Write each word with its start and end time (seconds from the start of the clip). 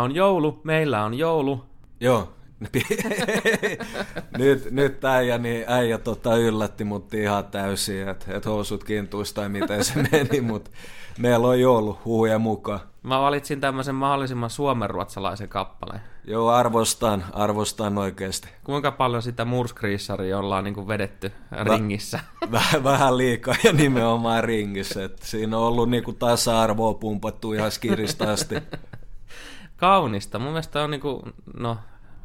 On 0.00 0.14
joulu, 0.14 0.60
meillä 0.64 1.04
on 1.04 1.14
joulu. 1.14 1.64
Joo. 2.00 2.32
nyt, 4.38 4.70
nyt 4.70 5.04
äijä, 5.04 5.38
niin 5.38 5.64
äijä 5.68 5.98
tota 5.98 6.36
yllätti 6.36 6.84
mut 6.84 7.14
ihan 7.14 7.44
täysin, 7.44 8.08
että 8.08 8.36
et 8.36 8.46
housut 8.46 8.84
kintuisi 8.84 9.34
tai 9.34 9.48
miten 9.48 9.84
se 9.84 9.94
meni, 10.12 10.40
mutta 10.40 10.70
meillä 11.18 11.46
on 11.46 11.60
joulu 11.60 11.98
huhuja 12.04 12.38
mukaan. 12.38 12.80
Mä 13.02 13.20
valitsin 13.20 13.60
tämmöisen 13.60 13.94
mahdollisimman 13.94 14.50
suomenruotsalaisen 14.50 15.48
kappaleen. 15.48 16.00
Joo, 16.24 16.48
arvostan, 16.48 17.24
arvostan 17.32 17.98
oikeasti. 17.98 18.48
Kuinka 18.64 18.92
paljon 18.92 19.22
sitä 19.22 19.44
murskriissaria 19.44 20.38
ollaan 20.38 20.64
niin 20.64 20.88
vedetty 20.88 21.32
ringissä? 21.64 22.20
Väh, 22.52 22.84
vähän 22.84 23.18
liikaa 23.18 23.54
ja 23.64 23.72
nimenomaan 23.72 24.44
ringissä. 24.44 25.04
Et 25.04 25.18
siinä 25.22 25.58
on 25.58 25.64
ollut 25.64 25.90
niin 25.90 26.16
tasa-arvoa 26.18 26.94
pumpattu 26.94 27.52
ihan 27.52 27.70
skiristä 27.70 28.30
asti. 28.30 28.54
Kaunista. 29.80 30.38
Mun 30.38 30.48
mielestä 30.48 30.82
on 30.82 30.90
niinku, 30.90 31.22
no, 31.58 31.76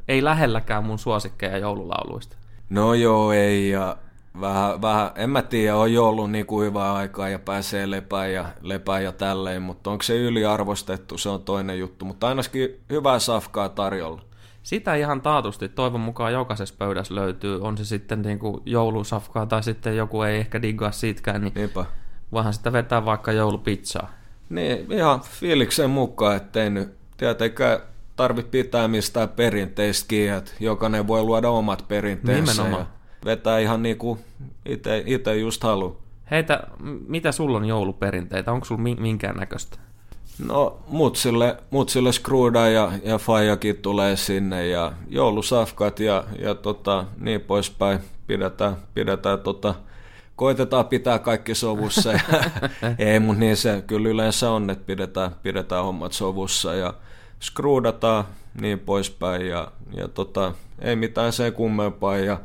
ei 0.07 0.23
lähelläkään 0.23 0.83
mun 0.83 0.99
suosikkeja 0.99 1.57
joululauluista. 1.57 2.37
No 2.69 2.93
joo, 2.93 3.31
ei. 3.31 3.69
Ja 3.69 3.97
vähän, 4.41 4.81
vähän 4.81 5.11
en 5.15 5.29
mä 5.29 5.41
tiedä, 5.41 5.75
on 5.75 5.93
jo 5.93 6.07
ollut 6.07 6.31
niin 6.31 6.45
kuin 6.45 6.67
hyvää 6.67 6.93
aikaa 6.93 7.29
ja 7.29 7.39
pääsee 7.39 7.91
lepään 7.91 8.33
ja, 8.33 8.45
lepään 8.61 9.03
ja 9.03 9.11
tälleen, 9.11 9.61
mutta 9.61 9.91
onko 9.91 10.03
se 10.03 10.17
yliarvostettu, 10.17 11.17
se 11.17 11.29
on 11.29 11.41
toinen 11.41 11.79
juttu. 11.79 12.05
Mutta 12.05 12.27
ainakin 12.27 12.79
hyvää 12.89 13.19
safkaa 13.19 13.69
tarjolla. 13.69 14.21
Sitä 14.63 14.95
ihan 14.95 15.21
taatusti 15.21 15.69
toivon 15.69 16.01
mukaan 16.01 16.33
jokaisessa 16.33 16.75
pöydässä 16.77 17.15
löytyy. 17.15 17.61
On 17.61 17.77
se 17.77 17.85
sitten 17.85 18.21
niin 18.21 18.39
kuin 18.39 18.61
joulusafkaa 18.65 19.45
tai 19.45 19.63
sitten 19.63 19.97
joku 19.97 20.21
ei 20.21 20.37
ehkä 20.37 20.61
diggaa 20.61 20.91
siitäkään, 20.91 21.41
niin 21.41 21.53
Niinpä. 21.55 21.85
voihan 22.31 22.53
sitä 22.53 22.73
vetää 22.73 23.05
vaikka 23.05 23.31
joulupizzaa. 23.31 24.11
Niin, 24.49 24.91
ihan 24.91 25.21
fiiliksen 25.21 25.89
mukaan, 25.89 26.35
ettei 26.35 26.69
nyt 26.69 26.93
tietenkään 27.17 27.79
tarvitse 28.15 28.49
pitää 28.49 28.87
mistään 28.87 29.29
perinteistä 29.29 30.07
kiinni, 30.07 30.37
että 30.37 30.51
jokainen 30.59 31.07
voi 31.07 31.23
luoda 31.23 31.49
omat 31.49 31.85
perinteensä 31.87 32.51
Nimenomaan. 32.51 32.87
ja 32.87 33.25
vetää 33.25 33.59
ihan 33.59 33.83
niin 33.83 33.97
kuin 33.97 34.19
itse 35.05 35.35
just 35.35 35.63
halu. 35.63 35.97
Heitä, 36.31 36.63
mitä 37.07 37.31
sulla 37.31 37.57
on 37.57 37.65
jouluperinteitä? 37.65 38.51
Onko 38.51 38.65
sulla 38.65 38.81
minkään 38.81 39.35
näköistä? 39.35 39.77
No, 40.47 40.79
mutsille, 40.87 41.57
mutsille 41.69 42.11
skruuda 42.11 42.67
ja, 42.69 42.91
ja 43.03 43.17
fajakin 43.17 43.77
tulee 43.77 44.15
sinne 44.15 44.67
ja 44.67 44.91
joulusafkat 45.09 45.99
ja, 45.99 46.23
ja 46.39 46.55
tota, 46.55 47.05
niin 47.19 47.41
poispäin. 47.41 47.99
Pidetään, 48.27 48.75
pidetään 48.93 49.39
tota, 49.39 49.75
koitetaan 50.35 50.85
pitää 50.85 51.19
kaikki 51.19 51.55
sovussa. 51.55 52.11
Ja, 52.11 52.19
ei, 52.99 53.19
mutta 53.19 53.39
niin 53.39 53.57
se 53.57 53.83
kyllä 53.87 54.09
yleensä 54.09 54.51
on, 54.51 54.69
että 54.69 54.85
pidetään, 54.85 55.31
pidetään 55.43 55.83
hommat 55.83 56.13
sovussa 56.13 56.73
ja 56.73 56.93
skruudataan 57.41 58.25
niin 58.61 58.79
poispäin 58.79 59.47
ja, 59.47 59.71
ja 59.97 60.07
tota, 60.07 60.53
ei 60.81 60.95
mitään 60.95 61.33
sen 61.33 61.53
kummempaa. 61.53 62.17
Ja 62.17 62.39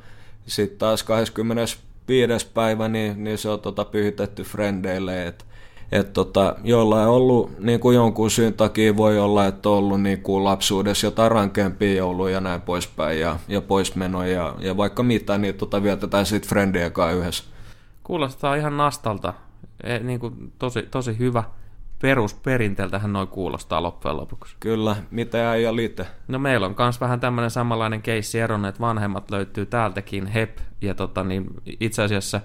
sitten 0.47 0.78
taas 0.78 1.03
25. 1.03 2.47
päivä, 2.55 2.89
niin, 2.89 3.25
niin 3.25 3.39
se 3.39 3.49
on 3.49 3.61
tota 3.61 3.84
pyhitetty 3.84 4.43
frendeille, 4.43 5.27
että 5.27 5.45
et 5.93 6.12
tota, 6.12 6.57
jollain 6.65 7.09
on 7.09 7.15
ollut 7.15 7.59
niin 7.59 7.81
kuin 7.81 7.95
jonkun 7.95 8.31
syyn 8.31 8.55
takia 8.55 8.97
voi 8.97 9.19
olla, 9.19 9.47
että 9.47 9.69
on 9.69 9.77
ollut 9.77 10.03
niin 10.03 10.22
kuin 10.22 10.45
lapsuudessa 10.45 11.07
jotain 11.07 11.33
rankempia 11.33 11.95
jouluja 11.95 12.34
ja 12.34 12.41
näin 12.41 12.61
poispäin 12.61 13.21
ja, 13.21 13.37
ja 13.49 13.61
poismenoja 13.61 14.33
ja, 14.33 14.55
ja 14.59 14.77
vaikka 14.77 15.03
mitä, 15.03 15.39
niin 15.39 15.55
tota 15.55 15.83
vietetään 15.83 16.27
sitten 16.27 16.49
frendien 16.49 16.93
kanssa 16.93 17.17
yhdessä. 17.19 17.45
Kuulostaa 18.10 18.54
ihan 18.54 18.76
nastalta. 18.76 19.34
E, 19.84 19.98
niin 19.98 20.21
kuin 20.21 20.53
tosi, 20.59 20.82
tosi 20.82 21.19
hyvä 21.19 21.44
perusperinteeltähän 22.03 23.12
noin 23.12 23.28
kuulostaa 23.28 23.82
loppujen 23.82 24.16
lopuksi. 24.16 24.56
Kyllä, 24.60 24.97
mitä 25.10 25.54
ei 25.54 25.62
ja 25.62 25.76
liite? 25.76 26.06
No 26.28 26.38
meillä 26.38 26.66
on 26.66 26.75
myös 26.78 27.00
vähän 27.00 27.21
tämmöinen 27.21 27.50
samanlainen 27.50 28.03
keissi 28.03 28.41
eron, 28.41 28.65
että 28.65 28.81
vanhemmat 28.81 29.31
löytyy 29.31 29.66
täältäkin, 29.66 30.26
HEP, 30.26 30.59
ja 30.81 30.94
tota, 30.94 31.25
niin 31.25 31.47
itse 31.81 32.03
asiassa 32.03 32.41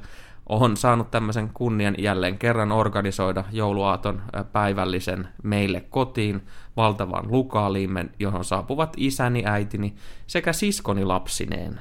on 0.50 0.78
saanut 0.78 1.12
tämmöisen 1.12 1.50
kunnian 1.54 1.96
jälleen 1.98 2.38
kerran 2.38 2.72
organisoida 2.72 3.44
jouluaaton 3.52 4.22
päivällisen 4.52 5.28
meille 5.44 5.82
kotiin 5.82 6.42
valtavan 6.78 7.32
lukaaliimen, 7.32 8.12
johon 8.20 8.46
saapuvat 8.46 8.94
isäni, 8.98 9.44
äitini 9.46 9.96
sekä 10.28 10.54
siskoni 10.54 11.06
lapsineen. 11.06 11.80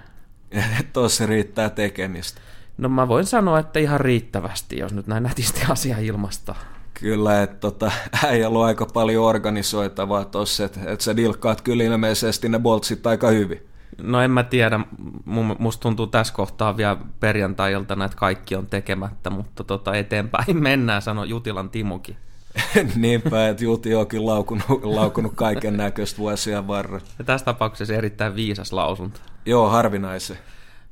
Tuossa 0.93 1.27
riittää 1.27 1.71
tekemistä. 1.71 2.41
No 2.79 2.89
mä 2.89 3.09
voin 3.09 3.25
sanoa, 3.25 3.59
että 3.59 3.79
ihan 3.79 4.01
riittävästi, 4.01 4.79
jos 4.79 4.93
nyt 4.93 5.07
näin 5.07 5.23
nätisti 5.23 5.61
asia 5.73 5.99
ilmasta. 5.99 6.55
Kyllä, 7.01 7.43
että 7.43 7.57
tota, 7.57 7.93
ei 8.29 8.45
ollut 8.45 8.63
aika 8.63 8.87
paljon 8.87 9.25
organisoitavaa 9.25 10.25
tossa, 10.25 10.65
että 10.65 10.81
et 10.87 11.01
sä 11.01 11.17
dilkkaat 11.17 11.61
kyllä 11.61 11.85
ilmeisesti 11.85 12.49
ne 12.49 12.59
boltsit 12.59 13.07
aika 13.07 13.29
hyvin. 13.29 13.67
No 14.03 14.21
en 14.21 14.31
mä 14.31 14.43
tiedä, 14.43 14.81
musta 15.59 15.83
tuntuu 15.83 16.07
tässä 16.07 16.35
kohtaa 16.35 16.77
vielä 16.77 16.97
perjantai-iltana, 17.21 18.05
että 18.05 18.17
kaikki 18.17 18.57
on 18.57 18.67
tekemättä, 18.67 19.31
mutta 19.31 19.65
tota 19.65 19.95
eteenpäin 19.95 20.63
mennään, 20.63 21.03
sanoi 21.03 21.29
Jutilan 21.29 21.71
Timukin. 21.71 22.17
Niinpä, 22.97 23.49
että 23.49 23.65
Juti 23.65 23.95
on 23.95 24.07
kyllä 24.07 24.27
laukunut, 24.27 24.65
laukunut 24.83 25.33
kaiken 25.35 25.77
näköistä 25.77 26.19
vuosia 26.19 26.67
varrella. 26.67 27.07
Ja 27.19 27.25
tässä 27.25 27.45
tapauksessa 27.45 27.95
erittäin 27.95 28.37
viisas 28.37 28.73
lausunto. 28.73 29.21
Joo, 29.47 29.69
harvinaisen. 29.69 30.39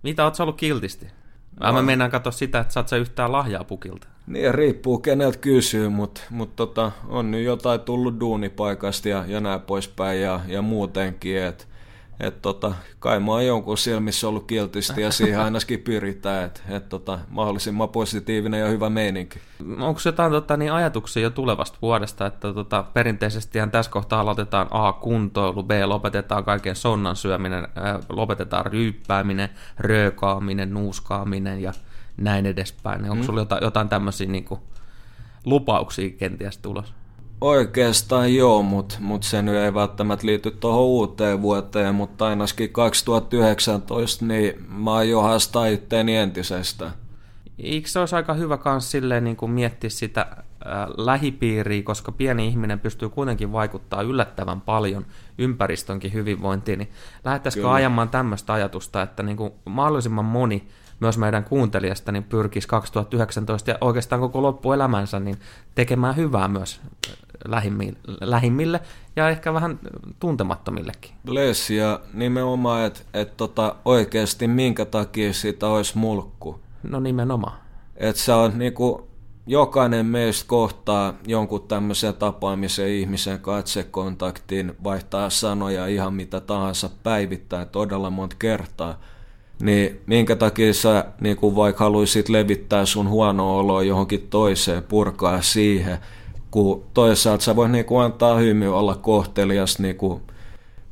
Mitä 0.03 0.25
oot 0.25 0.41
ollut 0.41 0.56
kiltisti? 0.56 1.06
No. 1.60 1.72
Mä 1.72 1.82
mennään 1.82 2.10
katsoa 2.10 2.32
sitä, 2.32 2.60
että 2.60 2.72
saat 2.72 2.88
sä 2.88 2.96
yhtään 2.96 3.32
lahjaa 3.32 3.64
pukilta. 3.64 4.08
Niin, 4.26 4.54
riippuu 4.54 4.98
keneltä 4.98 5.38
kysyy, 5.38 5.88
mutta 5.88 6.20
mut 6.30 6.56
tota, 6.56 6.92
on 7.08 7.30
nyt 7.30 7.44
jotain 7.44 7.80
tullut 7.80 8.20
duunipaikasta 8.20 9.08
ja, 9.08 9.24
ja 9.26 9.40
näin 9.40 9.60
poispäin 9.60 10.20
ja, 10.20 10.41
ja 10.48 10.62
muutenkin, 10.62 11.42
että 11.42 11.64
et 12.20 12.42
tota, 12.42 12.74
kai 12.98 13.20
mä 13.20 13.32
oon 13.32 13.46
jonkun 13.46 13.78
silmissä 13.78 14.28
ollut 14.28 14.46
kiltisti 14.46 15.00
ja 15.00 15.10
siihen 15.10 15.40
ainakin 15.40 15.80
pyritään, 15.80 16.44
että 16.44 16.60
et 16.68 16.88
tota, 16.88 17.18
mahdollisimman 17.28 17.88
positiivinen 17.88 18.60
ja 18.60 18.68
hyvä 18.68 18.90
meininki. 18.90 19.38
Onko 19.78 20.00
jotain 20.04 20.32
tota, 20.32 20.56
niin 20.56 20.72
ajatuksia 20.72 21.22
jo 21.22 21.30
tulevasta 21.30 21.78
vuodesta, 21.82 22.26
että 22.26 22.52
tota, 22.52 22.82
perinteisesti 22.82 23.58
tässä 23.70 23.92
kohtaa 23.92 24.20
aloitetaan 24.20 24.68
A, 24.70 24.92
kuntoilu, 24.92 25.62
B, 25.62 25.70
lopetetaan 25.84 26.44
kaiken 26.44 26.76
sonnan 26.76 27.16
syöminen, 27.16 27.68
ää, 27.74 28.00
lopetetaan 28.08 28.66
ryyppääminen, 28.66 29.48
röökaaminen, 29.78 30.74
nuuskaaminen 30.74 31.62
ja 31.62 31.72
näin 32.16 32.46
edespäin. 32.46 33.02
Onko 33.02 33.14
mm. 33.14 33.22
sulla 33.22 33.40
jotain, 33.40 33.64
jotain 33.64 33.88
tämmöisiä 33.88 34.26
niin 34.26 34.44
kuin, 34.44 34.60
lupauksia 35.44 36.10
kenties 36.10 36.58
tulossa? 36.58 36.94
Oikeastaan 37.42 38.34
joo, 38.34 38.62
mutta 38.62 38.97
mut 39.00 39.22
se 39.22 39.42
nyt 39.42 39.54
ei 39.54 39.74
välttämättä 39.74 40.27
liity 40.27 40.50
tuohon 40.50 40.83
uuteen 40.83 41.42
vuoteen, 41.42 41.94
mutta 41.94 42.27
ainakin 42.27 42.72
2019, 42.72 44.24
niin 44.24 44.66
mä 44.68 44.94
aion 44.94 45.22
haastaa 45.22 45.66
itteeni 45.66 46.16
entisestä. 46.16 46.91
Eikö 47.59 47.89
se 47.89 47.98
olisi 47.98 48.16
aika 48.16 48.34
hyvä 48.34 48.56
kans 48.56 48.91
silleen 48.91 49.24
niin 49.24 49.36
kuin 49.36 49.53
miettiä 49.53 49.91
sitä 49.91 50.27
äh, 50.30 50.41
lähipiiriä, 50.97 51.83
koska 51.83 52.12
pieni 52.12 52.47
ihminen 52.47 52.80
pystyy 52.80 53.09
kuitenkin 53.09 53.53
vaikuttaa 53.53 54.03
yllättävän 54.03 54.60
paljon 54.60 55.06
ympäristönkin 55.39 56.12
hyvinvointiin, 56.12 56.78
niin 56.78 56.91
lähdettäisikö 57.24 57.62
Kyllä. 57.62 57.74
ajamaan 57.74 58.09
tämmöistä 58.09 58.53
ajatusta, 58.53 59.03
että 59.03 59.22
niin 59.22 59.36
kuin 59.36 59.53
mahdollisimman 59.65 60.24
moni 60.24 60.68
myös 61.00 61.18
meidän 61.18 61.44
kuuntelijasta 61.44 62.12
niin 62.12 62.24
pyrkisi 62.24 62.68
2019 62.68 63.71
ja 63.71 63.78
oikeastaan 63.80 64.21
koko 64.21 64.42
loppuelämänsä 64.42 65.21
niin 65.21 65.36
tekemään 65.74 66.16
hyvää 66.16 66.48
myös 66.48 66.80
lähimmille 68.21 68.80
ja 69.16 69.28
ehkä 69.28 69.54
vähän 69.54 69.78
tuntemattomillekin. 70.21 71.10
Bless 71.27 71.71
ja 71.71 72.00
nimenomaan, 72.15 72.84
että 72.84 73.00
et 73.15 73.36
tota, 73.36 73.77
oikeasti 73.84 74.48
minkä 74.48 74.84
takia 74.84 75.33
siitä 75.33 75.68
olisi 75.68 75.98
mulkku. 75.98 76.60
No 76.83 77.00
nimenomaan. 77.00 77.59
että 77.97 78.22
se 78.22 78.33
on 78.33 78.59
niinku, 78.59 79.09
jokainen 79.47 80.06
meistä 80.06 80.48
kohtaa 80.48 81.15
jonkun 81.27 81.68
tämmöisen 81.68 82.15
tapaamisen 82.15 82.89
ihmisen 82.89 83.41
katsekontaktiin, 83.41 84.74
vaihtaa 84.84 85.30
sanoja 85.30 85.86
ihan 85.86 86.15
mitä 86.15 86.41
tahansa 86.41 86.91
päivittäin 87.03 87.68
todella 87.68 88.10
monta 88.10 88.36
kertaa, 88.39 88.98
niin 89.62 90.00
minkä 90.06 90.36
takia 90.36 90.74
sä 90.74 91.04
niin 91.21 91.36
vaikka 91.42 91.84
haluaisit 91.84 92.28
levittää 92.28 92.86
sun 92.86 93.09
huono 93.09 93.59
oloa 93.59 93.83
johonkin 93.83 94.27
toiseen, 94.30 94.83
purkaa 94.83 95.42
siihen, 95.42 95.98
kun 96.53 96.84
toisaalta 96.95 97.45
sä 97.45 97.57
voit 97.57 97.72
niin 97.72 97.87
antaa 98.04 98.37
hymy 98.37 98.78
olla 98.78 98.95
kohtelias, 98.95 99.78
niin 99.78 99.97
kuin 99.97 100.21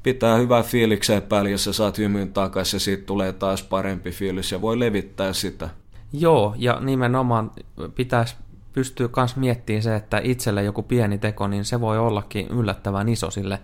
pitää 0.03 0.37
hyvää 0.37 0.63
fiilikseen 0.63 1.23
päälle, 1.23 1.51
jos 1.51 1.65
sä 1.65 1.73
saat 1.73 1.99
hymyn 1.99 2.33
takaisin 2.33 2.77
ja 2.77 2.81
siitä 2.81 3.07
tulee 3.07 3.33
taas 3.33 3.63
parempi 3.63 4.11
fiilis 4.11 4.53
ja 4.53 4.61
voi 4.61 4.79
levittää 4.79 5.33
sitä. 5.33 5.69
Joo, 6.13 6.55
ja 6.59 6.81
nimenomaan 6.81 7.51
pitäisi 7.95 8.35
pystyä 8.73 9.09
myös 9.17 9.37
miettimään 9.37 9.83
se, 9.83 9.97
että 9.97 10.21
itselle 10.25 10.63
joku 10.63 10.83
pieni 10.83 11.19
teko, 11.19 11.49
niin 11.49 11.65
se 11.65 11.81
voi 11.81 11.99
ollakin 11.99 12.49
yllättävän 12.49 13.09
iso 13.09 13.31
sille 13.31 13.59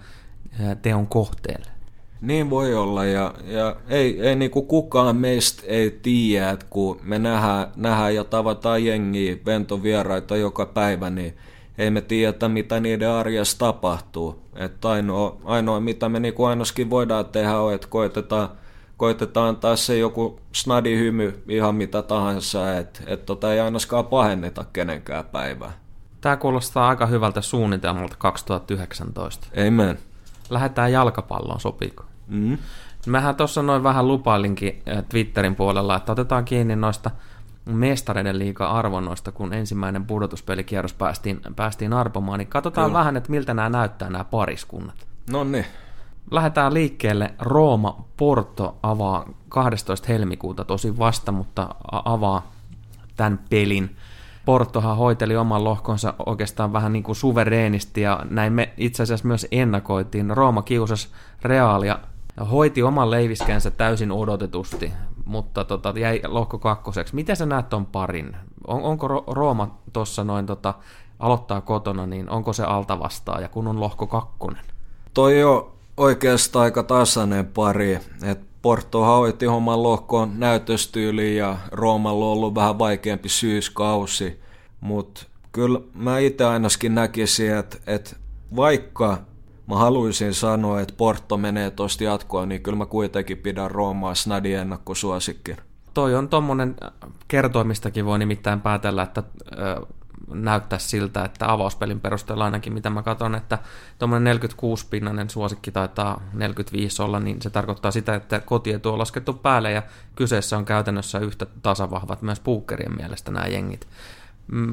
teon 0.83 1.07
kohteelle. 1.07 1.71
Niin 2.21 2.51
voi 2.51 2.75
olla, 2.75 3.05
ja, 3.05 3.35
ja 3.45 3.77
ei, 3.89 4.21
ei 4.21 4.37
niinku 4.37 4.63
kukaan 4.63 5.17
meistä 5.17 5.63
ei 5.67 5.99
tiedä, 6.03 6.51
että 6.51 6.67
kun 6.71 7.01
me 7.03 7.19
nähdään, 7.19 7.67
nähdään 7.77 8.15
ja 8.15 8.25
tavataan 8.25 8.85
jengiä, 8.85 9.37
ventovieraita 9.47 10.37
joka 10.37 10.67
päivä, 10.67 11.11
niin 11.11 11.37
ei 11.79 11.91
me 11.91 12.01
tiedä, 12.01 12.49
mitä 12.49 12.81
niiden 12.81 13.11
arjessa 13.11 13.59
tapahtuu. 13.59 14.43
Että 14.57 14.91
ainoa, 14.91 15.37
ainoa, 15.45 15.81
mitä 15.81 16.09
me 16.09 16.21
niinku 16.21 16.45
ainoaskin 16.45 16.91
voidaan 16.91 17.25
tehdä, 17.25 17.59
on, 17.59 17.75
että 17.75 17.87
koitetaan, 17.87 18.49
koitetaan 18.97 19.49
antaa 19.49 19.77
se 19.77 19.99
joku 19.99 20.41
snadi 20.53 20.97
hymy 20.99 21.43
ihan 21.49 21.75
mitä 21.75 22.03
tahansa, 22.03 22.77
että 22.77 23.01
et 23.07 23.27
tota 23.27 23.53
ei 23.53 23.61
ainakaan 23.61 24.07
pahenneta 24.07 24.65
kenenkään 24.73 25.25
päivää. 25.25 25.73
Tämä 26.21 26.37
kuulostaa 26.37 26.89
aika 26.89 27.07
hyvältä 27.07 27.41
suunnitelmalta 27.41 28.17
2019. 28.19 29.47
Amen. 29.67 29.99
Lähdetään 30.51 30.93
jalkapalloon, 30.93 31.61
sopiiko? 31.61 32.05
Mm. 32.27 32.59
Mehän 33.07 33.37
tuossa 33.37 33.63
noin 33.63 33.83
vähän 33.83 34.09
lupailinkin 34.09 34.83
eh, 34.87 35.05
Twitterin 35.09 35.57
puolella, 35.57 35.97
että 35.97 36.13
otetaan 36.13 36.45
kiinni 36.45 36.77
noista 36.77 37.11
mestareiden 37.67 38.39
liiga 38.39 38.67
arvonnoista, 38.67 39.33
kun 39.33 39.53
ensimmäinen 39.53 40.07
pudotuspelikierros 40.07 40.95
päästiin, 40.95 41.41
päästiin 41.57 41.93
arpomaan, 41.93 42.39
niin 42.39 42.49
katsotaan 42.49 42.87
Kyllä. 42.87 42.99
vähän, 42.99 43.17
että 43.17 43.31
miltä 43.31 43.55
nämä 43.55 43.69
näyttää 43.69 44.11
nämä 44.11 44.25
pariskunnat. 44.25 45.07
No 45.31 45.45
niin. 45.45 45.65
Lähdetään 46.31 46.75
liikkeelle. 46.75 47.35
Rooma 47.39 48.05
Porto 48.17 48.77
avaa 48.83 49.29
12. 49.49 50.07
helmikuuta 50.09 50.65
tosi 50.65 50.99
vasta, 50.99 51.33
mutta 51.33 51.69
avaa 51.93 52.53
tämän 53.17 53.41
pelin. 53.51 53.97
Portohan 54.45 54.97
hoiteli 54.97 55.37
oman 55.37 55.65
lohkonsa 55.65 56.15
oikeastaan 56.27 56.73
vähän 56.73 56.93
niin 56.93 57.03
kuin 57.03 57.17
suvereenisti 57.17 58.01
ja 58.01 58.21
näin 58.31 58.53
me 58.53 58.73
itse 58.77 59.03
asiassa 59.03 59.27
myös 59.27 59.47
ennakoitiin. 59.51 60.37
Rooma 60.37 60.63
kiusas 60.63 61.13
Realia 61.43 61.99
hoiti 62.51 62.83
oman 62.83 63.11
leiviskensä 63.11 63.71
täysin 63.71 64.13
odotetusti, 64.13 64.93
mutta 65.27 65.65
tota, 65.65 65.95
jäi 65.97 66.21
lohko 66.27 66.59
kakkoseksi. 66.59 67.15
Miten 67.15 67.37
sä 67.37 67.47
näet 67.47 67.69
ton 67.69 67.87
parin? 67.87 68.37
On, 68.67 68.83
onko 68.83 69.25
Rooma 69.27 69.79
tuossa 69.93 70.25
noin 70.25 70.47
tota, 70.47 70.75
aloittaa 71.19 71.61
kotona, 71.61 72.07
niin 72.07 72.31
onko 72.31 72.53
se 72.53 72.65
alta 72.65 72.99
vastaan 72.99 73.43
ja 73.43 73.49
kun 73.49 73.67
on 73.67 73.81
lohko 73.81 74.07
kakkonen? 74.07 74.65
Toi 75.15 75.45
on 75.45 75.73
oikeastaan 75.97 76.63
aika 76.63 76.83
tasainen 76.83 77.47
pari. 77.47 78.01
Et 78.23 78.41
Porto 78.63 79.05
hoiti 79.05 79.47
oman 79.47 79.83
lohkoon 79.83 80.41
näytöstyyliin 80.41 81.37
ja 81.37 81.57
Roomalla 81.73 82.25
on 82.25 82.33
ollut 82.33 82.55
vähän 82.55 82.79
vaikeampi 82.79 83.29
syyskausi. 83.29 84.41
Mutta 84.81 85.27
kyllä 85.53 85.81
mä 85.95 86.19
itse 86.19 86.45
ainakin 86.45 86.95
näkisin, 86.95 87.57
että 87.57 87.79
et 87.87 88.17
vaikka 88.57 89.19
mä 89.67 89.77
haluaisin 89.77 90.35
sanoa, 90.35 90.81
että 90.81 90.95
Porto 90.97 91.37
menee 91.37 91.71
tosta 91.71 92.05
jatkoa, 92.05 92.47
niin 92.47 92.63
kyllä 92.63 92.79
mä 92.79 92.87
kuitenkin 92.87 93.39
pidän 93.39 93.71
Roomaa 93.71 94.15
snadi 94.15 94.55
ennakkosuosikkin. 94.55 95.57
Toi 95.95 96.15
on 96.15 96.29
tommonen 96.29 96.77
kertoimistakin 97.29 98.05
voi 98.05 98.19
nimittäin 98.19 98.61
päätellä, 98.61 99.03
että 99.03 99.23
ö, 99.53 99.87
näyttää 100.35 100.79
siltä, 100.79 101.25
että 101.25 101.53
avauspelin 101.53 102.01
perusteella 102.01 102.45
ainakin 102.45 102.73
mitä 102.73 102.91
mä 102.91 103.03
katson, 103.03 103.35
että 103.35 103.59
tuommoinen 103.99 104.39
46-pinnainen 104.39 105.31
suosikki 105.31 105.73
taitaa 105.73 106.21
45 106.33 107.03
olla, 107.03 107.21
niin 107.21 107.43
se 107.43 107.51
tarkoittaa 107.51 107.91
sitä, 107.91 108.15
että 108.15 108.41
kotietu 108.41 108.91
on 108.91 108.99
laskettu 108.99 109.33
päälle 109.33 109.71
ja 109.73 109.83
kyseessä 110.17 110.57
on 110.57 110.65
käytännössä 110.65 111.19
yhtä 111.19 111.47
tasavahvat 111.63 112.23
myös 112.23 112.41
puukkerien 112.41 112.97
mielestä 112.97 113.31
nämä 113.31 113.47
jengit. 113.47 113.87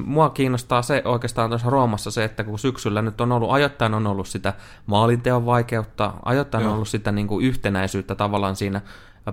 Mua 0.04 0.30
kiinnostaa 0.30 0.82
se 0.82 1.02
oikeastaan 1.04 1.50
tuossa 1.50 1.70
Roomassa 1.70 2.10
se, 2.10 2.24
että 2.24 2.44
kun 2.44 2.58
syksyllä 2.58 3.02
nyt 3.02 3.20
on 3.20 3.32
ollut, 3.32 3.50
ajoittain 3.50 3.94
on 3.94 4.06
ollut 4.06 4.28
sitä 4.28 4.52
maalinteon 4.86 5.46
vaikeutta, 5.46 6.14
ajoittain 6.24 6.62
Joo. 6.62 6.70
on 6.70 6.74
ollut 6.74 6.88
sitä 6.88 7.12
niin 7.12 7.26
kuin 7.26 7.46
yhtenäisyyttä 7.46 8.14
tavallaan 8.14 8.56
siinä 8.56 8.80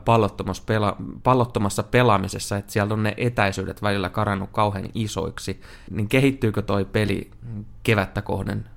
pallottomassa, 0.06 0.64
pela, 0.66 0.96
pallottomassa 1.24 1.84
pelaamisessa, 1.84 2.58
että 2.58 2.72
siellä 2.72 2.94
on 2.94 3.04
ne 3.04 3.14
etäisyydet 3.18 3.82
välillä 3.82 4.10
karannut 4.10 4.50
kauhean 4.52 4.90
isoiksi, 4.94 5.62
niin 5.90 6.08
kehittyykö 6.08 6.62
toi 6.62 6.86
peli 6.86 7.32
kevättä 7.84 8.22
kohden 8.22 8.70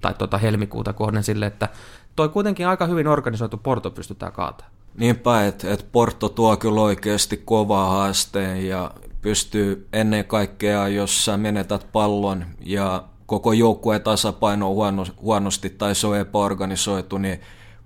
tai 0.00 0.14
tuota 0.14 0.38
helmikuuta 0.38 0.92
kohden 0.92 1.22
sille, 1.22 1.46
että 1.46 1.68
toi 2.16 2.28
kuitenkin 2.28 2.68
aika 2.68 2.86
hyvin 2.86 3.08
organisoitu 3.08 3.56
Porto 3.56 3.90
pystytään 3.90 4.32
kaataa. 4.32 4.68
Niinpä, 4.94 5.46
että 5.46 5.72
et 5.72 5.86
Porto 5.92 6.28
tuo 6.28 6.56
kyllä 6.56 6.80
oikeasti 6.80 7.36
kovaa 7.36 7.90
haasteen 7.90 8.68
ja 8.68 8.90
pystyy 9.22 9.88
ennen 9.92 10.24
kaikkea, 10.24 10.88
jos 10.88 11.24
sä 11.24 11.36
menetät 11.36 11.86
pallon 11.92 12.44
ja 12.60 13.04
koko 13.26 13.52
joukkueen 13.52 14.02
tasapaino 14.02 14.68
on 14.68 14.74
huono, 14.74 15.04
huonosti 15.20 15.70
tai 15.70 15.94
se 15.94 16.06
on 16.06 16.18
epäorganisoitu, 16.18 17.18
niin 17.18 17.40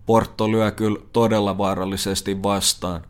Porto 0.06 0.52
lyö 0.52 0.70
kyllä 0.70 1.00
todella 1.12 1.58
vaarallisesti 1.58 2.42
vastaan. 2.42 3.00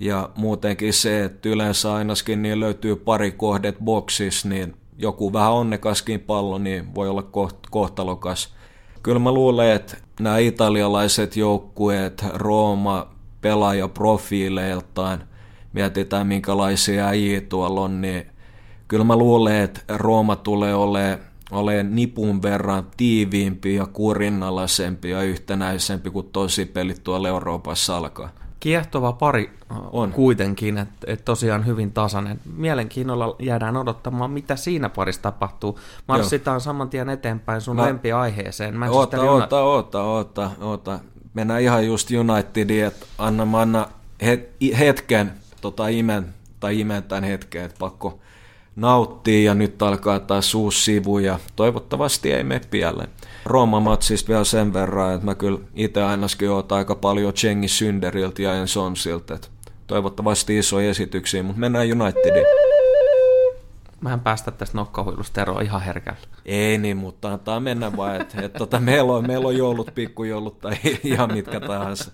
Ja 0.00 0.30
muutenkin 0.36 0.92
se, 0.92 1.24
että 1.24 1.48
yleensä 1.48 1.94
ainakin 1.94 2.42
niin 2.42 2.60
löytyy 2.60 2.96
pari 2.96 3.32
kohdet 3.32 3.76
boksissa, 3.84 4.48
niin 4.48 4.76
joku 4.98 5.32
vähän 5.32 5.52
onnekaskin 5.52 6.20
pallo 6.20 6.58
niin 6.58 6.94
voi 6.94 7.08
olla 7.08 7.22
koht- 7.22 7.68
kohtalokas. 7.70 8.54
Kyllä 9.02 9.18
mä 9.18 9.32
luulen, 9.32 9.70
että 9.70 9.96
nämä 10.20 10.38
italialaiset 10.38 11.36
joukkueet, 11.36 12.24
Rooma, 12.34 13.08
pelaajaprofiileiltaan, 13.40 15.24
mietitään 15.72 16.26
minkälaisia 16.26 17.06
äijiä 17.06 17.40
tuolla 17.40 17.80
on, 17.80 18.00
niin 18.00 18.26
kyllä 18.88 19.04
mä 19.04 19.16
luulen, 19.16 19.60
että 19.60 19.80
Rooma 19.88 20.36
tulee 20.36 20.74
olemaan 20.74 21.18
ole 21.52 21.82
nipun 21.82 22.42
verran 22.42 22.86
tiiviimpi 22.96 23.74
ja 23.74 23.86
kurinalaisempi 23.86 25.10
ja 25.10 25.22
yhtenäisempi 25.22 26.10
kuin 26.10 26.28
tosi 26.32 26.66
pelit 26.66 27.04
tuolla 27.04 27.28
Euroopassa 27.28 27.96
alkaa. 27.96 28.28
Kiehtova 28.60 29.12
pari 29.12 29.50
on 29.92 30.12
kuitenkin, 30.12 30.78
että 30.78 30.96
et 31.06 31.24
tosiaan 31.24 31.66
hyvin 31.66 31.92
tasainen. 31.92 32.40
Mielenkiinnolla 32.56 33.36
jäädään 33.38 33.76
odottamaan, 33.76 34.30
mitä 34.30 34.56
siinä 34.56 34.88
parissa 34.88 35.22
tapahtuu. 35.22 35.78
Marssitaan 36.08 36.60
saman 36.60 36.88
tien 36.88 37.08
eteenpäin 37.08 37.60
sun 37.60 37.76
Mä... 37.76 37.86
lempiaiheeseen. 37.86 38.82
Oota, 38.82 39.20
oota, 39.20 39.60
oota, 39.60 40.02
oota, 40.02 40.50
oota. 40.60 40.98
Mennään 41.34 41.62
ihan 41.62 41.86
just 41.86 42.08
Unitediin, 42.10 42.84
että 42.84 43.06
anna, 43.18 43.60
anna 43.60 43.88
hetken 44.78 45.32
tota 45.62 45.88
imen, 45.88 46.34
tai 46.60 46.80
imentään 46.80 47.24
hetken, 47.24 47.64
että 47.64 47.78
pakko 47.78 48.20
nauttii 48.76 49.44
ja 49.44 49.54
nyt 49.54 49.82
alkaa 49.82 50.20
taas 50.20 50.54
uusi 50.54 50.84
sivu 50.84 51.18
ja 51.18 51.38
toivottavasti 51.56 52.32
ei 52.32 52.44
mene 52.44 52.60
pieleen. 52.70 53.08
Rooma-matsista 53.44 54.28
vielä 54.28 54.44
sen 54.44 54.72
verran, 54.72 55.14
että 55.14 55.24
mä 55.24 55.34
kyllä 55.34 55.58
itse 55.74 56.02
ainakin 56.02 56.50
oon 56.50 56.64
aika 56.70 56.94
paljon 56.94 57.34
Chengi 57.34 57.68
Synderiltä 57.68 58.42
ja 58.42 58.54
Ensonsilta, 58.54 59.34
että 59.34 59.48
toivottavasti 59.86 60.58
isoja 60.58 60.90
esityksiä, 60.90 61.42
mutta 61.42 61.60
mennään 61.60 62.02
Unitediin. 62.02 62.46
Mähän 64.00 64.20
päästä 64.20 64.50
tästä 64.50 64.78
nokkahuilusta 64.78 65.42
eroon 65.42 65.62
ihan 65.62 65.82
herkällä. 65.82 66.18
Ei 66.44 66.78
niin, 66.78 66.96
mutta 66.96 67.32
antaa 67.32 67.60
mennä 67.60 67.96
vaan, 67.96 68.20
että, 68.20 68.42
että 68.42 68.58
tota, 68.58 68.80
meillä, 68.80 69.12
on, 69.12 69.26
meillä 69.26 69.48
on 69.48 69.56
joulut, 69.56 69.90
pikkujoulut 69.94 70.58
tai 70.58 70.76
ihan 71.04 71.32
mitkä 71.32 71.60
tahansa. 71.60 72.12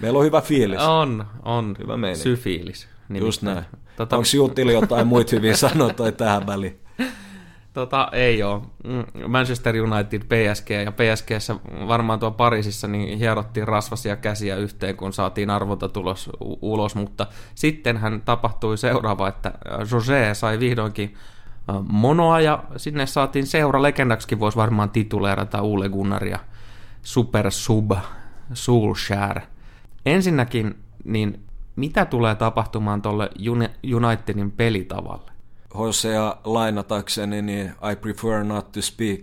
Meillä 0.00 0.18
on 0.18 0.24
hyvä 0.24 0.40
fiilis. 0.40 0.80
On, 0.80 1.26
on. 1.42 1.76
Hyvä 1.78 1.96
meininki. 1.96 2.22
Syfiilis. 2.22 2.88
Nimittäin. 3.08 3.26
Just 3.26 3.42
näin. 3.42 3.64
Tota... 3.96 4.16
Onko 4.16 4.28
Jutili 4.34 4.72
jotain 4.72 5.06
muita 5.06 5.36
hyvin 5.36 5.56
sanottuja 5.56 6.12
tähän 6.12 6.46
väliin? 6.46 6.80
Tota, 7.72 8.08
ei 8.12 8.42
ole. 8.42 8.62
Mm, 8.84 9.28
Manchester 9.28 9.74
United, 9.76 10.22
PSG 10.22 10.70
ja 10.70 10.92
PSGssä 10.92 11.56
varmaan 11.88 12.18
tuo 12.18 12.30
Pariisissa 12.30 12.88
niin 12.88 13.18
hierottiin 13.18 13.68
rasvasia 13.68 14.16
käsiä 14.16 14.56
yhteen, 14.56 14.96
kun 14.96 15.12
saatiin 15.12 15.50
arvonta 15.50 15.88
tulos 15.88 16.30
ulos, 16.40 16.94
mutta 16.94 17.26
sittenhän 17.54 18.22
tapahtui 18.24 18.78
seuraava, 18.78 19.28
että 19.28 19.52
Jose 19.92 20.30
sai 20.34 20.60
vihdoinkin 20.60 21.14
monoa 21.88 22.40
ja 22.40 22.64
sinne 22.76 23.06
saatiin 23.06 23.46
seura 23.46 23.82
legendaksikin 23.82 24.40
voisi 24.40 24.58
varmaan 24.58 24.90
tituleerata 24.90 25.62
Ule 25.62 25.88
Gunnar 25.88 26.24
ja 26.24 26.38
Super 27.02 27.50
Sub 27.50 27.92
Solskjaer. 28.52 29.40
Ensinnäkin, 30.06 30.78
niin 31.04 31.40
mitä 31.76 32.04
tulee 32.04 32.34
tapahtumaan 32.34 33.02
tuolle 33.02 33.30
Unitedin 33.94 34.50
pelitavalle? 34.50 35.30
Hosea 35.74 36.36
lainatakseni, 36.44 37.42
niin 37.42 37.66
I 37.92 37.96
prefer 37.96 38.44
not 38.44 38.72
to 38.72 38.82
speak. 38.82 39.20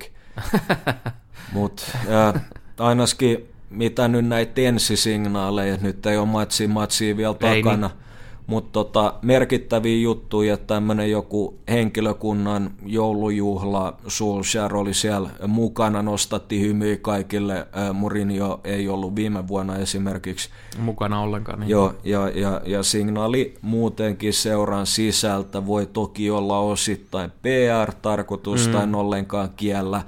Mutta 1.53 1.83
äh, 1.95 2.41
ainakin 2.79 3.51
mitä 3.69 4.07
nyt 4.07 4.25
näitä 4.25 4.61
ensisignaaleja, 4.61 5.77
nyt 5.81 6.05
ei 6.05 6.17
ole 6.17 6.27
matsi 6.27 6.67
matsia 6.67 7.17
vielä 7.17 7.35
ei 7.41 7.63
takana, 7.63 7.87
niin. 7.87 7.97
Mutta 8.51 8.71
tota, 8.71 9.13
merkittäviä 9.21 9.97
juttuja, 9.97 10.53
että 10.53 10.67
tämmöinen 10.67 11.11
joku 11.11 11.59
henkilökunnan 11.69 12.71
joulujuhla, 12.85 13.97
Solskjaer 14.07 14.75
oli 14.75 14.93
siellä 14.93 15.29
mukana, 15.47 16.01
nostatti 16.01 16.61
hymyä 16.61 16.97
kaikille, 16.97 17.67
Mourinho 17.93 18.61
ei 18.63 18.89
ollut 18.89 19.15
viime 19.15 19.47
vuonna 19.47 19.77
esimerkiksi. 19.77 20.49
Mukana 20.77 21.21
ollenkaan. 21.21 21.59
Niin. 21.59 21.69
Joo, 21.69 21.93
ja, 22.03 22.29
ja, 22.29 22.61
ja 22.65 22.83
signaali 22.83 23.53
muutenkin 23.61 24.33
seuran 24.33 24.85
sisältä 24.85 25.65
voi 25.65 25.85
toki 25.85 26.31
olla 26.31 26.59
osittain 26.59 27.31
PR-tarkoitus 27.41 28.67
mm. 28.67 28.73
tai 28.73 28.87
ollenkaan 28.93 29.49
kiellä, 29.57 30.01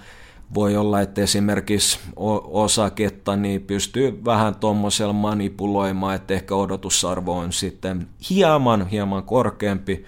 voi 0.53 0.77
olla, 0.77 1.01
että 1.01 1.21
esimerkiksi 1.21 1.99
osaketta 2.45 3.35
niin 3.35 3.61
pystyy 3.61 4.21
vähän 4.25 4.55
tuommoisella 4.55 5.13
manipuloimaan, 5.13 6.15
että 6.15 6.33
ehkä 6.33 6.55
odotusarvo 6.55 7.37
on 7.37 7.53
sitten 7.53 8.07
hieman, 8.29 8.87
hieman 8.87 9.23
korkeampi, 9.23 10.05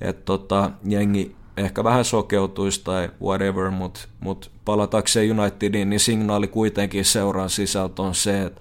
että 0.00 0.22
tota, 0.24 0.70
jengi 0.84 1.36
ehkä 1.56 1.84
vähän 1.84 2.04
sokeutuisi 2.04 2.80
tai 2.84 3.10
whatever, 3.22 3.70
mutta 3.70 4.00
mut 4.20 4.50
palatakseen 4.64 5.40
Unitediin, 5.40 5.90
niin 5.90 6.00
signaali 6.00 6.48
kuitenkin 6.48 7.04
seuraa 7.04 7.48
sisältö 7.48 8.02
on 8.02 8.14
se, 8.14 8.42
että 8.42 8.60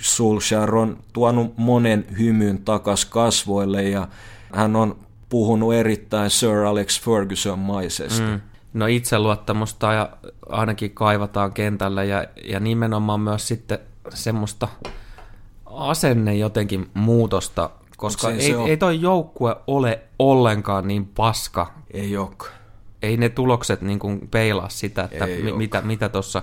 Solskjaer 0.00 0.74
on 0.74 0.98
tuonut 1.12 1.58
monen 1.58 2.06
hymyn 2.18 2.58
takas 2.58 3.04
kasvoille 3.04 3.82
ja 3.82 4.08
hän 4.52 4.76
on 4.76 4.96
puhunut 5.28 5.74
erittäin 5.74 6.30
Sir 6.30 6.56
Alex 6.56 7.02
Ferguson-maisesti. 7.02 8.22
Mm 8.22 8.40
No 8.74 8.86
itseluottamusta 8.86 9.92
ja 9.92 10.08
ainakin 10.48 10.90
kaivataan 10.90 11.52
kentällä 11.52 12.04
ja, 12.04 12.24
ja 12.44 12.60
nimenomaan 12.60 13.20
myös 13.20 13.48
sitten 13.48 13.78
semmoista 14.14 14.68
asenne 15.66 16.34
jotenkin 16.34 16.90
muutosta, 16.94 17.70
koska 17.96 18.30
ei, 18.30 18.54
ei 18.68 18.76
toi 18.76 19.00
joukkue 19.00 19.56
ole 19.66 20.00
ollenkaan 20.18 20.88
niin 20.88 21.06
paska. 21.06 21.72
Ei 21.90 22.16
ole. 22.16 22.28
Ei 23.02 23.16
ne 23.16 23.28
tulokset 23.28 23.80
niin 23.80 23.98
kuin 23.98 24.28
peilaa 24.30 24.68
sitä, 24.68 25.08
että 25.10 25.26
mi, 25.26 25.52
mitä, 25.52 25.80
mitä 25.80 26.08
tuossa 26.08 26.42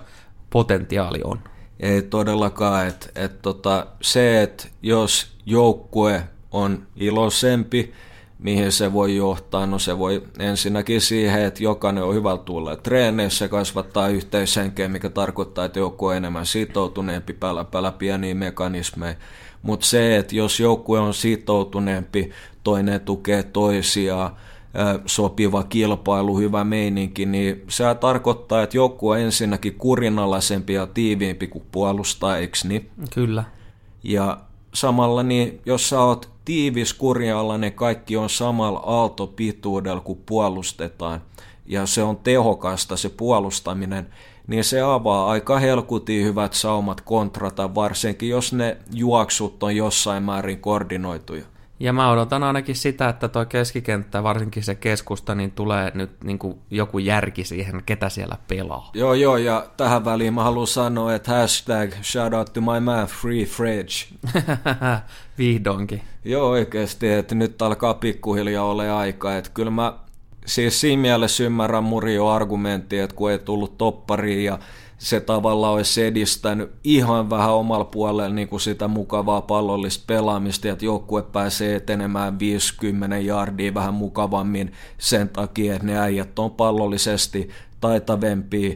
potentiaali 0.50 1.22
on. 1.24 1.40
Ei 1.80 2.02
todellakaan. 2.02 2.88
Et, 2.88 3.12
et 3.16 3.42
tota, 3.42 3.88
se, 4.02 4.42
että 4.42 4.68
jos 4.82 5.38
joukkue 5.46 6.24
on 6.52 6.88
iloisempi, 6.96 7.94
mihin 8.42 8.72
se 8.72 8.94
voi 8.94 9.16
johtaa? 9.16 9.66
No 9.66 9.80
se 9.80 10.00
voi 10.00 10.24
ensinnäkin 10.40 11.02
siihen, 11.02 11.44
että 11.44 11.64
jokainen 11.64 12.04
on 12.04 12.16
hyvä 12.16 12.38
tulla 12.38 12.76
treeneissä, 12.76 13.48
kasvattaa 13.48 14.08
yhteishenkeä, 14.08 14.88
mikä 14.88 15.10
tarkoittaa, 15.10 15.66
että 15.66 15.80
joku 15.80 16.06
on 16.06 16.16
enemmän 16.16 16.46
sitoutuneempi, 16.46 17.34
päällä 17.34 17.64
päällä 17.64 17.92
pieniä 17.92 18.36
mekanismeja. 18.36 19.16
Mutta 19.62 19.86
se, 19.86 20.18
että 20.18 20.36
jos 20.36 20.60
joukkue 20.60 21.00
on 21.00 21.14
sitoutuneempi, 21.14 22.32
toinen 22.64 23.02
tukee 23.02 23.44
toisiaan, 23.44 24.36
sopiva 25.06 25.64
kilpailu, 25.64 26.38
hyvä 26.38 26.64
meininki, 26.64 27.26
niin 27.26 27.64
se 27.68 27.84
tarkoittaa, 28.00 28.64
että 28.64 28.78
joukkue 28.78 29.18
on 29.18 29.24
ensinnäkin 29.24 29.76
kurinalaisempi 29.76 30.74
ja 30.74 30.88
tiiviimpi 30.88 31.48
kuin 31.48 31.66
puolustaa, 31.72 32.38
eikö 32.38 32.58
niin? 32.64 32.90
Kyllä. 33.14 33.44
Ja 34.04 34.38
samalla, 34.74 35.24
niin 35.24 35.62
jos 35.66 35.90
sä 35.90 36.00
oot 36.00 36.30
tiivis 36.52 36.94
kurjallainen, 36.94 37.74
kaikki 37.74 38.18
on 38.18 38.30
samalla 38.30 38.80
aaltopituudella, 38.80 40.02
kun 40.02 40.18
puolustetaan, 40.26 41.22
ja 41.66 41.86
se 41.86 42.04
on 42.04 42.18
tehokasta 42.18 42.98
se 42.98 43.10
puolustaminen, 43.10 44.08
niin 44.48 44.64
se 44.64 44.82
avaa 44.82 45.30
aika 45.32 45.60
helkutin 45.60 46.26
hyvät 46.26 46.54
saumat 46.54 47.02
kontrata, 47.02 47.76
varsinkin 47.76 48.30
jos 48.30 48.54
ne 48.54 48.78
juoksut 48.94 49.64
on 49.64 49.76
jossain 49.76 50.24
määrin 50.24 50.62
koordinoituja. 50.62 51.46
Ja 51.82 51.94
mä 51.94 52.12
odotan 52.12 52.44
ainakin 52.44 52.76
sitä, 52.76 53.10
että 53.10 53.28
tuo 53.28 53.46
keskikenttä, 53.46 54.24
varsinkin 54.24 54.64
se 54.64 54.76
keskusta, 54.76 55.36
niin 55.36 55.52
tulee 55.52 55.92
nyt 55.94 56.24
niin 56.24 56.40
kuin 56.40 56.58
joku 56.72 57.00
järki 57.00 57.44
siihen, 57.44 57.84
ketä 57.86 58.10
siellä 58.10 58.38
pelaa. 58.48 58.92
Joo, 58.94 59.14
joo, 59.14 59.38
ja 59.38 59.66
tähän 59.78 60.06
väliin 60.06 60.34
mä 60.34 60.44
haluan 60.44 60.68
sanoa, 60.68 61.16
että 61.16 61.32
hashtag 61.32 61.92
shout 62.02 62.34
out 62.34 62.54
to 62.54 62.62
my 62.62 62.80
man 62.80 63.08
Free 63.08 63.46
Fridge. 63.46 63.94
Vihdoinkin. 65.38 66.02
Joo, 66.26 66.50
oikeasti, 66.50 67.10
että 67.10 67.36
nyt 67.36 67.62
alkaa 67.62 67.94
pikkuhiljaa 67.94 68.66
ole 68.66 68.92
aika, 68.92 69.38
että 69.38 69.52
kyllä 69.54 69.72
mä 69.72 69.94
siis 70.46 70.82
siinä 70.82 71.02
mielessä 71.02 71.44
ymmärrän 71.44 71.84
Murio 71.84 72.28
argumentti, 72.28 73.00
että 73.00 73.16
kun 73.16 73.32
ei 73.32 73.40
tullut 73.40 73.78
toppariin 73.78 74.44
ja 74.44 74.60
se 75.02 75.20
tavallaan 75.20 75.74
olisi 75.74 76.06
edistänyt 76.06 76.72
ihan 76.84 77.30
vähän 77.30 77.54
omalla 77.54 77.86
puolella 77.86 78.34
niin 78.34 78.48
kuin 78.48 78.60
sitä 78.60 78.88
mukavaa 78.88 79.42
pallollista 79.42 80.04
pelaamista, 80.08 80.70
että 80.70 80.86
joukkue 80.86 81.24
pääsee 81.24 81.76
etenemään 81.76 82.40
50 82.40 83.18
jardia 83.18 83.74
vähän 83.74 83.94
mukavammin 83.94 84.74
sen 84.98 85.30
takia, 85.30 85.74
että 85.74 85.86
ne 85.86 86.00
äijät 86.00 86.40
on 86.40 86.52
pallollisesti 86.52 87.50
taitavempia, 87.80 88.76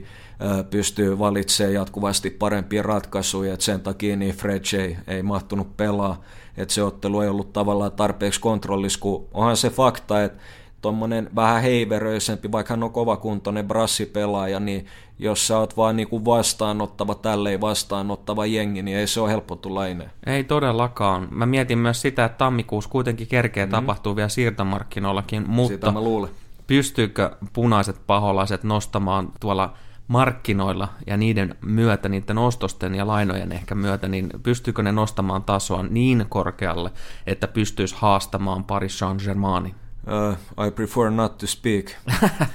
pystyy 0.70 1.20
valitsemaan 1.20 1.74
jatkuvasti 1.74 2.30
parempia 2.30 2.84
ratkaisuja, 2.84 3.54
että 3.54 3.66
sen 3.66 3.82
takia 3.82 4.16
niin 4.16 4.36
Fred 4.36 4.64
ei, 4.80 4.98
ei 5.08 5.24
mahtunut 5.24 5.78
pelaa, 5.78 6.22
että 6.58 6.74
se 6.74 6.84
ottelu 6.84 7.22
ei 7.22 7.30
ollut 7.30 7.54
tavallaan 7.54 7.92
tarpeeksi 7.92 8.40
kontrollissa, 8.40 9.00
kun 9.00 9.28
onhan 9.34 9.58
se 9.58 9.70
fakta, 9.70 10.24
että 10.24 10.44
tuommoinen 10.86 11.30
vähän 11.36 11.62
heiveröisempi, 11.62 12.52
vaikka 12.52 12.74
hän 12.74 12.84
on 12.84 12.92
kovakuntoinen 12.92 13.68
brassipelaaja, 13.68 14.60
niin 14.60 14.86
jos 15.20 15.48
sä 15.48 15.58
oot 15.58 15.78
vaan 15.78 15.96
niinku 15.96 16.26
vastaanottava, 16.26 17.16
tälleen 17.16 17.62
vastaanottava 17.62 18.46
jengi, 18.46 18.82
niin 18.82 18.98
ei 18.98 19.08
se 19.08 19.22
ole 19.22 19.30
helppo 19.30 19.56
tulla. 19.56 19.82
Ei 20.26 20.44
todellakaan. 20.44 21.28
Mä 21.32 21.46
mietin 21.46 21.78
myös 21.78 22.02
sitä, 22.02 22.26
että 22.26 22.38
tammikuussa 22.38 22.90
kuitenkin 22.90 23.28
kerkeä 23.28 23.66
mm. 23.66 23.72
tapahtuu 23.72 24.16
vielä 24.16 24.30
siirtomarkkinoillakin, 24.30 25.50
mutta 25.50 25.74
sitä 25.74 25.92
mä 25.92 26.02
luulen. 26.02 26.30
pystyykö 26.68 27.32
punaiset 27.54 28.02
paholaiset 28.08 28.64
nostamaan 28.64 29.32
tuolla 29.40 29.74
markkinoilla 30.08 30.88
ja 31.08 31.18
niiden 31.18 31.56
myötä, 31.62 32.10
niiden 32.10 32.38
ostosten 32.38 32.96
ja 32.96 33.08
lainojen 33.08 33.52
ehkä 33.52 33.76
myötä, 33.76 34.08
niin 34.08 34.30
pystyykö 34.44 34.84
ne 34.84 34.92
nostamaan 34.92 35.44
tasoa 35.44 35.84
niin 35.84 36.26
korkealle, 36.30 36.92
että 37.28 37.48
pystyisi 37.48 37.96
haastamaan 37.98 38.64
Paris 38.64 39.00
Saint-Germainin? 39.00 39.85
Uh, 40.08 40.68
I 40.68 40.72
prefer 40.72 41.10
not 41.10 41.38
to 41.38 41.48
speak. 41.48 41.86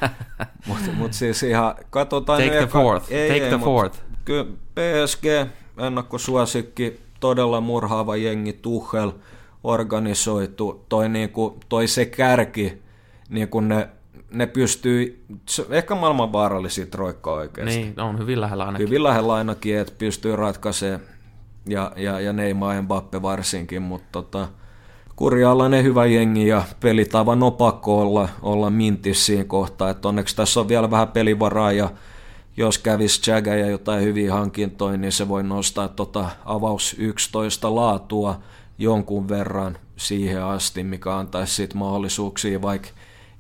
Mutta 0.67 0.93
mut 0.93 1.13
siis 1.13 1.43
ihan, 1.43 1.75
katsotaan... 1.91 2.43
Take 2.43 2.57
the 2.57 2.67
fourth, 2.67 3.13
ei, 3.13 3.29
take 3.29 3.45
ei, 3.45 3.51
the 3.51 3.59
fourth. 3.59 3.99
Kyllä 4.25 4.45
PSG, 4.45 5.25
ennakkosuosikki, 5.79 7.01
todella 7.21 7.61
murhaava 7.61 8.17
jengi, 8.17 8.53
Tuchel, 8.53 9.13
organisoitu, 9.65 10.85
toi, 10.89 11.09
niinku, 11.09 11.59
toi 11.69 11.89
se 11.89 12.07
kärki, 12.07 12.83
niin 13.29 13.49
kun 13.49 13.69
ne, 13.69 13.89
ne 14.33 14.47
pystyy, 14.47 15.25
ehkä 15.71 15.95
maailman 15.95 16.33
vaarallisia 16.33 16.87
troikka 16.87 17.33
oikeasti. 17.33 17.77
Niin, 17.77 18.01
on 18.01 18.19
hyvin 18.19 18.41
lähellä 18.41 18.65
ainakin. 18.65 18.89
Hyvin 18.89 19.03
lähellä 19.03 19.35
ainakin, 19.35 19.79
että 19.79 19.95
pystyy 19.99 20.37
ratkaisemaan, 20.37 21.01
ja, 21.67 21.93
ja, 21.97 22.21
ja 22.21 22.33
Neymar 22.33 22.75
ja 22.75 22.83
Mbappe 22.83 23.23
varsinkin, 23.23 23.83
mutta 23.83 24.09
tota, 24.13 24.49
kurjaalainen 25.21 25.85
hyvä 25.85 26.07
jengi 26.07 26.47
ja 26.47 26.63
pelitavan 26.81 27.43
on 27.43 27.53
pakko 27.53 28.01
olla, 28.01 28.29
olla 28.43 28.71
mintis 28.71 29.27
siinä 29.27 29.45
kohtaa, 29.45 29.91
että 29.91 30.09
onneksi 30.09 30.37
tässä 30.37 30.61
on 30.61 30.69
vielä 30.69 30.91
vähän 30.91 31.09
pelivaraa 31.09 31.73
ja 31.73 31.91
jos 32.57 32.79
kävisi 32.79 33.31
Jaga 33.31 33.55
ja 33.55 33.67
jotain 33.67 34.03
hyviä 34.05 34.35
hankintoja, 34.35 34.97
niin 34.97 35.13
se 35.13 35.29
voi 35.29 35.43
nostaa 35.43 35.89
tota 35.89 36.31
avaus 36.45 36.97
11 36.99 37.75
laatua 37.75 38.41
jonkun 38.79 39.29
verran 39.29 39.79
siihen 39.97 40.43
asti, 40.43 40.85
mikä 40.85 41.17
antaisi 41.17 41.55
sit 41.55 41.75
mahdollisuuksia 41.75 42.63
vaikka 42.63 42.89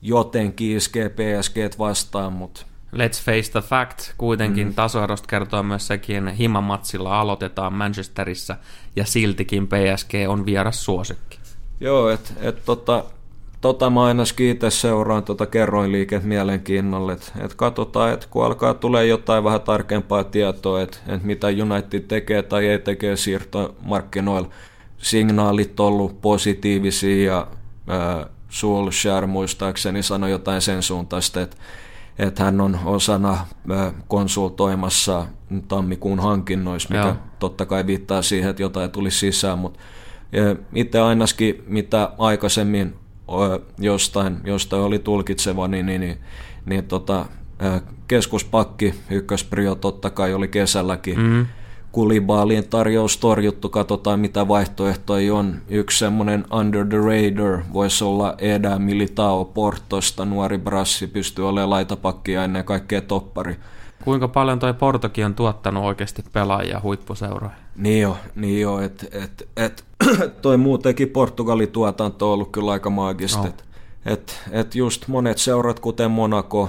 jotenkin 0.02 0.76
iskee 0.76 1.08
PSG 1.08 1.78
vastaan, 1.78 2.32
mutta 2.32 2.66
Let's 2.92 3.24
face 3.24 3.50
the 3.52 3.60
fact, 3.60 3.98
kuitenkin 4.18 4.66
mm. 4.66 4.74
tasoerosta 4.74 5.28
kertoo 5.28 5.62
myös 5.62 5.86
sekin, 5.86 6.28
himamatsilla 6.28 7.20
aloitetaan 7.20 7.72
Manchesterissa 7.72 8.56
ja 8.96 9.04
siltikin 9.04 9.66
PSG 9.66 10.12
on 10.28 10.46
vieras 10.46 10.84
suosikki. 10.84 11.39
Joo, 11.80 12.10
että 12.10 12.30
et, 12.40 12.64
tota, 12.64 13.04
tota 13.60 13.90
mä 13.90 14.04
aina 14.04 14.22
itse 14.38 14.70
seuraan 14.70 15.24
tota 15.24 15.46
kerroinliiket 15.46 16.24
mielenkiinnolla, 16.24 17.12
että 17.12 17.32
et 17.40 17.54
katsotaan, 17.54 18.12
että 18.12 18.26
kun 18.30 18.44
alkaa 18.44 18.74
tulee 18.74 19.06
jotain 19.06 19.44
vähän 19.44 19.60
tarkempaa 19.60 20.24
tietoa, 20.24 20.82
että 20.82 20.98
et 21.06 21.22
mitä 21.22 21.46
United 21.46 22.00
tekee 22.00 22.42
tai 22.42 22.66
ei 22.66 22.78
tekee 22.78 23.16
siirtomarkkinoilla, 23.16 24.48
signaalit 24.98 25.80
ollut 25.80 26.20
positiivisia 26.20 27.32
ja 27.32 27.46
Solskjaer 28.48 29.26
muistaakseni 29.26 30.02
sanoi 30.02 30.30
jotain 30.30 30.60
sen 30.60 30.82
suuntaista, 30.82 31.40
että 31.40 31.56
että 32.18 32.44
hän 32.44 32.60
on 32.60 32.78
osana 32.84 33.46
konsultoimassa 34.08 35.26
tammikuun 35.68 36.20
hankinnoissa, 36.20 36.88
mikä 36.88 37.06
Joo. 37.06 37.16
totta 37.38 37.66
kai 37.66 37.86
viittaa 37.86 38.22
siihen, 38.22 38.50
että 38.50 38.62
jotain 38.62 38.90
tuli 38.90 39.10
sisään, 39.10 39.58
mutta 39.58 39.80
itse 40.74 41.00
ainakin 41.00 41.62
mitä 41.66 42.10
aikaisemmin 42.18 42.94
jostain, 43.78 44.36
jostain 44.44 44.82
oli 44.82 44.98
tulkitseva, 44.98 45.68
niin, 45.68 45.86
niin, 45.86 46.00
niin, 46.00 46.18
niin 46.66 46.84
tota, 46.84 47.26
keskuspakki 48.08 48.94
ykkösprio 49.10 49.74
totta 49.74 50.10
kai 50.10 50.34
oli 50.34 50.48
kesälläkin. 50.48 51.18
Mm. 51.18 51.46
Kulibaalien 51.92 52.68
tarjous 52.68 53.16
torjuttu, 53.16 53.68
katsotaan 53.68 54.20
mitä 54.20 54.48
vaihtoehtoja 54.48 55.34
on. 55.34 55.56
Yksi 55.68 55.98
semmoinen 55.98 56.44
under 56.52 56.86
the 56.86 56.96
radar 56.96 57.62
voisi 57.72 58.04
olla 58.04 58.34
Eda 58.38 58.78
Militao 58.78 59.44
Portosta, 59.44 60.24
nuori 60.24 60.58
brassi, 60.58 61.06
pystyy 61.06 61.48
olemaan 61.48 61.70
laitapakki 61.70 62.32
ja 62.32 62.44
ennen 62.44 62.64
kaikkea 62.64 63.00
toppari. 63.00 63.56
Kuinka 64.04 64.28
paljon 64.28 64.58
toi 64.58 64.74
Portokin 64.74 65.26
on 65.26 65.34
tuottanut 65.34 65.84
oikeasti 65.84 66.24
pelaajia 66.32 66.80
huippuseuroihin? 66.82 67.58
Niin 67.76 68.02
jo, 68.02 68.16
niin 68.34 68.60
jo 68.60 68.80
että 68.80 69.06
et, 69.12 69.48
et, 69.56 69.84
toi 70.42 70.56
muutenkin 70.56 71.08
Portugalin 71.08 71.68
tuotanto 71.68 72.26
on 72.26 72.34
ollut 72.34 72.52
kyllä 72.52 72.72
aika 72.72 72.90
maagista. 72.90 73.42
No. 73.42 73.52
Et, 74.06 74.40
et 74.50 74.74
just 74.74 75.08
monet 75.08 75.38
seurat, 75.38 75.80
kuten 75.80 76.10
Monaco, 76.10 76.68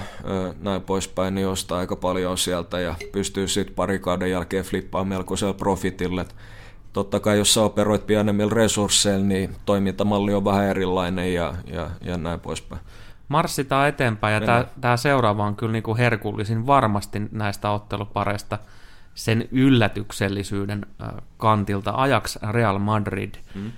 näin 0.61 0.81
poispäin, 0.81 1.35
niin 1.35 1.47
ostaa 1.47 1.79
aika 1.79 1.95
paljon 1.95 2.37
sieltä 2.37 2.79
ja 2.79 2.95
pystyy 3.11 3.47
sitten 3.47 3.75
pari 3.75 3.99
kauden 3.99 4.31
jälkeen 4.31 4.65
flippaamaan 4.65 5.07
melkoisella 5.07 5.53
profitille. 5.53 6.25
Totta 6.93 7.19
kai 7.19 7.37
jos 7.37 7.53
sä 7.53 7.61
operoit 7.61 8.07
pienemmillä 8.07 8.53
resursseilla, 8.53 9.25
niin 9.25 9.55
toimintamalli 9.65 10.33
on 10.33 10.45
vähän 10.45 10.65
erilainen 10.65 11.33
ja, 11.33 11.53
ja, 11.65 11.89
ja 12.01 12.17
näin 12.17 12.39
poispäin. 12.39 12.81
Marssitaan 13.31 13.89
eteenpäin 13.89 14.33
ja 14.33 14.65
tämä 14.81 14.97
seuraava 14.97 15.45
on 15.45 15.55
kyllä 15.55 15.71
niinku 15.71 15.97
herkullisin 15.97 16.67
varmasti 16.67 17.21
näistä 17.31 17.69
ottelupareista 17.69 18.57
sen 19.13 19.47
yllätyksellisyyden 19.51 20.85
kantilta. 21.37 21.93
Ajax 21.95 22.37
Real 22.51 22.79
Madrid. 22.79 23.35
Mm. 23.55 23.71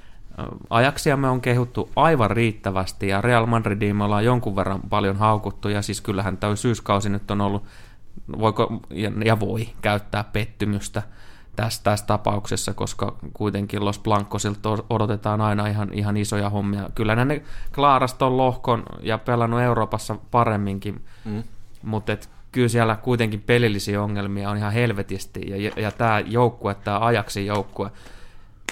Ajaksia 0.70 1.18
me 1.18 1.30
on 1.30 1.42
kehuttu 1.42 1.90
aivan 1.96 2.32
riittävästi 2.32 3.08
ja 3.08 3.22
Real 3.22 3.46
Madridiin 3.46 3.96
me 3.96 4.04
ollaan 4.04 4.26
jonkun 4.26 4.56
verran 4.56 4.82
paljon 4.90 5.16
haukuttu 5.16 5.70
ja 5.70 5.82
siis 5.82 6.02
kyllähän 6.02 6.38
tämä 6.38 6.56
syyskausi 6.56 7.10
nyt 7.10 7.32
on 7.32 7.42
ollut, 7.42 7.64
voiko 8.40 8.82
ja 9.26 9.40
voi 9.40 9.70
käyttää 9.82 10.24
pettymystä 10.24 11.04
tässä, 11.56 11.84
tässä 11.84 12.06
tapauksessa, 12.06 12.74
koska 12.74 13.16
kuitenkin 13.34 13.86
Los 13.86 14.00
Blancosilta 14.00 14.70
odotetaan 14.90 15.42
aina 15.42 15.68
ihan, 15.68 15.94
ihan 15.94 16.18
isoja 16.18 16.50
hommia. 16.50 16.90
Kyllä 16.96 17.26
ne 17.26 17.42
klaarast 17.76 18.22
on 18.22 18.38
lohkon 18.38 18.84
ja 19.02 19.18
pelannut 19.18 19.62
Euroopassa 19.62 20.16
paremminkin, 20.32 21.02
mm. 21.26 21.44
mutta 21.84 22.18
kyllä 22.52 22.68
siellä 22.68 22.96
kuitenkin 22.96 23.42
pelillisiä 23.42 24.02
ongelmia 24.02 24.50
on 24.50 24.58
ihan 24.58 24.74
helvetisti 24.74 25.42
ja, 25.46 25.72
ja, 25.76 25.92
tämä 25.92 26.20
joukkue, 26.20 26.76
tämä 26.76 27.00
Ajaxin 27.00 27.46
joukkue, 27.46 27.92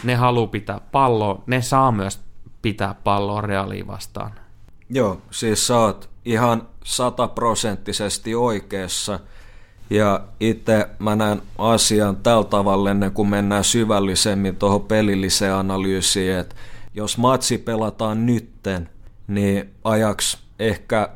ne 0.04 0.16
haluaa 0.16 0.48
pitää 0.48 0.80
palloa, 0.92 1.44
ne 1.48 1.62
saa 1.62 1.92
myös 1.92 2.20
pitää 2.62 2.96
palloa 3.04 3.42
reaaliin 3.42 3.88
vastaan. 3.88 4.32
Joo, 4.90 5.22
siis 5.32 5.68
sä 5.68 5.78
oot 5.78 6.10
ihan 6.26 6.68
sataprosenttisesti 6.84 8.36
oikeassa. 8.36 9.20
Ja 9.92 10.22
itse 10.40 10.90
mä 11.00 11.16
näen 11.16 11.42
asian 11.58 12.16
tällä 12.16 12.44
tavalla 12.44 12.92
ennen 12.92 13.12
kuin 13.12 13.30
mennään 13.30 13.64
syvällisemmin 13.64 14.56
tuohon 14.56 14.82
pelilliseen 14.82 15.54
analyysiin, 15.54 16.36
että 16.36 16.56
jos 16.94 17.18
matsi 17.18 17.58
pelataan 17.58 18.26
nytten, 18.26 18.90
niin 19.28 19.74
ajaks 19.84 20.38
ehkä, 20.60 21.10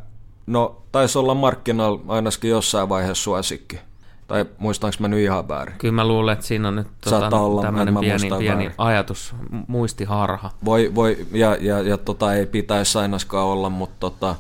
no 0.47 0.81
taisi 0.91 1.17
olla 1.17 1.33
markkinalla 1.33 2.01
ainakin 2.07 2.49
jossain 2.49 2.89
vaiheessa 2.89 3.23
suosikki. 3.23 3.79
Tai 4.27 4.45
muistaanko 4.57 4.97
mä 4.99 5.07
nyt 5.07 5.19
ihan 5.19 5.47
väärin? 5.47 5.75
Kyllä 5.77 5.93
mä 5.93 6.07
luulen, 6.07 6.33
että 6.33 6.45
siinä 6.45 6.67
on 6.67 6.75
nyt 6.75 6.87
tota, 7.03 7.29
tämmöinen 7.61 7.97
pieni, 7.99 8.29
pieni 8.39 8.71
ajatus, 8.77 9.35
muistiharha. 9.67 10.51
Voi, 10.65 10.91
voi 10.95 11.27
ja, 11.31 11.57
ja, 11.61 11.81
ja 11.81 11.97
tota, 11.97 12.33
ei 12.33 12.45
pitäisi 12.45 12.97
ainakaan 12.97 13.47
olla, 13.47 13.69
mutta 13.69 13.95
tota, 13.99 14.35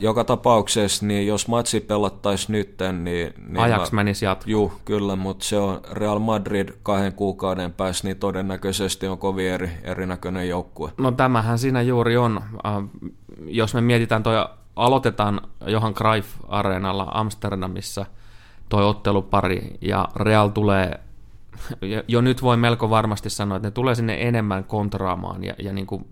joka 0.00 0.24
tapauksessa, 0.24 1.06
niin 1.06 1.26
jos 1.26 1.48
matsi 1.48 1.80
pelattaisiin 1.80 2.52
nyt, 2.52 2.74
niin... 2.92 3.34
niin 3.48 3.58
Ajax 3.58 3.92
mä, 3.92 3.96
menisi 3.96 4.24
jatkoon. 4.24 4.50
Juu, 4.50 4.72
kyllä, 4.84 5.16
mutta 5.16 5.44
se 5.44 5.58
on 5.58 5.80
Real 5.92 6.18
Madrid 6.18 6.68
kahden 6.82 7.12
kuukauden 7.12 7.72
päässä, 7.72 8.08
niin 8.08 8.16
todennäköisesti 8.16 9.08
on 9.08 9.18
kovin 9.18 9.50
eri, 9.50 9.70
erinäköinen 9.82 10.48
joukkue. 10.48 10.92
No 10.98 11.12
tämähän 11.12 11.58
siinä 11.58 11.82
juuri 11.82 12.16
on. 12.16 12.40
Jos 13.46 13.74
me 13.74 13.80
mietitään 13.80 14.22
toi, 14.22 14.34
aloitetaan 14.76 15.40
Johan 15.66 15.94
Cruyff-areenalla 15.94 17.06
Amsterdamissa– 17.14 18.06
toi 18.68 18.84
ottelupari, 18.84 19.78
ja 19.80 20.08
Real 20.16 20.48
tulee, 20.48 21.00
jo 22.08 22.20
nyt 22.20 22.42
voi 22.42 22.56
melko 22.56 22.90
varmasti 22.90 23.30
sanoa, 23.30 23.56
että 23.56 23.68
ne 23.68 23.70
tulee 23.72 23.94
sinne 23.94 24.16
enemmän 24.20 24.64
kontraamaan 24.64 25.44
ja, 25.44 25.54
ja 25.58 25.72
niin 25.72 25.86
kuin 25.86 26.06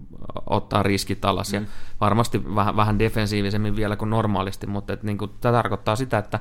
ottaa 0.46 0.82
riskit 0.82 1.24
alas, 1.24 1.52
mm. 1.52 1.54
ja 1.54 1.62
varmasti 2.00 2.54
vähän, 2.54 2.76
vähän 2.76 2.98
defensiivisemmin 2.98 3.76
vielä 3.76 3.96
kuin 3.96 4.10
normaalisti, 4.10 4.66
mutta 4.66 4.92
että 4.92 5.06
niin 5.06 5.18
kuin, 5.18 5.30
tämä 5.40 5.52
tarkoittaa 5.52 5.96
sitä, 5.96 6.18
että 6.18 6.40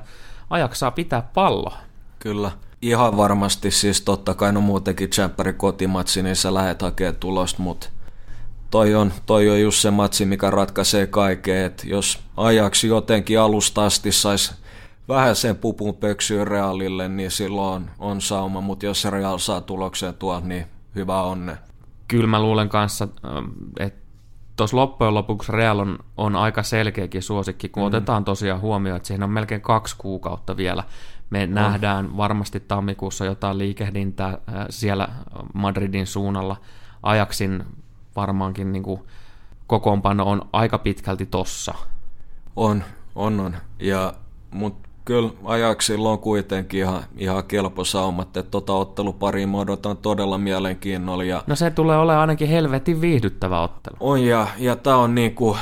ajaksaa 0.50 0.90
pitää 0.90 1.30
pallo. 1.34 1.72
Kyllä. 2.18 2.50
Ihan 2.82 3.16
varmasti, 3.16 3.70
siis 3.70 4.00
totta 4.00 4.34
kai 4.34 4.52
no 4.52 4.60
muutenkin 4.60 5.10
Champerin 5.10 5.54
kotimatsi, 5.54 6.22
niin 6.22 6.36
sä 6.36 6.54
lähdet 6.54 6.82
hakemaan 6.82 7.16
tulosta, 7.16 7.62
mutta 7.62 7.88
toi 8.70 8.94
on, 8.94 9.12
toi 9.26 9.50
on 9.50 9.60
just 9.60 9.78
se 9.78 9.90
matsi, 9.90 10.24
mikä 10.24 10.50
ratkaisee 10.50 11.06
kaiken, 11.06 11.64
että 11.64 11.82
jos 11.86 12.18
ajaksi 12.36 12.88
jotenkin 12.88 13.40
alusta 13.40 13.84
asti 13.84 14.12
saisi 14.12 14.54
vähän 15.08 15.36
sen 15.36 15.56
pupun 15.56 15.94
pöksyy 15.94 16.44
Realille, 16.44 17.08
niin 17.08 17.30
silloin 17.30 17.90
on, 17.98 18.20
sauma, 18.20 18.60
mutta 18.60 18.86
jos 18.86 19.04
Real 19.04 19.38
saa 19.38 19.60
tuloksen 19.60 20.14
tuo, 20.14 20.40
niin 20.40 20.66
hyvä 20.94 21.22
onne. 21.22 21.58
Kyllä 22.08 22.26
mä 22.26 22.42
luulen 22.42 22.68
kanssa, 22.68 23.08
ähm, 23.24 23.44
että 23.78 24.02
tuossa 24.56 24.76
loppujen 24.76 25.14
lopuksi 25.14 25.52
Real 25.52 25.78
on, 25.78 25.98
on 26.16 26.36
aika 26.36 26.62
selkeäkin 26.62 27.22
suosikki, 27.22 27.68
kun 27.68 27.82
mm. 27.82 27.86
otetaan 27.86 28.24
tosiaan 28.24 28.60
huomioon, 28.60 28.96
että 28.96 29.06
siihen 29.06 29.22
on 29.22 29.30
melkein 29.30 29.60
kaksi 29.60 29.94
kuukautta 29.98 30.56
vielä. 30.56 30.84
Me 31.30 31.42
on. 31.42 31.54
nähdään 31.54 32.16
varmasti 32.16 32.60
tammikuussa 32.60 33.24
jotain 33.24 33.58
liikehdintää 33.58 34.28
äh, 34.28 34.66
siellä 34.70 35.08
Madridin 35.54 36.06
suunnalla. 36.06 36.56
Ajaksin 37.02 37.64
varmaankin 38.16 38.72
niin 38.72 38.82
kuin 38.82 39.00
kokoonpano 39.66 40.24
on 40.24 40.48
aika 40.52 40.78
pitkälti 40.78 41.26
tossa. 41.26 41.74
On, 42.56 42.84
on, 43.14 43.40
on. 43.40 43.56
Ja, 43.78 44.14
mutta 44.50 44.88
kyllä 45.04 45.30
ajaksilla 45.44 46.10
on 46.10 46.18
kuitenkin 46.18 46.80
ihan, 46.80 47.04
ihan 47.16 47.44
kelpo 47.44 47.84
saumat, 47.84 48.36
että 48.36 48.50
tota 48.50 48.72
ottelupariin 48.72 49.48
mä 49.48 49.58
odotan 49.58 49.96
todella 49.96 50.38
mielenkiinnolla. 50.38 51.24
Ja 51.24 51.42
no 51.46 51.56
se 51.56 51.70
tulee 51.70 51.98
olemaan 51.98 52.20
ainakin 52.20 52.48
helvetin 52.48 53.00
viihdyttävä 53.00 53.60
ottelu. 53.60 53.96
On 54.00 54.22
ja, 54.22 54.46
ja 54.58 54.76
tämä 54.76 54.96
on 54.96 55.14
niinku 55.14 55.56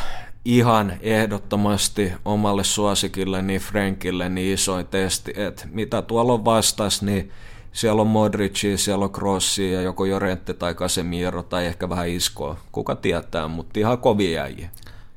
ihan 0.45 0.93
ehdottomasti 1.01 2.13
omalle 2.25 2.65
suosikille, 2.65 3.43
niin 3.43 3.61
Frankille, 3.61 4.29
niin 4.29 4.55
isoin 4.55 4.87
testi, 4.87 5.33
että 5.37 5.65
mitä 5.71 6.03
tuolla 6.03 6.33
on 6.33 6.45
vastas, 6.45 7.03
niin 7.03 7.31
siellä 7.73 8.03
on 8.03 8.09
Modricia, 8.09 8.79
siellä 8.79 9.05
on 9.05 9.13
Crossia 9.13 9.73
ja 9.73 9.83
joko 9.83 10.05
Jorente 10.05 10.55
tai 10.55 10.75
Casemiro 10.75 11.43
tai 11.43 11.67
ehkä 11.67 11.89
vähän 11.89 12.09
Iskoa, 12.09 12.57
kuka 12.73 12.97
tietää, 12.97 13.49
mutta 13.49 13.81
ihan 13.81 13.99
kovia 13.99 14.31
jäjiä. 14.31 14.71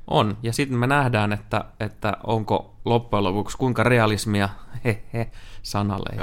On, 0.08 0.38
ja 0.44 0.54
sitten 0.54 0.78
me 0.78 0.88
nähdään, 0.88 1.34
että, 1.34 1.66
että 1.80 2.18
onko 2.24 2.76
loppujen 2.86 3.24
lopuksi 3.24 3.58
kuinka 3.58 3.84
realismia, 3.84 4.50
hehe, 4.84 5.32
sanalle. 5.62 6.16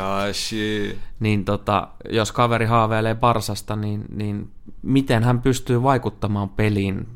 Niin 1.21 1.45
tota, 1.45 1.89
jos 2.11 2.33
kaveri 2.33 2.67
haaveilee 2.67 3.15
Barsasta, 3.15 3.77
niin, 3.77 4.05
niin 4.17 4.51
miten 4.83 5.25
hän 5.25 5.43
pystyy 5.43 5.83
vaikuttamaan 5.83 6.49
peliin 6.49 7.09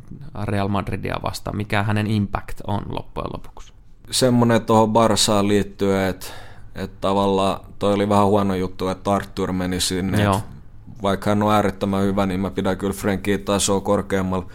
Real 0.45 0.69
Madridia 0.69 1.17
vastaan, 1.23 1.57
mikä 1.57 1.83
hänen 1.83 2.07
impact 2.07 2.61
on 2.67 2.83
loppujen 2.89 3.31
lopuksi? 3.33 3.73
Semmoinen 4.11 4.63
tuohon 4.63 4.93
Barsaan 4.93 5.49
liittyen, 5.49 6.09
että, 6.09 6.27
että 6.75 6.97
tavallaan 7.01 7.61
toi 7.79 7.95
oli 7.95 8.09
vähän 8.09 8.27
huono 8.27 8.55
juttu, 8.55 8.89
että 8.89 9.13
Arthur 9.13 9.53
meni 9.53 9.81
sinne. 9.81 10.23
Joo. 10.23 10.41
Vaikka 11.03 11.31
hän 11.31 11.43
on 11.43 11.53
äärettömän 11.53 12.03
hyvä, 12.03 12.27
niin 12.27 12.41
mä 12.41 12.51
pidän 12.51 12.79
kyllä 12.79 12.93
Frankia 12.93 13.39
tasoa 13.39 13.81
korkeammalla. 13.81 14.47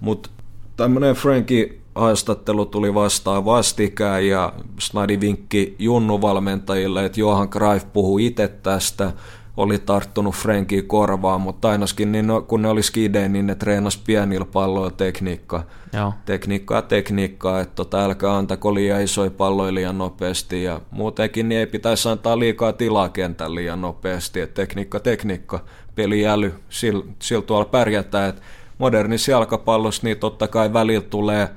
Mutta 0.00 0.30
tämmöinen 0.76 1.14
Franki 1.14 1.82
haastattelu 1.94 2.66
tuli 2.66 2.94
vastaan 2.94 3.44
vastikään 3.44 4.26
ja 4.26 4.52
Snadi 4.80 5.20
vinkki 5.20 5.76
Junnu-valmentajille, 5.78 7.04
että 7.04 7.20
Johan 7.20 7.48
Greif 7.50 7.84
puhuu 7.92 8.18
itse 8.18 8.48
tästä, 8.48 9.12
oli 9.56 9.78
tarttunut 9.78 10.34
Frankiin 10.34 10.86
korvaan, 10.86 11.40
mutta 11.40 11.70
ainakin 11.70 12.12
niin 12.12 12.26
no, 12.26 12.42
kun 12.42 12.62
ne 12.62 12.68
oli 12.68 12.82
skideen, 12.82 13.32
niin 13.32 13.46
ne 13.46 13.54
treenasi 13.54 14.00
pienillä 14.06 14.44
palloilla 14.44 14.90
tekniikkaa. 14.90 15.64
Joo. 15.92 16.14
Tekniikkaa 16.24 16.82
tekniikkaa, 16.82 17.60
että 17.60 17.74
tota, 17.74 18.04
älkää 18.04 18.36
antako 18.36 18.74
liian 18.74 19.02
isoja 19.02 19.30
palloja 19.30 19.74
liian 19.74 19.98
nopeasti 19.98 20.64
ja 20.64 20.80
muutenkin 20.90 21.48
niin 21.48 21.58
ei 21.58 21.66
pitäisi 21.66 22.08
antaa 22.08 22.38
liikaa 22.38 22.72
tilaa 22.72 23.08
kentän 23.08 23.54
liian 23.54 23.80
nopeasti, 23.80 24.40
että 24.40 24.54
tekniikka 24.54 25.00
tekniikka, 25.00 25.60
peliäly, 25.94 26.54
sillä 26.68 27.04
sil 27.26 27.40
tuolla 27.40 27.64
pärjätään, 27.64 28.28
että 28.28 28.42
modernissa 28.82 29.30
jalkapallossa 29.30 30.02
niin 30.04 30.18
totta 30.18 30.48
kai 30.48 30.72
välillä 30.72 31.04
tulee, 31.10 31.48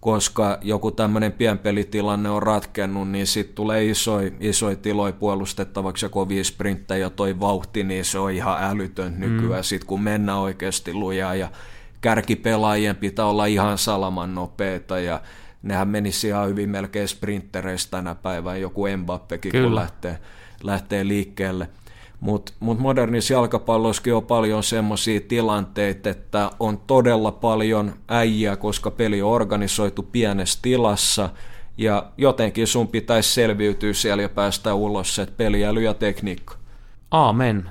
koska 0.00 0.58
joku 0.62 0.90
tämmöinen 0.90 1.32
pienpelitilanne 1.32 2.30
on 2.30 2.42
ratkennut, 2.42 3.10
niin 3.10 3.26
sitten 3.26 3.54
tulee 3.54 3.84
isoja 3.84 4.30
isoi 4.40 4.76
tiloja 4.76 5.12
puolustettavaksi 5.12 6.06
ja 6.06 6.10
kovia 6.10 6.44
sprinttejä 6.44 6.98
ja 6.98 7.10
toi 7.10 7.40
vauhti, 7.40 7.84
niin 7.84 8.04
se 8.04 8.18
on 8.18 8.30
ihan 8.30 8.62
älytön 8.62 9.20
nykyään 9.20 9.60
mm. 9.60 9.64
sitten 9.64 9.86
kun 9.86 10.02
mennään 10.02 10.38
oikeasti 10.38 10.94
lujaa 10.94 11.34
ja 11.34 11.48
kärkipelaajien 12.00 12.96
pitää 12.96 13.26
olla 13.26 13.46
ihan 13.46 13.78
salaman 13.78 14.34
nopeita 14.34 15.00
ja 15.00 15.20
nehän 15.62 15.88
menisi 15.88 16.28
ihan 16.28 16.48
hyvin 16.48 16.70
melkein 16.70 17.08
sprinttereistä 17.08 17.90
tänä 17.90 18.14
päivänä, 18.14 18.56
joku 18.56 18.84
Mbappekin, 18.96 19.52
Kyllä. 19.52 19.66
kun 19.66 19.74
lähtee, 19.74 20.18
lähtee 20.62 21.08
liikkeelle. 21.08 21.68
Mutta 22.22 22.52
mut 22.60 22.78
modernissa 22.78 23.32
jalkapallossakin 23.32 24.14
on 24.14 24.26
paljon 24.26 24.62
semmoisia 24.62 25.20
tilanteita, 25.20 26.10
että 26.10 26.50
on 26.60 26.78
todella 26.86 27.32
paljon 27.32 27.92
äijää, 28.08 28.56
koska 28.56 28.90
peli 28.90 29.22
on 29.22 29.30
organisoitu 29.30 30.02
pienessä 30.02 30.58
tilassa, 30.62 31.30
ja 31.78 32.06
jotenkin 32.16 32.66
sun 32.66 32.88
pitäisi 32.88 33.34
selviytyä 33.34 33.92
siellä 33.92 34.22
ja 34.22 34.28
päästä 34.28 34.74
ulos, 34.74 35.18
että 35.18 35.34
peliäly 35.36 35.82
ja 35.82 35.94
tekniikka. 35.94 36.54
Aamen 37.10 37.70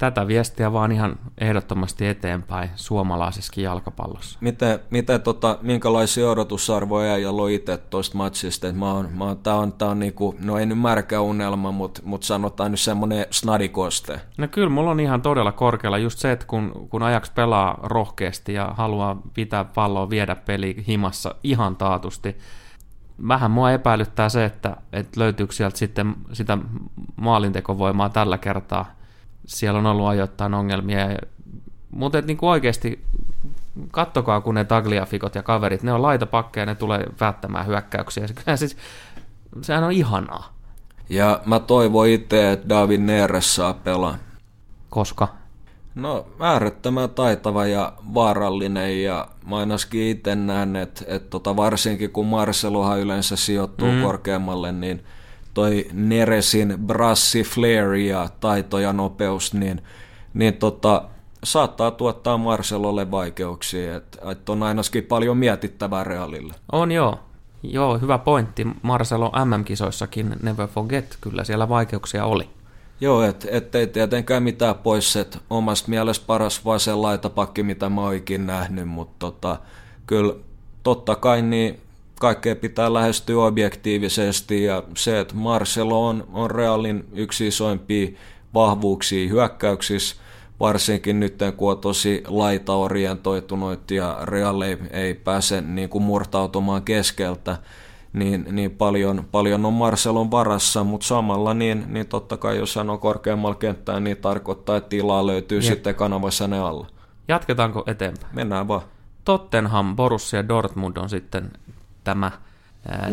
tätä 0.00 0.26
viestiä 0.26 0.72
vaan 0.72 0.92
ihan 0.92 1.18
ehdottomasti 1.38 2.06
eteenpäin 2.06 2.70
suomalaisessakin 2.76 3.64
jalkapallossa. 3.64 4.38
Miten, 4.40 4.78
miten 4.90 5.22
tota, 5.22 5.58
minkälaisia 5.62 6.30
odotusarvoja 6.30 7.18
ja 7.18 7.36
loi 7.36 7.54
itse 7.54 7.76
tuosta 7.76 8.16
matsista? 8.16 8.68
Et 8.68 8.76
mä 8.76 8.92
oon, 8.92 9.08
mä 9.12 9.24
oon, 9.24 9.38
tää 9.38 9.54
on, 9.54 9.72
tää 9.72 9.88
on 9.88 9.98
niinku, 9.98 10.34
no 10.44 10.58
ei 10.58 10.66
nyt 10.66 10.78
märkä 10.78 11.20
unelma, 11.20 11.72
mutta 11.72 12.00
mut 12.04 12.22
sanotaan 12.22 12.70
nyt 12.70 12.80
semmoinen 12.80 13.26
snadikoste. 13.30 14.20
No 14.38 14.48
kyllä, 14.48 14.68
mulla 14.68 14.90
on 14.90 15.00
ihan 15.00 15.22
todella 15.22 15.52
korkealla 15.52 15.98
just 15.98 16.18
se, 16.18 16.32
että 16.32 16.46
kun, 16.46 16.86
kun 16.90 17.02
Ajax 17.02 17.34
pelaa 17.34 17.78
rohkeasti 17.82 18.54
ja 18.54 18.74
haluaa 18.76 19.22
pitää 19.34 19.64
palloa, 19.64 20.10
viedä 20.10 20.34
peli 20.34 20.84
himassa 20.88 21.34
ihan 21.44 21.76
taatusti, 21.76 22.36
vähän 23.28 23.50
mua 23.50 23.72
epäilyttää 23.72 24.28
se, 24.28 24.44
että, 24.44 24.76
että 24.92 25.20
löytyykö 25.20 25.52
sieltä 25.52 25.78
sitten 25.78 26.14
sitä 26.32 26.58
maalintekovoimaa 27.16 28.08
tällä 28.08 28.38
kertaa– 28.38 28.86
siellä 29.46 29.78
on 29.78 29.86
ollut 29.86 30.08
ajoittain 30.08 30.54
ongelmia. 30.54 31.08
Mutta 31.90 32.20
niin 32.20 32.38
oikeasti 32.42 33.04
kattokaa, 33.90 34.40
kun 34.40 34.54
ne 34.54 34.64
tagliafikot 34.64 35.34
ja 35.34 35.42
kaverit, 35.42 35.82
ne 35.82 35.92
on 35.92 36.02
laitapakkeja, 36.02 36.66
ne 36.66 36.74
tulee 36.74 37.06
välttämään 37.20 37.66
hyökkäyksiä. 37.66 38.26
Kyllä 38.44 38.56
siis, 38.56 38.76
sehän 39.62 39.84
on 39.84 39.92
ihanaa. 39.92 40.52
Ja 41.08 41.40
mä 41.46 41.60
toivon 41.60 42.08
itse, 42.08 42.52
että 42.52 42.68
David 42.68 43.00
Neres 43.00 43.54
saa 43.56 43.74
pelaa. 43.74 44.16
Koska? 44.90 45.28
No 45.94 46.26
äärettömän 46.40 47.10
taitava 47.10 47.66
ja 47.66 47.92
vaarallinen 48.14 49.02
ja 49.02 49.28
mä 49.46 49.56
ainakin 49.56 50.02
itse 50.02 50.34
näen, 50.34 50.76
että, 50.76 51.04
että 51.08 51.30
tota, 51.30 51.56
varsinkin 51.56 52.10
kun 52.10 52.26
Marcelohan 52.26 53.00
yleensä 53.00 53.36
sijoittuu 53.36 53.92
mm. 53.92 54.02
korkeammalle, 54.02 54.72
niin– 54.72 55.04
toi 55.54 55.86
Neresin 55.92 56.74
brassi, 56.86 57.42
flair 57.42 57.94
ja 57.94 58.28
taito 58.40 58.78
ja 58.78 58.92
nopeus, 58.92 59.54
niin, 59.54 59.82
niin 60.34 60.54
tota, 60.54 61.02
saattaa 61.44 61.90
tuottaa 61.90 62.38
Marcelolle 62.38 63.10
vaikeuksia, 63.10 63.96
että 63.96 64.30
et 64.30 64.48
on 64.48 64.62
ainakin 64.62 65.04
paljon 65.04 65.36
mietittävää 65.36 66.04
Realille. 66.04 66.54
On 66.72 66.92
joo. 66.92 67.18
Joo, 67.62 67.98
hyvä 67.98 68.18
pointti. 68.18 68.66
Marcelo 68.82 69.32
MM-kisoissakin, 69.44 70.36
never 70.42 70.68
forget, 70.68 71.18
kyllä 71.20 71.44
siellä 71.44 71.68
vaikeuksia 71.68 72.24
oli. 72.24 72.48
Joo, 73.00 73.22
et, 73.22 73.46
ettei 73.50 73.86
tietenkään 73.86 74.42
mitään 74.42 74.74
pois, 74.74 75.16
että 75.16 75.38
omasta 75.50 75.88
mielestä 75.88 76.26
paras 76.26 76.64
vasen 76.64 77.02
laitapakki, 77.02 77.62
mitä 77.62 77.88
mä 77.88 78.00
oon 78.00 78.14
nähnyt, 78.38 78.88
mutta 78.88 79.16
tota, 79.18 79.58
kyllä 80.06 80.34
totta 80.82 81.16
kai 81.16 81.42
niin 81.42 81.80
kaikkea 82.20 82.56
pitää 82.56 82.94
lähestyä 82.94 83.44
objektiivisesti 83.44 84.64
ja 84.64 84.82
se, 84.96 85.20
että 85.20 85.34
Marcelo 85.34 86.08
on, 86.08 86.28
on 86.32 86.50
Realin 86.50 87.04
yksi 87.12 87.46
isoimpia 87.46 88.10
vahvuuksia 88.54 89.28
hyökkäyksissä, 89.28 90.16
varsinkin 90.60 91.20
nyt 91.20 91.38
kun 91.56 91.70
on 91.70 91.78
tosi 91.78 92.22
laitaorientoitunut 92.26 93.90
ja 93.90 94.18
Real 94.22 94.60
ei, 94.60 94.78
ei 94.90 95.14
pääse 95.14 95.60
niin 95.60 95.88
kuin 95.88 96.04
murtautumaan 96.04 96.82
keskeltä, 96.82 97.58
niin, 98.12 98.46
niin 98.50 98.70
paljon, 98.70 99.24
paljon 99.32 99.66
on 99.66 99.72
Marcelon 99.72 100.30
varassa, 100.30 100.84
mutta 100.84 101.06
samalla 101.06 101.54
niin, 101.54 101.84
niin 101.88 102.06
totta 102.06 102.36
kai 102.36 102.58
jos 102.58 102.76
hän 102.76 102.90
on 102.90 102.98
korkeammalla 102.98 103.54
kenttään, 103.54 104.04
niin 104.04 104.16
tarkoittaa, 104.16 104.76
että 104.76 104.88
tilaa 104.88 105.26
löytyy 105.26 105.58
Jep. 105.58 105.72
sitten 105.74 105.94
kanavassa 105.94 106.48
ne 106.48 106.58
alla. 106.58 106.86
Jatketaanko 107.28 107.84
eteenpäin? 107.86 108.34
Mennään 108.34 108.68
vaan. 108.68 108.82
Tottenham, 109.24 109.96
Borussia 109.96 110.48
Dortmund 110.48 110.96
on 110.96 111.08
sitten 111.08 111.50
tämä 112.04 112.30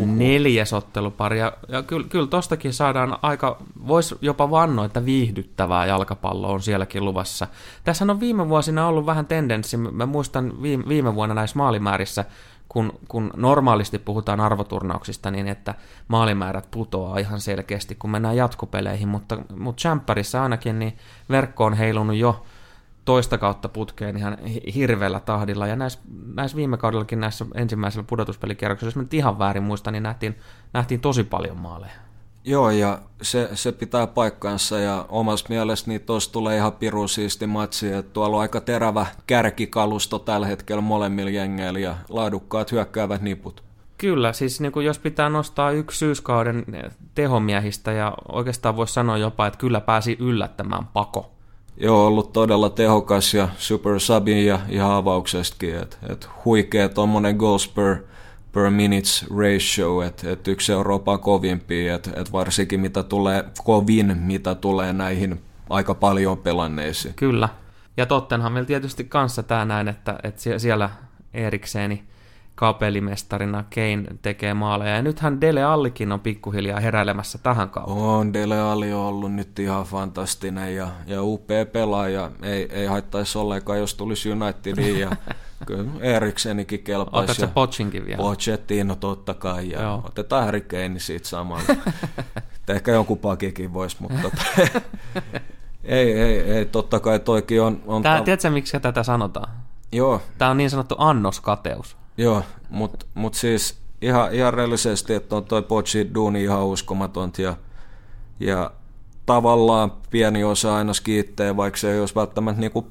neljäs 0.06 0.74
ottelupari. 0.74 1.40
Ja, 1.40 1.54
ja 1.68 1.84
kyllä, 1.84 2.08
kyllä 2.08 2.28
tostakin 2.28 2.74
saadaan 2.74 3.18
aika, 3.22 3.58
voisi 3.88 4.16
jopa 4.22 4.52
vannoa, 4.52 4.86
että 4.86 5.06
viihdyttävää 5.06 5.86
jalkapallo 5.86 6.52
on 6.52 6.62
sielläkin 6.62 7.06
luvassa. 7.06 7.48
Tässä 7.84 8.06
on 8.10 8.20
viime 8.20 8.50
vuosina 8.50 8.88
ollut 8.88 9.06
vähän 9.06 9.26
tendenssi, 9.26 9.78
mä 9.78 10.06
muistan 10.06 10.62
viime, 10.62 10.84
viime 10.88 11.16
vuonna 11.16 11.36
näissä 11.36 11.58
maalimäärissä, 11.58 12.26
kun, 12.70 13.00
kun 13.08 13.32
normaalisti 13.36 14.00
puhutaan 14.00 14.40
arvoturnauksista, 14.40 15.32
niin 15.32 15.48
että 15.48 15.76
maalimäärät 16.08 16.72
putoaa 16.72 17.18
ihan 17.18 17.40
selkeästi, 17.40 17.96
kun 17.96 18.10
mennään 18.10 18.36
jatkopeleihin, 18.36 19.08
mutta, 19.08 19.38
mutta 19.58 19.82
Champerissa 19.82 20.44
ainakin 20.44 20.80
niin 20.80 20.98
verkko 21.30 21.66
on 21.66 21.74
heilunut 21.74 22.16
jo 22.16 22.46
toista 23.08 23.38
kautta 23.38 23.70
putkeen 23.70 24.18
ihan 24.18 24.38
hirveällä 24.76 25.20
tahdilla. 25.20 25.68
Ja 25.68 25.76
näissä, 25.76 26.00
näissä 26.36 26.58
viime 26.58 26.78
kaudellakin 26.78 27.20
näissä 27.20 27.46
ensimmäisellä 27.56 28.06
pudotuspelikierroksilla, 28.08 28.88
jos 28.88 28.96
mä 28.96 29.02
nyt 29.02 29.14
ihan 29.14 29.40
väärin 29.40 29.64
muistan, 29.64 29.94
niin 29.94 30.04
nähtiin, 30.04 30.36
nähtiin 30.74 31.00
tosi 31.00 31.24
paljon 31.24 31.58
maaleja. 31.58 31.94
Joo, 32.44 32.70
ja 32.70 33.00
se, 33.22 33.50
se 33.54 33.72
pitää 33.72 34.08
paikkansa, 34.08 34.80
ja 34.80 35.06
omassa 35.10 35.46
mielestä 35.50 35.90
niin 35.90 36.02
tuossa 36.02 36.32
tulee 36.32 36.58
ihan 36.58 36.72
piru 36.72 37.08
siisti 37.08 37.48
matsi, 37.48 37.94
että 37.94 38.14
tuolla 38.14 38.36
on 38.36 38.42
aika 38.42 38.62
terävä 38.62 39.06
kärkikalusto 39.28 40.20
tällä 40.20 40.48
hetkellä 40.48 40.82
molemmilla 40.82 41.30
jengeillä, 41.30 41.80
ja 41.80 41.96
laadukkaat 42.10 42.72
hyökkäävät 42.72 43.22
niput. 43.22 43.64
Kyllä, 43.98 44.34
siis 44.34 44.62
niin 44.62 44.72
kuin 44.72 44.86
jos 44.86 45.00
pitää 45.00 45.30
nostaa 45.30 45.72
yksi 45.72 45.98
syyskauden 45.98 46.66
tehomiehistä, 47.16 47.92
ja 47.92 48.14
oikeastaan 48.32 48.76
voisi 48.76 48.94
sanoa 48.94 49.18
jopa, 49.18 49.48
että 49.48 49.60
kyllä 49.60 49.82
pääsi 49.82 50.18
yllättämään 50.20 50.88
pako 50.88 51.37
Joo, 51.78 52.08
ollut 52.08 52.34
todella 52.34 52.70
tehokas 52.70 53.34
ja 53.34 53.48
super 53.58 54.00
subin 54.00 54.46
ja 54.46 54.60
ihan 54.70 54.92
avauksestakin. 54.92 55.76
Et, 55.76 55.98
et 56.10 56.30
huikea 56.46 56.90
tuommoinen 56.90 57.36
goals 57.36 57.68
per, 57.68 57.98
per 58.52 58.70
minutes 58.70 59.26
ratio, 59.30 60.02
että 60.02 60.32
et 60.32 60.48
yksi 60.48 60.72
Euroopan 60.72 61.20
kovimpia, 61.20 61.96
että 61.96 62.12
et 62.16 62.32
varsinkin 62.32 62.80
mitä 62.80 63.04
tulee 63.04 63.46
kovin, 63.64 64.18
mitä 64.18 64.56
tulee 64.56 64.94
näihin 64.94 65.42
aika 65.70 65.96
paljon 65.96 66.38
pelanneisiin. 66.38 67.14
Kyllä. 67.14 67.50
Ja 67.98 68.06
Tottenhamilla 68.06 68.66
tietysti 68.66 69.04
kanssa 69.04 69.44
tämä 69.44 69.66
näin, 69.66 69.88
että, 69.88 70.20
että 70.24 70.42
siellä 70.58 70.90
Erikseeni 71.34 72.04
kapelimestarina 72.58 73.64
Kane 73.76 74.04
tekee 74.22 74.54
maaleja. 74.54 74.96
Ja 74.96 75.02
nythän 75.02 75.42
Dele 75.42 75.64
Allikin 75.64 76.12
on 76.12 76.20
pikkuhiljaa 76.20 76.80
heräilemässä 76.80 77.38
tähän 77.38 77.70
kauteen. 77.70 77.98
On, 77.98 78.34
Dele 78.34 78.62
Alli 78.62 78.94
on 78.94 79.00
ollut 79.00 79.34
nyt 79.34 79.60
ihan 79.60 79.86
fantastinen 79.86 80.76
ja, 80.76 80.88
ja 81.08 81.24
upea 81.24 81.66
pelaaja. 81.66 82.32
Ei, 82.42 82.68
ei 82.72 82.86
haittaisi 82.86 83.38
ollenkaan, 83.38 83.80
jos 83.80 83.96
tulisi 83.96 84.32
Unitediin. 84.32 85.00
Ja 85.00 85.12
kyllä 85.68 85.92
Eriksenikin 86.00 86.84
kelpaisi. 86.84 87.32
Otatko 87.32 87.54
Pochinkin 87.54 88.06
vielä? 88.06 88.18
Pochettino 88.18 88.96
totta 88.96 89.34
kai. 89.34 89.70
Ja 89.70 89.82
Joo. 89.82 90.02
otetaan 90.06 90.46
Harry 90.46 90.62
Kane 90.62 91.00
siitä 91.00 91.28
samalla. 91.28 91.76
Ehkä 92.68 92.92
jonkun 92.92 93.18
pakikin 93.18 93.74
voisi, 93.74 93.98
mutta 94.00 94.18
tota, 94.22 94.44
ei, 95.84 96.14
ei, 96.14 96.40
ei, 96.40 96.66
totta 96.66 97.00
kai 97.00 97.20
toikin 97.20 97.62
on... 97.62 97.82
on 97.88 98.04
Tää, 98.04 98.22
tiedätkö, 98.22 98.50
miksi 98.50 98.80
tätä 98.80 99.04
sanotaan? 99.04 99.50
Joo. 99.92 100.22
Tämä 100.38 100.52
on 100.52 100.58
niin 100.58 100.70
sanottu 100.70 100.96
annoskateus. 100.98 101.98
Joo, 102.18 102.44
mutta 102.70 103.06
mut 103.14 103.34
siis 103.34 103.78
ihan, 104.02 104.34
ihan 104.34 104.54
reellisesti, 104.54 105.14
että 105.14 105.36
on 105.36 105.46
toi 105.46 105.62
Pochi 105.62 106.12
duuni 106.14 106.44
ihan 106.44 106.66
uskomatonta 106.66 107.42
ja, 107.42 107.58
ja 108.40 108.72
tavallaan 109.26 109.92
pieni 110.10 110.44
osa 110.44 110.76
aina 110.76 110.94
skiittee, 110.94 111.58
vaikka 111.58 111.80
se 111.80 111.94
ei 111.94 112.00
olisi 112.00 112.16
välttämättä 112.16 112.62
niin 112.62 112.72
kuin 112.72 112.86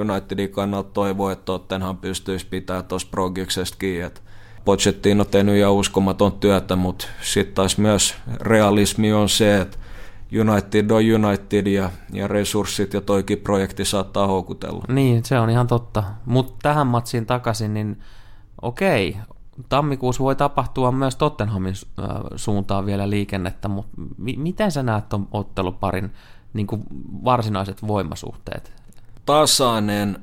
Unitedin 0.00 0.50
kannalta 0.50 0.90
toivoa, 0.92 1.32
että 1.32 1.44
Tottenham 1.44 1.96
pystyisi 1.96 2.46
pitämään 2.46 2.84
tuossa 2.84 3.08
progiksesta 3.10 3.76
kiinni. 3.78 4.06
Että 4.06 4.20
Pochettino 4.64 5.20
on 5.20 5.30
tehnyt 5.30 5.56
ihan 5.56 5.72
uskomaton 5.72 6.32
työtä, 6.32 6.76
mutta 6.76 7.06
sitten 7.22 7.54
taas 7.54 7.78
myös 7.78 8.14
realismi 8.40 9.12
on 9.12 9.28
se, 9.28 9.60
että 9.60 9.78
United 10.40 10.90
on 10.90 11.24
United 11.24 11.66
ja, 11.66 11.90
ja 12.12 12.28
resurssit 12.28 12.94
ja 12.94 13.00
toikin 13.00 13.38
projekti 13.38 13.84
saattaa 13.84 14.26
houkutella. 14.26 14.84
Niin, 14.88 15.24
se 15.24 15.40
on 15.40 15.50
ihan 15.50 15.66
totta. 15.66 16.04
Mutta 16.24 16.54
tähän 16.62 16.86
matsiin 16.86 17.26
takaisin, 17.26 17.74
niin 17.74 17.96
okei, 18.62 19.16
tammikuussa 19.68 20.24
voi 20.24 20.36
tapahtua 20.36 20.92
myös 20.92 21.16
Tottenhamin 21.16 21.74
suuntaan 22.36 22.86
vielä 22.86 23.10
liikennettä, 23.10 23.68
mutta 23.68 23.90
mi- 24.18 24.36
miten 24.36 24.72
sä 24.72 24.82
näet 24.82 25.08
tuon 25.08 25.28
otteluparin 25.32 26.12
niin 26.52 26.66
kuin 26.66 26.82
varsinaiset 27.24 27.86
voimasuhteet? 27.86 28.72
Tasainen, 29.26 30.18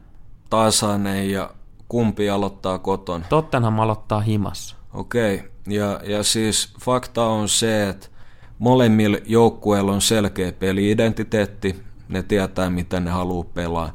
tasainen 0.49 1.31
ja 1.31 1.49
kumpi 1.87 2.29
aloittaa 2.29 2.79
koton? 2.79 3.25
Tottenham 3.29 3.79
aloittaa 3.79 4.21
himassa. 4.21 4.75
Okei, 4.93 5.43
ja, 5.67 5.99
ja 6.03 6.23
siis 6.23 6.73
fakta 6.81 7.25
on 7.25 7.49
se, 7.49 7.89
että 7.89 8.07
molemmilla 8.59 9.17
joukkueilla 9.25 9.91
on 9.91 10.01
selkeä 10.01 10.51
peliidentiteetti, 10.51 11.83
ne 12.09 12.23
tietää, 12.23 12.69
miten 12.69 13.05
ne 13.05 13.11
haluaa 13.11 13.45
pelaa. 13.53 13.91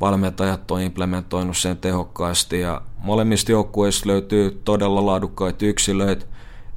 Valmentajat 0.00 0.70
on 0.70 0.80
implementoinut 0.80 1.56
sen 1.56 1.76
tehokkaasti 1.76 2.60
ja 2.60 2.82
molemmista 2.98 3.52
joukkueista 3.52 4.08
löytyy 4.08 4.60
todella 4.64 5.06
laadukkaita 5.06 5.66
yksilöitä, 5.66 6.26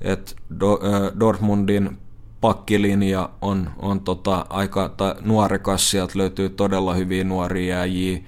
että 0.02 0.32
Dortmundin 1.19 1.97
pakkilinja 2.41 3.30
on, 3.41 3.69
on 3.78 4.02
tota 4.02 4.45
aika 4.50 4.89
ta, 4.89 5.15
nuorekas, 5.21 5.91
sieltä 5.91 6.13
löytyy 6.15 6.50
todella 6.50 6.93
hyviä 6.93 7.24
nuoria 7.24 7.76
jääjiä, 7.76 8.19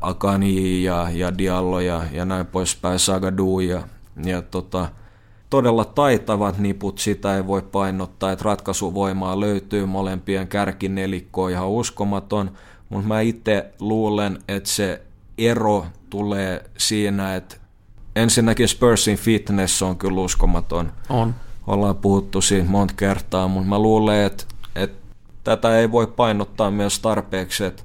Akani 0.00 0.82
ja, 0.82 1.10
ja 1.12 1.38
Diallo 1.38 1.80
ja, 1.80 2.02
ja 2.12 2.24
näin 2.24 2.46
poispäin, 2.46 2.98
Sagadu 2.98 3.60
ja, 3.60 3.82
ja 4.24 4.42
tota, 4.42 4.88
todella 5.50 5.84
taitavat 5.84 6.58
niput, 6.58 6.98
sitä 6.98 7.36
ei 7.36 7.46
voi 7.46 7.62
painottaa, 7.62 8.32
että 8.32 8.44
ratkaisuvoimaa 8.44 9.40
löytyy. 9.40 9.86
Molempien 9.86 10.48
kärkinelikkoon 10.48 11.50
ihan 11.50 11.68
uskomaton, 11.68 12.50
mutta 12.88 13.08
mä 13.08 13.20
itse 13.20 13.70
luulen, 13.80 14.38
että 14.48 14.68
se 14.68 15.02
ero 15.38 15.86
tulee 16.10 16.70
siinä, 16.78 17.36
että 17.36 17.56
ensinnäkin 18.16 18.68
Spursin 18.68 19.16
fitness 19.16 19.82
on 19.82 19.98
kyllä 19.98 20.20
uskomaton. 20.20 20.92
On. 21.08 21.34
Ollaan 21.66 21.96
puhuttu 21.96 22.40
siitä 22.40 22.70
monta 22.70 22.94
kertaa, 22.96 23.48
mutta 23.48 23.68
mä 23.68 23.78
luulen, 23.78 24.26
että, 24.26 24.44
että 24.74 24.98
tätä 25.44 25.78
ei 25.78 25.92
voi 25.92 26.06
painottaa 26.06 26.70
myös 26.70 26.98
tarpeeksi, 26.98 27.64
että 27.64 27.82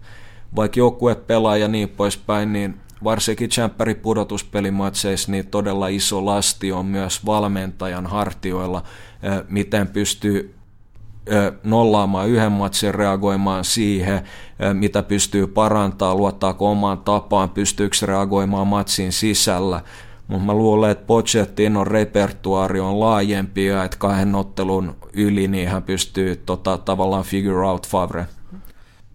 vaikka 0.56 0.80
joukkue 0.80 1.16
pelaa 1.16 1.58
ja 1.58 1.68
niin 1.68 1.90
poispäin, 1.90 2.54
niin 2.54 2.80
varsinkin 3.04 3.50
Champerin 3.50 3.96
pudotuspelimatseissa 3.96 5.32
niin 5.32 5.48
todella 5.48 5.88
iso 5.88 6.26
lasti 6.26 6.72
on 6.72 6.86
myös 6.86 7.26
valmentajan 7.26 8.08
hartioilla, 8.08 8.84
miten 9.50 9.88
pystyy 9.88 10.59
nollaamaan 11.64 12.30
yhden 12.30 12.52
matsin, 12.52 12.94
reagoimaan 12.96 13.64
siihen, 13.64 14.22
mitä 14.74 15.04
pystyy 15.04 15.48
parantaa, 15.48 16.16
luottaako 16.16 16.72
omaan 16.72 16.98
tapaan, 16.98 17.50
pystyykö 17.50 17.96
reagoimaan 18.06 18.68
matsin 18.68 19.12
sisällä. 19.12 19.82
Mutta 20.28 20.46
mä 20.46 20.54
luulen, 20.54 20.92
että 20.92 21.06
Pochettinon 21.06 21.88
repertuaari 21.88 22.80
on 22.80 23.00
laajempi 23.00 23.66
ja 23.66 23.84
että 23.84 23.98
kahden 23.98 24.36
ottelun 24.36 24.96
yli 25.14 25.48
niin 25.48 25.70
hän 25.70 25.84
pystyy 25.84 26.36
tota, 26.36 26.78
tavallaan 26.78 27.24
figure 27.24 27.68
out 27.68 27.88
Favre. 27.88 28.26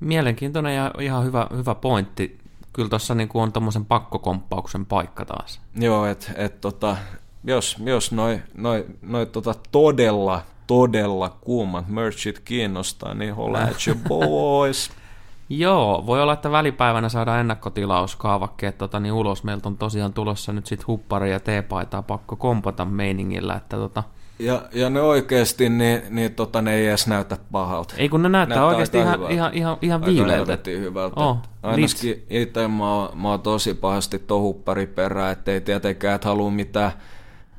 Mielenkiintoinen 0.00 0.76
ja 0.76 0.90
ihan 1.00 1.24
hyvä, 1.24 1.46
hyvä 1.56 1.74
pointti. 1.74 2.38
Kyllä 2.72 2.88
tuossa 2.88 3.14
niin 3.14 3.28
on 3.34 3.52
tuommoisen 3.52 3.84
pakkokomppauksen 3.84 4.86
paikka 4.86 5.24
taas. 5.24 5.60
Joo, 5.80 6.06
että 6.06 6.32
et, 6.36 6.60
tota, 6.60 6.96
jos, 7.44 7.76
jos 7.84 8.12
noin 8.12 8.42
noi, 8.54 8.86
noi, 9.02 9.26
tota 9.26 9.54
todella 9.72 10.42
todella 10.66 11.36
kuumat 11.40 11.88
merchit 11.88 12.38
kiinnostaa, 12.38 13.14
niin 13.14 13.34
holla 13.34 13.58
at 13.58 13.86
your 13.86 13.98
boys. 14.08 14.90
Joo, 15.48 16.02
voi 16.06 16.22
olla, 16.22 16.32
että 16.32 16.50
välipäivänä 16.50 17.08
saadaan 17.08 17.40
ennakkotilauskaavakkeet 17.40 18.78
tota, 18.78 19.00
niin 19.00 19.12
ulos. 19.12 19.44
Meiltä 19.44 19.68
on 19.68 19.78
tosiaan 19.78 20.12
tulossa 20.12 20.52
nyt 20.52 20.66
sit 20.66 20.86
huppari 20.86 21.30
ja 21.30 21.40
teepaitaa 21.40 22.02
pakko 22.02 22.36
kompata 22.36 22.84
meiningillä, 22.84 23.54
että 23.54 23.76
tota, 23.76 24.02
ja, 24.38 24.62
ja 24.72 24.90
ne 24.90 25.00
oikeasti, 25.00 25.68
niin, 25.68 26.02
niin 26.10 26.34
tota, 26.34 26.62
ne 26.62 26.74
ei 26.74 26.86
edes 26.86 27.06
näytä 27.06 27.36
pahalta. 27.52 27.94
Ei 27.98 28.08
kun 28.08 28.22
ne 28.22 28.28
näyttää, 28.28 28.56
näyttää 28.56 28.68
oikeasti 28.68 28.98
ihan, 28.98 29.14
hyvältä. 29.14 29.34
ihan, 29.34 29.54
ihan, 29.54 29.76
ihan 29.82 30.04
viileiltä. 30.04 30.58
hyvältä. 30.66 31.20
Oh, 31.20 31.38
Ainakin 31.62 32.26
itse 32.30 32.68
mä, 32.68 32.94
oon, 32.94 33.18
mä 33.18 33.30
oon 33.30 33.40
tosi 33.40 33.74
pahasti 33.74 34.18
tuon 34.18 34.42
huppari 34.42 34.86
perään, 34.86 35.32
ettei 35.32 35.60
tietenkään 35.60 36.14
et 36.14 36.24
halua 36.24 36.50
mitään 36.50 36.92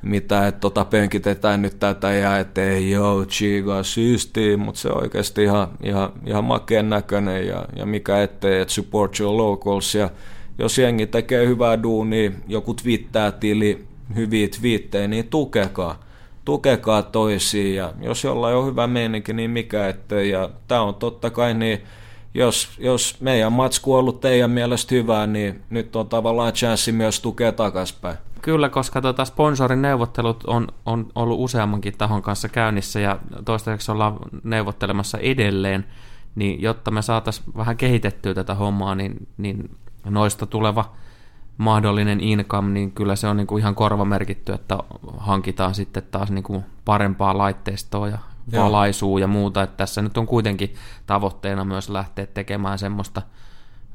mitä, 0.06 0.48
että 0.48 0.60
tota 0.60 0.86
penkitetään 0.86 1.62
nyt 1.62 1.80
tätä 1.80 2.12
ja 2.12 2.40
ettei 2.40 2.92
joo, 2.92 3.26
chiga 3.26 3.84
syystiin, 3.84 4.60
mutta 4.60 4.82
se 4.82 4.90
on 4.90 5.02
oikeasti 5.02 5.44
ihan, 5.44 5.68
ihan, 5.84 6.12
ihan 6.26 6.44
makeen 6.44 6.90
näköinen 6.90 7.48
ja, 7.48 7.66
ja 7.76 7.86
mikä 7.86 8.24
ettei, 8.24 8.62
että 8.62 8.74
support 8.74 9.20
your 9.20 9.38
locals 9.38 9.96
ja 9.96 10.10
jos 10.58 10.78
jengi 10.78 11.08
tekee 11.08 11.48
hyvää 11.48 11.84
duunia, 11.84 12.32
joku 12.48 12.74
twittää 12.74 13.32
tili, 13.32 13.86
hyviä 14.16 14.48
twiittejä, 14.48 15.08
niin 15.08 15.28
tukekaa. 15.28 16.06
Tukekaa 16.46 17.04
toisiin 17.04 17.76
ja 17.76 17.94
jos 18.02 18.24
jollain 18.24 18.56
on 18.56 18.66
hyvä 18.66 18.88
meininki, 18.88 19.34
niin 19.34 19.52
mikä 19.52 19.88
ettei. 19.88 20.30
Ja 20.30 20.50
tämä 20.68 20.82
on 20.82 20.96
totta 20.96 21.30
kai 21.30 21.54
niin, 21.54 21.82
jos, 22.34 22.70
jos 22.80 23.18
meidän 23.22 23.52
matsku 23.52 23.94
on 23.94 24.00
ollut 24.00 24.20
teidän 24.20 24.52
mielestä 24.52 24.96
hyvää, 24.96 25.28
niin 25.28 25.62
nyt 25.70 25.96
on 25.96 26.10
tavallaan 26.10 26.54
chanssi 26.54 26.92
myös 26.92 27.20
tukea 27.20 27.52
takaspäin. 27.52 28.18
Kyllä, 28.46 28.70
koska 28.70 29.02
tuota 29.02 29.26
sponsorin 29.26 29.82
neuvottelut 29.82 30.44
on, 30.48 30.68
on 30.86 31.08
ollut 31.16 31.40
useammankin 31.40 31.98
tahon 31.98 32.22
kanssa 32.22 32.50
käynnissä 32.50 33.00
ja 33.00 33.20
toistaiseksi 33.46 33.92
ollaan 33.92 34.18
neuvottelemassa 34.44 35.18
edelleen, 35.18 35.86
niin 36.36 36.62
jotta 36.62 36.92
me 36.92 37.02
saataisiin 37.02 37.46
vähän 37.58 37.78
kehitettyä 37.78 38.34
tätä 38.34 38.56
hommaa, 38.56 38.96
niin, 38.96 39.28
niin 39.38 39.78
noista 40.04 40.46
tuleva 40.46 40.94
mahdollinen 41.58 42.20
income, 42.20 42.72
niin 42.72 42.92
kyllä 42.92 43.16
se 43.16 43.28
on 43.28 43.38
niin 43.38 43.48
kuin 43.48 43.60
ihan 43.60 43.76
korvamerkitty, 43.76 44.54
että 44.54 44.78
hankitaan 45.18 45.76
sitten 45.76 46.04
taas 46.12 46.32
niin 46.32 46.44
kuin 46.44 46.64
parempaa 46.86 47.38
laitteistoa 47.38 48.08
ja 48.08 48.18
valaisua 48.52 49.20
ja 49.20 49.28
muuta. 49.28 49.64
Että 49.64 49.78
tässä 49.78 50.02
nyt 50.02 50.18
on 50.18 50.26
kuitenkin 50.26 50.74
tavoitteena 51.06 51.66
myös 51.66 51.90
lähteä 51.90 52.26
tekemään 52.26 52.80
semmoista 52.80 53.22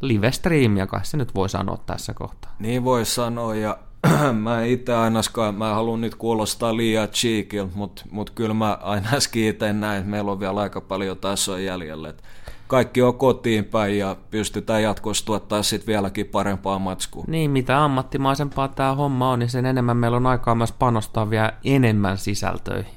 live-striimiä, 0.01 0.87
kai 0.87 1.05
se 1.05 1.17
nyt 1.17 1.35
voi 1.35 1.49
sanoa 1.49 1.79
tässä 1.87 2.15
kohtaa. 2.15 2.55
Niin 2.59 2.85
voi 2.85 3.05
sanoa, 3.05 3.55
ja 3.55 3.79
mä 4.43 4.65
itse 4.65 4.95
ainakaan, 4.95 5.55
mä 5.55 5.75
haluan 5.75 6.01
nyt 6.01 6.15
kuulostaa 6.15 6.77
liian 6.77 7.09
cheekil, 7.09 7.67
mutta 7.75 8.03
mut 8.11 8.31
kyllä 8.31 8.55
mä 8.55 8.79
aina 8.83 9.09
itse 9.35 9.73
näin, 9.73 9.99
että 9.99 10.11
meillä 10.11 10.33
on 10.33 10.41
vielä 10.41 10.61
aika 10.61 10.81
paljon 10.81 11.19
tasoa 11.19 11.59
jäljellä. 11.59 12.09
Et 12.09 12.23
kaikki 12.67 13.03
on 13.03 13.15
kotiin 13.15 13.65
päin 13.65 13.99
ja 13.99 14.17
pystytään 14.31 14.83
jatkossa 14.83 15.27
tuottaa 15.27 15.63
sitten 15.63 15.87
vieläkin 15.87 16.27
parempaa 16.27 16.79
matskua. 16.79 17.25
Niin, 17.27 17.51
mitä 17.51 17.85
ammattimaisempaa 17.85 18.69
tämä 18.69 18.95
homma 18.95 19.31
on, 19.31 19.39
niin 19.39 19.51
sen 19.51 19.67
enemmän 19.67 19.97
meillä 19.97 20.17
on 20.17 20.27
aikaa 20.27 20.55
myös 20.55 20.73
panostaa 20.73 21.31
vielä 21.31 21.53
enemmän 21.65 22.19
sisältöihin. 22.19 22.93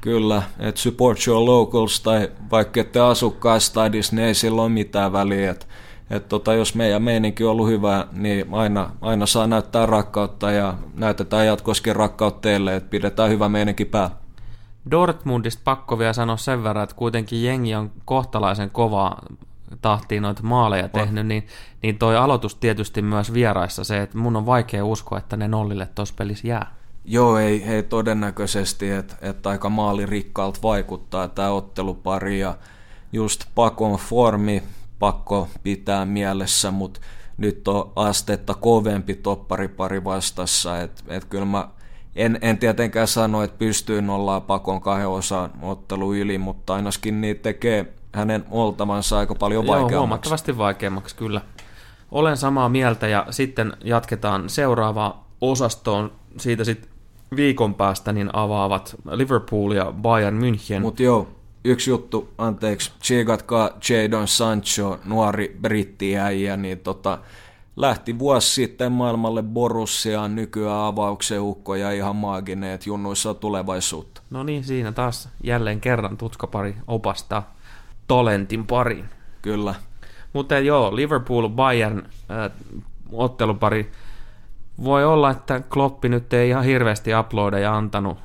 Kyllä, 0.00 0.42
että 0.58 0.80
support 0.80 1.26
your 1.26 1.44
locals 1.44 2.00
tai 2.00 2.30
vaikka 2.50 2.80
ette 2.80 3.00
asukkaan 3.00 3.60
stadissa, 3.60 4.16
niin 4.16 4.26
ei 4.26 4.34
sillä 4.34 4.62
ole 4.62 4.68
mitään 4.68 5.12
väliä. 5.12 5.50
Että 5.50 5.66
et 6.10 6.28
tota, 6.28 6.54
jos 6.54 6.74
meidän 6.74 7.02
meininki 7.02 7.44
on 7.44 7.50
ollut 7.50 7.68
hyvä, 7.68 8.06
niin 8.12 8.46
aina, 8.52 8.90
aina 9.00 9.26
saa 9.26 9.46
näyttää 9.46 9.86
rakkautta 9.86 10.50
ja 10.50 10.74
näytetään 10.94 11.46
jatkoskin 11.46 11.96
rakkautta 11.96 12.40
teille, 12.40 12.76
että 12.76 12.90
pidetään 12.90 13.30
hyvä 13.30 13.48
meininki 13.48 13.84
päällä. 13.84 14.16
Dortmundista 14.90 15.62
pakko 15.64 15.98
vielä 15.98 16.12
sanoa 16.12 16.36
sen 16.36 16.62
verran, 16.62 16.84
että 16.84 16.96
kuitenkin 16.96 17.44
jengi 17.44 17.74
on 17.74 17.92
kohtalaisen 18.04 18.70
kovaa 18.70 19.22
tahtiin 19.80 20.22
noita 20.22 20.42
maaleja 20.42 20.88
tehnyt, 20.88 21.26
niin, 21.26 21.46
niin 21.82 21.98
toi 21.98 22.16
aloitus 22.16 22.54
tietysti 22.54 23.02
myös 23.02 23.32
vieraissa 23.32 23.84
se, 23.84 24.02
että 24.02 24.18
mun 24.18 24.36
on 24.36 24.46
vaikea 24.46 24.84
uskoa, 24.84 25.18
että 25.18 25.36
ne 25.36 25.48
nollille 25.48 25.88
tuossa 25.94 26.14
pelissä 26.18 26.48
jää. 26.48 26.74
Joo, 27.04 27.38
ei, 27.38 27.62
ei 27.64 27.82
todennäköisesti, 27.82 28.90
että, 28.90 29.14
että 29.22 29.48
aika 29.48 29.68
maalirikkaalta 29.70 30.58
vaikuttaa 30.62 31.28
tämä 31.28 31.50
ottelupari 31.50 32.40
ja 32.40 32.54
just 33.12 33.44
pakon 33.54 33.98
formi, 33.98 34.62
pakko 34.98 35.48
pitää 35.62 36.04
mielessä, 36.04 36.70
mutta 36.70 37.00
nyt 37.36 37.68
on 37.68 37.92
astetta 37.96 38.54
kovempi 38.54 39.14
topparipari 39.14 40.04
vastassa, 40.04 40.80
että 40.80 41.02
et 41.08 41.24
kyllä 41.24 41.44
mä 41.44 41.68
en, 42.16 42.38
en 42.42 42.58
tietenkään 42.58 43.08
sano, 43.08 43.42
että 43.42 43.58
pystyy 43.58 44.02
nollaa 44.02 44.40
pakon 44.40 44.80
kahden 44.80 45.08
osan 45.08 45.50
ottelu 45.62 46.14
yli, 46.14 46.38
mutta 46.38 46.74
ainakin 46.74 47.20
niitä 47.20 47.42
tekee 47.42 47.92
hänen 48.12 48.44
oltavansa 48.50 49.18
aika 49.18 49.34
paljon 49.34 49.66
vaikeammaksi. 49.66 49.94
Joo, 49.94 50.00
huomattavasti 50.00 50.58
vaikeammaksi 50.58 51.16
kyllä. 51.16 51.40
Olen 52.10 52.36
samaa 52.36 52.68
mieltä 52.68 53.08
ja 53.08 53.26
sitten 53.30 53.72
jatketaan 53.84 54.48
seuraavaan 54.48 55.14
osastoon. 55.40 56.12
Siitä 56.36 56.64
sitten 56.64 56.90
viikon 57.36 57.74
päästä 57.74 58.12
niin 58.12 58.30
avaavat 58.32 58.96
Liverpool 59.10 59.72
ja 59.72 59.92
Bayern 60.02 60.38
München. 60.38 60.80
Mutta 60.80 61.02
joo, 61.02 61.28
yksi 61.66 61.90
juttu, 61.90 62.28
anteeksi, 62.38 62.92
tsiikatkaa 63.00 63.70
Jadon 63.90 64.28
Sancho, 64.28 64.98
nuori 65.04 65.56
brittiäijä, 65.62 66.56
niin 66.56 66.78
tota, 66.78 67.18
lähti 67.76 68.18
vuosi 68.18 68.54
sitten 68.54 68.92
maailmalle 68.92 69.42
Borussiaan, 69.42 70.34
nykyään 70.36 70.84
avauksen 70.84 71.40
ukko 71.40 71.74
ja 71.74 71.92
ihan 71.92 72.16
maaginen, 72.16 72.70
että 72.70 72.88
junnuissa 72.88 73.34
tulevaisuutta. 73.34 74.22
No 74.30 74.42
niin, 74.42 74.64
siinä 74.64 74.92
taas 74.92 75.28
jälleen 75.44 75.80
kerran 75.80 76.16
tutkapari 76.16 76.76
opastaa 76.86 77.54
Tolentin 78.06 78.66
pariin. 78.66 79.04
Kyllä. 79.42 79.74
Mutta 80.32 80.58
joo, 80.58 80.96
Liverpool 80.96 81.48
Bayern 81.48 81.98
äh, 81.98 82.50
ottelupari. 83.12 83.90
Voi 84.84 85.04
olla, 85.04 85.30
että 85.30 85.60
Kloppi 85.60 86.08
nyt 86.08 86.32
ei 86.32 86.48
ihan 86.48 86.64
hirveästi 86.64 87.10
uploadeja 87.20 87.76
antanut 87.76 88.18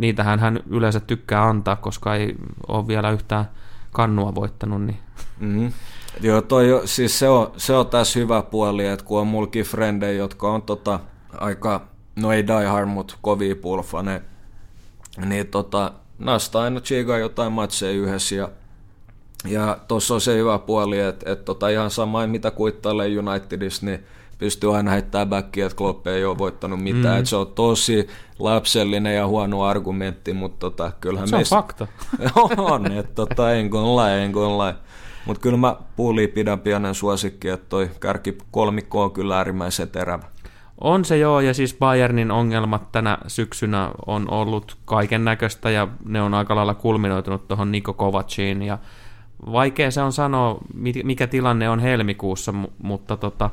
niitähän 0.00 0.38
hän 0.38 0.60
yleensä 0.70 1.00
tykkää 1.00 1.48
antaa, 1.48 1.76
koska 1.76 2.14
ei 2.14 2.36
ole 2.68 2.86
vielä 2.86 3.10
yhtään 3.10 3.50
kannua 3.92 4.34
voittanut. 4.34 4.82
Niin. 4.82 4.98
Mm-hmm. 5.40 5.72
Joo, 6.20 6.42
toi, 6.42 6.82
siis 6.84 7.18
se 7.18 7.28
on, 7.28 7.52
se 7.56 7.72
on 7.72 7.86
tässä 7.86 8.18
hyvä 8.20 8.42
puoli, 8.42 8.86
että 8.86 9.04
kun 9.04 9.20
on 9.20 9.26
mulki 9.26 9.62
frendejä, 9.62 10.12
jotka 10.12 10.52
on 10.52 10.62
tota, 10.62 11.00
aika, 11.38 11.80
no 12.16 12.32
ei 12.32 12.46
die 12.46 12.66
hard, 12.66 12.86
mutta 12.86 13.14
kovia 13.22 13.56
pulfane, 13.56 14.22
niin 15.24 15.46
tota, 15.46 15.92
nastaa 16.18 16.62
aina 16.62 16.80
chigaa 16.80 17.18
jotain 17.18 17.52
matseja 17.52 17.92
yhdessä 17.92 18.34
ja 18.34 18.48
Ja 19.48 19.78
tuossa 19.88 20.14
on 20.14 20.20
se 20.20 20.36
hyvä 20.36 20.58
puoli, 20.58 21.00
että, 21.00 21.32
että 21.32 21.44
tota 21.44 21.68
ihan 21.68 21.90
sama 21.90 22.26
mitä 22.26 22.50
kuittailee 22.50 23.18
Unitedissa, 23.18 23.86
niin 23.86 24.04
pystyy 24.38 24.76
aina 24.76 24.90
heittämään 24.90 25.28
backia, 25.28 25.66
että 25.66 25.76
Klopp 25.76 26.06
ei 26.06 26.24
ole 26.24 26.38
voittanut 26.38 26.82
mitään. 26.82 27.14
Mm. 27.14 27.18
Että 27.18 27.30
se 27.30 27.36
on 27.36 27.46
tosi 27.46 28.08
lapsellinen 28.38 29.16
ja 29.16 29.26
huono 29.26 29.62
argumentti, 29.62 30.32
mutta 30.32 30.58
tota, 30.58 30.92
kyllähän 31.00 31.28
Se 31.28 31.36
meistä... 31.36 31.56
on 31.58 31.62
fakta. 31.62 31.86
on, 32.56 32.92
että 32.92 33.14
tota, 33.14 33.52
en 33.52 33.70
kun 33.70 33.96
lai, 33.96 34.20
en 34.20 34.32
kun 34.32 34.58
lai. 34.58 34.74
Mutta 35.26 35.40
kyllä 35.40 35.56
mä 35.56 35.76
puuliin 35.96 36.30
pidän 36.30 36.60
pienen 36.60 36.94
suosikki, 36.94 37.48
että 37.48 37.66
toi 37.68 37.90
kärki 38.00 38.38
kolmikko 38.50 39.02
on 39.02 39.10
kyllä 39.10 39.36
äärimmäisen 39.36 39.88
terävä. 39.88 40.24
On 40.80 41.04
se 41.04 41.18
joo, 41.18 41.40
ja 41.40 41.54
siis 41.54 41.76
Bayernin 41.78 42.30
ongelmat 42.30 42.92
tänä 42.92 43.18
syksynä 43.26 43.90
on 44.06 44.30
ollut 44.30 44.76
kaiken 44.84 45.24
näköistä, 45.24 45.70
ja 45.70 45.88
ne 46.04 46.22
on 46.22 46.34
aika 46.34 46.56
lailla 46.56 46.74
kulminoitunut 46.74 47.48
tuohon 47.48 47.72
Niko 47.72 47.92
Kovaciin, 47.92 48.62
ja 48.62 48.78
vaikea 49.52 49.90
se 49.90 50.02
on 50.02 50.12
sanoa, 50.12 50.58
mikä 51.04 51.26
tilanne 51.26 51.68
on 51.68 51.80
helmikuussa, 51.80 52.54
mutta 52.82 53.16
tota, 53.16 53.50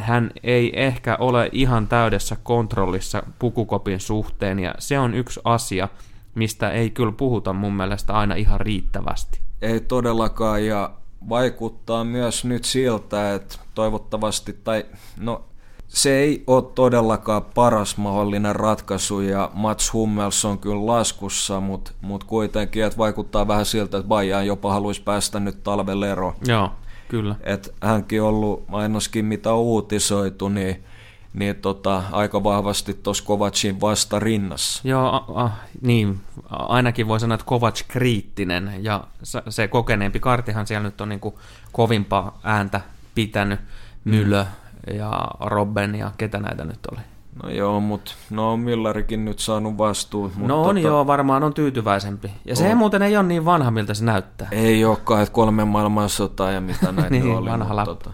hän 0.00 0.30
ei 0.42 0.82
ehkä 0.82 1.16
ole 1.20 1.48
ihan 1.52 1.88
täydessä 1.88 2.36
kontrollissa 2.42 3.22
pukukopin 3.38 4.00
suhteen, 4.00 4.58
ja 4.58 4.74
se 4.78 4.98
on 4.98 5.14
yksi 5.14 5.40
asia, 5.44 5.88
mistä 6.34 6.70
ei 6.70 6.90
kyllä 6.90 7.12
puhuta 7.12 7.52
mun 7.52 7.72
mielestä 7.72 8.12
aina 8.12 8.34
ihan 8.34 8.60
riittävästi. 8.60 9.40
Ei 9.62 9.80
todellakaan, 9.80 10.66
ja 10.66 10.90
vaikuttaa 11.28 12.04
myös 12.04 12.44
nyt 12.44 12.64
siltä, 12.64 13.34
että 13.34 13.58
toivottavasti, 13.74 14.52
tai 14.64 14.86
no 15.16 15.44
se 15.88 16.18
ei 16.18 16.44
ole 16.46 16.64
todellakaan 16.74 17.42
paras 17.54 17.96
mahdollinen 17.96 18.56
ratkaisu 18.56 19.20
ja 19.20 19.50
Mats 19.54 19.92
Hummels 19.92 20.44
on 20.44 20.58
kyllä 20.58 20.86
laskussa, 20.86 21.60
mutta 21.60 21.92
mut 22.00 22.24
kuitenkin 22.24 22.84
että 22.84 22.98
vaikuttaa 22.98 23.48
vähän 23.48 23.66
siltä, 23.66 23.98
että 23.98 24.08
Bayern 24.08 24.46
jopa 24.46 24.72
haluaisi 24.72 25.02
päästä 25.02 25.40
nyt 25.40 25.62
talvelle 25.62 26.10
eroon. 26.10 26.34
Joo, 26.46 26.70
kyllä. 27.08 27.36
Et 27.42 27.74
hänkin 27.82 28.22
ollut 28.22 28.68
mainoskin 28.68 29.24
mitä 29.24 29.52
on 29.52 29.58
uutisoitu, 29.58 30.48
niin 30.48 30.84
niin 31.34 31.56
tota, 31.56 32.02
aika 32.12 32.44
vahvasti 32.44 32.94
tuossa 32.94 33.24
Kovacin 33.24 33.80
vasta 33.80 34.18
rinnassa. 34.18 34.88
Joo, 34.88 35.08
a, 35.08 35.44
a, 35.44 35.50
niin, 35.82 36.20
ainakin 36.50 37.08
voi 37.08 37.20
sanoa, 37.20 37.34
että 37.34 37.46
Kovac 37.46 37.82
kriittinen, 37.88 38.72
ja 38.80 39.04
se 39.48 39.68
kokeneempi 39.68 40.20
kartihan 40.20 40.66
siellä 40.66 40.88
nyt 40.88 41.00
on 41.00 41.08
niin 41.08 41.20
kuin 41.20 41.34
kovimpaa 41.72 42.38
ääntä 42.42 42.80
pitänyt, 43.14 43.60
Müller, 44.04 44.44
mm 44.44 44.66
ja 44.94 45.28
Robben 45.40 45.94
ja 45.94 46.12
ketä 46.18 46.40
näitä 46.40 46.64
nyt 46.64 46.86
oli? 46.92 47.00
No 47.42 47.50
joo, 47.50 47.80
mutta 47.80 48.12
no 48.30 48.52
on 48.52 48.60
Müllerikin 48.60 49.24
nyt 49.24 49.38
saanut 49.38 49.78
vastuun. 49.78 50.32
No 50.36 50.62
on 50.62 50.76
tota... 50.76 50.88
joo, 50.88 51.06
varmaan 51.06 51.42
on 51.42 51.54
tyytyväisempi. 51.54 52.30
Ja 52.44 52.52
on. 52.52 52.56
se 52.56 52.74
muuten 52.74 53.02
ei 53.02 53.16
ole 53.16 53.26
niin 53.26 53.44
vanha, 53.44 53.70
miltä 53.70 53.94
se 53.94 54.04
näyttää. 54.04 54.48
Ei 54.52 54.84
olekaan, 54.84 55.22
että 55.22 55.32
kolme 55.32 55.64
maailmansotaa 55.64 56.50
ja 56.50 56.60
mitä 56.60 56.92
näitä 56.92 57.10
niin, 57.10 57.26
oli. 57.26 57.50
vanha 57.50 57.74
mutta, 57.74 57.84
tota, 57.84 58.10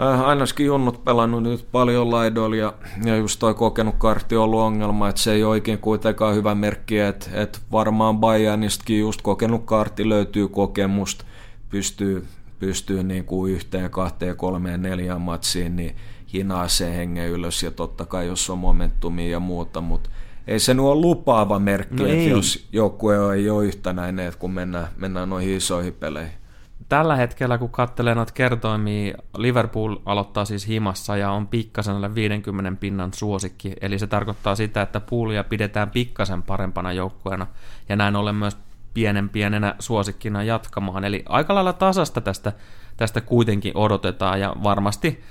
äh, 0.00 0.20
ainakin 0.20 0.66
junnut 0.66 1.04
pelannut 1.04 1.42
nyt 1.42 1.66
paljon 1.72 2.10
laidoilla 2.10 2.56
ja, 2.56 2.72
ja 3.04 3.16
just 3.16 3.38
toi 3.38 3.54
kokenut 3.54 3.94
kartti 3.98 4.36
on 4.36 4.44
ollut 4.44 4.60
ongelma, 4.60 5.08
että 5.08 5.20
se 5.20 5.32
ei 5.32 5.44
oikein 5.44 5.78
kuitenkaan 5.78 6.34
hyvä 6.34 6.54
merkki, 6.54 6.98
että, 6.98 7.26
että 7.32 7.58
varmaan 7.72 8.18
Bayernistakin 8.18 9.00
just 9.00 9.22
kokenut 9.22 9.62
kartti 9.64 10.08
löytyy 10.08 10.48
kokemusta, 10.48 11.24
pystyy 11.70 12.26
pystyy 12.58 13.02
niin 13.02 13.24
kuin 13.24 13.52
yhteen, 13.52 13.90
kahteen, 13.90 14.36
kolmeen, 14.36 14.82
neljään 14.82 15.20
matsiin, 15.20 15.76
niin 15.76 15.96
hinaa 16.34 16.68
se 16.68 16.96
hengen 16.96 17.30
ylös 17.30 17.62
ja 17.62 17.70
totta 17.70 18.06
kai 18.06 18.26
jos 18.26 18.50
on 18.50 18.58
momentumia 18.58 19.30
ja 19.30 19.40
muuta, 19.40 19.80
mutta 19.80 20.10
ei 20.46 20.58
se 20.58 20.72
ole 20.80 21.00
lupaava 21.00 21.58
merkki, 21.58 22.02
no 22.02 22.06
että 22.06 22.28
jos 22.28 22.68
joukkue 22.72 23.34
ei 23.34 23.50
ole 23.50 23.64
yhtenäinen, 23.64 24.26
että 24.26 24.40
kun 24.40 24.50
mennään, 24.50 24.88
mennään 24.96 25.30
noihin 25.30 25.56
isoihin 25.56 25.92
peleihin. 25.92 26.32
Tällä 26.88 27.16
hetkellä, 27.16 27.58
kun 27.58 27.70
katselee 27.70 28.14
noita 28.14 28.32
kertoimia, 28.32 29.16
Liverpool 29.36 29.96
aloittaa 30.06 30.44
siis 30.44 30.68
himassa 30.68 31.16
ja 31.16 31.30
on 31.30 31.46
pikkasen 31.46 32.14
50 32.14 32.80
pinnan 32.80 33.14
suosikki, 33.14 33.72
eli 33.80 33.98
se 33.98 34.06
tarkoittaa 34.06 34.54
sitä, 34.54 34.82
että 34.82 35.00
puulia 35.00 35.44
pidetään 35.44 35.90
pikkasen 35.90 36.42
parempana 36.42 36.92
joukkueena, 36.92 37.46
ja 37.88 37.96
näin 37.96 38.16
ollen 38.16 38.34
myös 38.34 38.56
pienen 38.94 39.28
pienenä 39.28 39.74
suosikkina 39.78 40.42
jatkamaan. 40.42 41.04
Eli 41.04 41.22
aika 41.28 41.54
lailla 41.54 41.72
tasasta 41.72 42.20
tästä, 42.20 42.52
tästä 42.96 43.20
kuitenkin 43.20 43.76
odotetaan 43.76 44.40
ja 44.40 44.54
varmasti, 44.62 45.22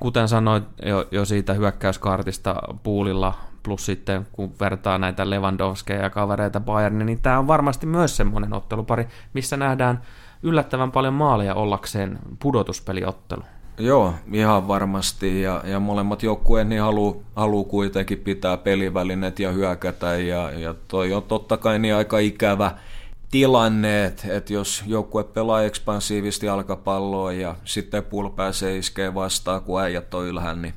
kuten 0.00 0.28
sanoit 0.28 0.64
jo, 0.86 1.08
jo 1.10 1.24
siitä 1.24 1.54
hyökkäyskartista 1.54 2.56
puulilla, 2.82 3.34
plus 3.62 3.86
sitten 3.86 4.26
kun 4.32 4.52
vertaa 4.60 4.98
näitä 4.98 5.30
Lewandowskeja 5.30 6.02
ja 6.02 6.10
kavereita 6.10 6.60
Bayernin, 6.60 7.06
niin 7.06 7.22
tämä 7.22 7.38
on 7.38 7.46
varmasti 7.46 7.86
myös 7.86 8.16
semmoinen 8.16 8.52
ottelupari, 8.52 9.08
missä 9.34 9.56
nähdään 9.56 10.02
yllättävän 10.42 10.92
paljon 10.92 11.14
maaleja 11.14 11.54
ollakseen 11.54 12.18
pudotuspeliottelu. 12.38 13.42
Joo, 13.78 14.14
ihan 14.32 14.68
varmasti. 14.68 15.42
Ja, 15.42 15.62
ja 15.64 15.80
molemmat 15.80 16.22
joukkueet 16.22 16.68
niin 16.68 16.82
haluaa 16.82 17.16
halu 17.36 17.64
kuitenkin 17.64 18.18
pitää 18.18 18.56
pelivälineet 18.56 19.38
ja 19.38 19.52
hyökätä. 19.52 20.06
Ja, 20.06 20.50
ja 20.50 20.74
toi 20.88 21.12
on 21.12 21.22
totta 21.22 21.56
kai 21.56 21.78
niin 21.78 21.94
aika 21.94 22.18
ikävä 22.18 22.70
tilanne, 23.30 24.04
että 24.04 24.52
jos 24.52 24.82
joukkue 24.86 25.24
pelaa 25.24 25.62
ekspansiivisesti 25.62 26.46
jalkapalloa 26.46 27.32
ja 27.32 27.56
sitten 27.64 28.04
pul 28.04 28.28
pääsee 28.28 28.76
iskee 28.76 29.14
vastaan, 29.14 29.62
kun 29.62 29.80
äijät 29.82 30.14
on 30.14 30.26
ylhään, 30.26 30.62
niin, 30.62 30.74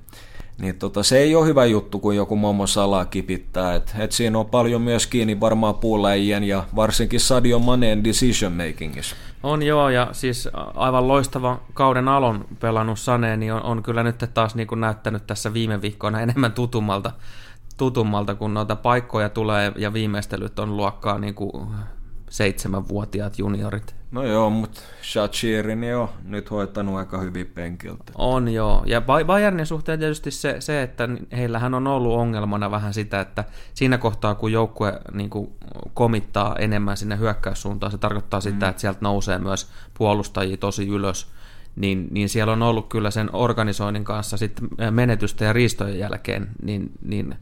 niin 0.57 0.75
tota, 0.75 1.03
se 1.03 1.17
ei 1.17 1.35
ole 1.35 1.45
hyvä 1.45 1.65
juttu, 1.65 1.99
kun 1.99 2.15
joku 2.15 2.35
Momo 2.35 2.67
Salaa 2.67 3.05
kipittää. 3.05 3.75
Et, 3.75 3.95
et 3.99 4.11
siinä 4.11 4.39
on 4.39 4.45
paljon 4.45 4.81
myös 4.81 5.07
kiinni 5.07 5.39
varmaan 5.39 5.75
puuläijien 5.75 6.43
ja 6.43 6.63
varsinkin 6.75 7.19
Sadio 7.19 7.59
Maneen 7.59 8.03
decision 8.03 8.53
makingissa. 8.53 9.15
On 9.43 9.63
joo, 9.63 9.89
ja 9.89 10.07
siis 10.11 10.49
aivan 10.75 11.07
loistava 11.07 11.59
kauden 11.73 12.07
alon 12.07 12.45
pelannut 12.59 12.99
Sane, 12.99 13.37
niin 13.37 13.53
on, 13.53 13.63
on 13.63 13.83
kyllä 13.83 14.03
nyt 14.03 14.25
taas 14.33 14.55
niin 14.55 14.67
kuin 14.67 14.81
näyttänyt 14.81 15.27
tässä 15.27 15.53
viime 15.53 15.81
viikkoina 15.81 16.21
enemmän 16.21 16.51
tutummalta, 16.51 17.11
tutummalta, 17.77 18.35
kun 18.35 18.53
noita 18.53 18.75
paikkoja 18.75 19.29
tulee 19.29 19.71
ja 19.77 19.93
viimeistelyt 19.93 20.59
on 20.59 20.77
luokkaa 20.77 21.19
niin 21.19 21.35
kuin 21.35 21.67
seitsemänvuotiaat 22.33 23.39
juniorit. 23.39 23.95
No 24.11 24.23
joo, 24.23 24.49
mutta 24.49 24.81
Shachirin 25.03 25.95
on 25.95 26.09
nyt 26.25 26.51
hoitanut 26.51 26.95
aika 26.95 27.17
hyvin 27.17 27.47
penkiltä. 27.47 28.03
On 28.15 28.53
joo, 28.53 28.83
ja 28.85 29.01
Bayernin 29.01 29.65
suhteen 29.65 29.99
tietysti 29.99 30.31
se, 30.31 30.55
se, 30.59 30.81
että 30.81 31.09
heillähän 31.37 31.73
on 31.73 31.87
ollut 31.87 32.13
ongelmana 32.13 32.71
vähän 32.71 32.93
sitä, 32.93 33.21
että 33.21 33.43
siinä 33.73 33.97
kohtaa 33.97 34.35
kun 34.35 34.51
joukkue 34.51 34.99
niin 35.11 35.29
kuin 35.29 35.51
komittaa 35.93 36.55
enemmän 36.55 36.97
sinne 36.97 37.17
hyökkäyssuuntaan, 37.17 37.91
se 37.91 37.97
tarkoittaa 37.97 38.39
mm. 38.39 38.43
sitä, 38.43 38.69
että 38.69 38.81
sieltä 38.81 38.99
nousee 39.01 39.37
myös 39.37 39.67
puolustajia 39.93 40.57
tosi 40.57 40.87
ylös, 40.87 41.27
niin, 41.75 42.07
niin 42.11 42.29
siellä 42.29 42.53
on 42.53 42.61
ollut 42.61 42.89
kyllä 42.89 43.11
sen 43.11 43.29
organisoinnin 43.33 44.03
kanssa 44.03 44.37
sitten 44.37 44.69
menetystä 44.91 45.45
ja 45.45 45.53
riistojen 45.53 45.99
jälkeen, 45.99 46.49
niin, 46.63 46.91
niin 47.01 47.35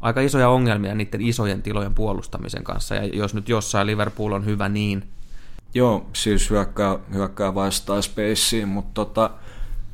aika 0.00 0.20
isoja 0.20 0.48
ongelmia 0.48 0.94
niiden 0.94 1.20
isojen 1.20 1.62
tilojen 1.62 1.94
puolustamisen 1.94 2.64
kanssa, 2.64 2.94
ja 2.94 3.04
jos 3.04 3.34
nyt 3.34 3.48
jossain 3.48 3.86
Liverpool 3.86 4.32
on 4.32 4.44
hyvä 4.44 4.68
niin. 4.68 5.04
Joo, 5.74 6.06
siis 6.12 6.50
hyökkää, 6.50 6.98
hyökkää 7.14 7.54
vastaan 7.54 8.02
spaceen, 8.02 8.68
mutta 8.68 8.90
tota, 8.94 9.30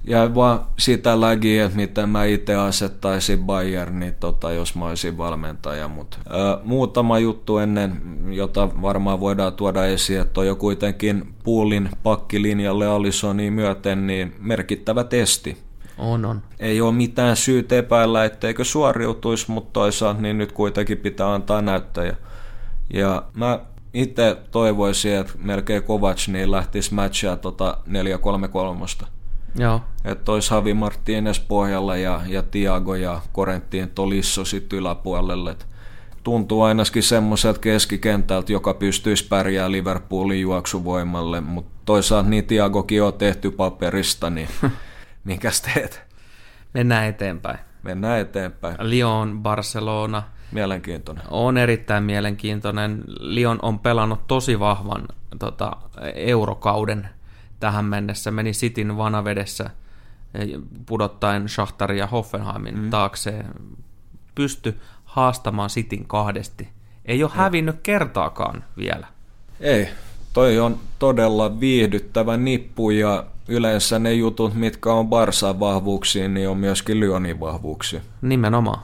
jäi 0.06 0.34
vaan 0.34 0.60
sitä 0.78 1.20
lägiä, 1.20 1.64
että 1.64 1.76
miten 1.76 2.08
mä 2.08 2.24
itse 2.24 2.54
asettaisin 2.54 3.44
Bayern, 3.44 4.00
niin 4.00 4.14
tota, 4.14 4.52
jos 4.52 4.74
mä 4.74 4.86
olisin 4.86 5.18
valmentaja. 5.18 5.88
Mut, 5.88 6.18
ää, 6.28 6.58
muutama 6.64 7.18
juttu 7.18 7.58
ennen, 7.58 8.02
jota 8.30 8.82
varmaan 8.82 9.20
voidaan 9.20 9.52
tuoda 9.52 9.86
esiin, 9.86 10.20
että 10.20 10.40
on 10.40 10.46
jo 10.46 10.56
kuitenkin 10.56 11.34
puulin 11.44 11.88
pakkilinjalle 12.02 12.86
Alisoniin 12.86 13.52
myöten 13.52 14.06
niin 14.06 14.34
merkittävä 14.38 15.04
testi 15.04 15.63
on, 15.98 16.24
on. 16.24 16.42
Ei 16.58 16.80
ole 16.80 16.92
mitään 16.92 17.36
syytä 17.36 17.76
epäillä, 17.76 18.24
etteikö 18.24 18.64
suoriutuisi, 18.64 19.50
mutta 19.50 19.70
toisaalta 19.72 20.20
niin 20.20 20.38
nyt 20.38 20.52
kuitenkin 20.52 20.98
pitää 20.98 21.34
antaa 21.34 21.62
näyttäjä. 21.62 22.16
Ja 22.92 23.22
mä 23.34 23.60
itse 23.94 24.36
toivoisin, 24.50 25.16
että 25.16 25.32
melkein 25.38 25.82
Kovac 25.82 26.28
niin 26.28 26.50
lähtisi 26.50 26.94
matchaa 26.94 27.36
tota 27.36 27.78
4-3-3. 29.02 29.06
Joo. 29.58 29.80
Että 30.04 30.32
olisi 30.32 30.50
Havi 30.50 30.72
Martínez 30.72 31.42
pohjalla 31.48 31.96
ja, 31.96 32.20
ja 32.26 32.42
Tiago 32.42 32.94
ja 32.94 33.20
Korenttiin 33.32 33.90
Tolisso 33.90 34.44
sitten 34.44 34.78
yläpuolelle. 34.78 35.50
Et 35.50 35.66
tuntuu 36.22 36.62
ainakin 36.62 37.02
semmoiselta 37.02 37.60
keskikentältä, 37.60 38.52
joka 38.52 38.74
pystyisi 38.74 39.26
pärjää 39.28 39.70
Liverpoolin 39.70 40.40
juoksuvoimalle, 40.40 41.40
mutta 41.40 41.70
toisaalta 41.84 42.30
niin 42.30 42.44
Tiagokin 42.44 43.02
on 43.02 43.12
tehty 43.12 43.50
paperista, 43.50 44.30
niin 44.30 44.48
Minkäs 45.24 45.62
teet? 45.62 46.02
Mennään 46.74 47.04
eteenpäin. 47.06 47.58
Mennään 47.82 48.20
eteenpäin. 48.20 48.76
Lyon, 48.80 49.42
Barcelona. 49.42 50.22
Mielenkiintoinen. 50.52 51.24
On 51.30 51.56
erittäin 51.56 52.04
mielenkiintoinen. 52.04 53.04
Lyon 53.06 53.58
on 53.62 53.78
pelannut 53.78 54.26
tosi 54.26 54.58
vahvan 54.58 55.08
tota, 55.38 55.76
eurokauden 56.14 57.08
tähän 57.60 57.84
mennessä. 57.84 58.30
Meni 58.30 58.52
Sitin 58.52 58.96
vanavedessä 58.96 59.70
pudottaen 60.86 61.48
Schachtarin 61.48 61.98
ja 61.98 62.06
Hoffenheimin 62.06 62.78
mm. 62.78 62.90
taakse. 62.90 63.44
Pysty 64.34 64.80
haastamaan 65.04 65.70
Sitin 65.70 66.06
kahdesti. 66.06 66.68
Ei 67.04 67.24
ole 67.24 67.32
hävinnyt 67.34 67.76
kertaakaan 67.82 68.64
vielä. 68.76 69.06
Ei, 69.60 69.88
toi 70.34 70.58
on 70.58 70.78
todella 70.98 71.60
viihdyttävä 71.60 72.36
nippu 72.36 72.90
ja 72.90 73.24
yleensä 73.48 73.98
ne 73.98 74.12
jutut, 74.12 74.54
mitkä 74.54 74.92
on 74.92 75.08
Barsan 75.08 75.60
vahvuuksia, 75.60 76.28
niin 76.28 76.48
on 76.48 76.58
myöskin 76.58 77.00
Lyonin 77.00 77.40
vahvuuksia. 77.40 78.00
Nimenomaan. 78.22 78.82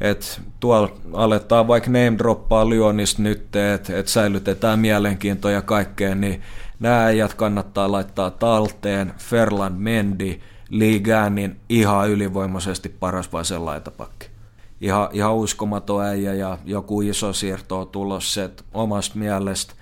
Et 0.00 0.40
tuolla 0.60 0.92
aletaan 1.12 1.68
vaikka 1.68 1.90
name 1.90 2.18
droppaa 2.18 2.68
Lyonista 2.68 3.22
nyt, 3.22 3.56
että 3.56 3.98
et 3.98 4.08
säilytetään 4.08 4.78
mielenkiintoja 4.78 5.54
ja 5.54 5.62
kaikkea, 5.62 6.14
niin 6.14 6.42
nämä 6.80 7.04
äijät 7.04 7.34
kannattaa 7.34 7.92
laittaa 7.92 8.30
talteen. 8.30 9.12
Ferland 9.18 9.74
Mendi, 9.78 10.40
Liganin 10.68 11.56
ihan 11.68 12.10
ylivoimaisesti 12.10 12.88
paras 12.88 13.32
vasen 13.32 13.64
laitapakki. 13.64 14.26
Ihan, 14.80 15.08
ihan 15.12 15.34
uskomaton 15.34 16.04
äijä 16.04 16.34
ja 16.34 16.58
joku 16.64 17.00
iso 17.00 17.32
siirto 17.32 17.80
on 17.80 17.88
tulossa 17.88 18.50
omasta 18.74 19.18
mielestä, 19.18 19.74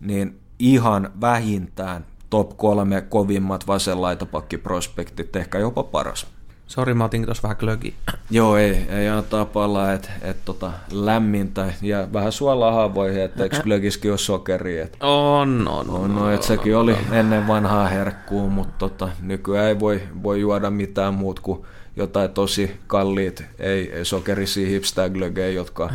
niin 0.00 0.40
ihan 0.58 1.10
vähintään 1.20 2.04
top 2.30 2.56
kolme 2.56 3.00
kovimmat 3.00 3.66
vasenlaitapakkiprospektit, 3.66 5.36
ehkä 5.36 5.58
jopa 5.58 5.82
paras. 5.82 6.26
Sori, 6.66 6.94
mä 6.94 7.04
otin 7.04 7.24
tuossa 7.24 7.42
vähän 7.42 7.56
klögi. 7.56 7.94
Joo, 8.30 8.56
ei, 8.56 8.86
ei 8.88 9.08
antaa 9.08 9.44
palaa, 9.44 9.92
että 9.92 10.10
et, 10.22 10.44
tota, 10.44 10.72
lämmintä 10.92 11.72
ja 11.82 12.08
vähän 12.12 12.32
suolaa 12.32 12.72
haavoihin, 12.72 13.22
että 13.22 13.42
eikö 13.42 13.62
glögiskin 13.62 14.10
ole 14.10 14.18
sokeri. 14.18 14.78
Et, 14.78 14.96
on, 15.00 15.68
on, 15.68 15.90
on, 15.90 16.14
no, 16.14 16.30
että 16.30 16.46
sekin 16.46 16.76
oli 16.76 16.96
ennen 17.12 17.46
vanhaa 17.46 17.88
herkkuu, 17.88 18.50
mutta 18.50 18.74
tota, 18.78 19.08
nykyään 19.22 19.68
ei 19.68 19.80
voi, 19.80 20.02
voi 20.22 20.40
juoda 20.40 20.70
mitään 20.70 21.14
muut 21.14 21.40
kuin 21.40 21.64
jotain 21.96 22.30
tosi 22.30 22.80
kalliit, 22.86 23.44
ei, 23.58 23.92
ei 23.92 24.04
sokerisia 24.04 24.68
hipster 24.68 25.10
jotka 25.54 25.90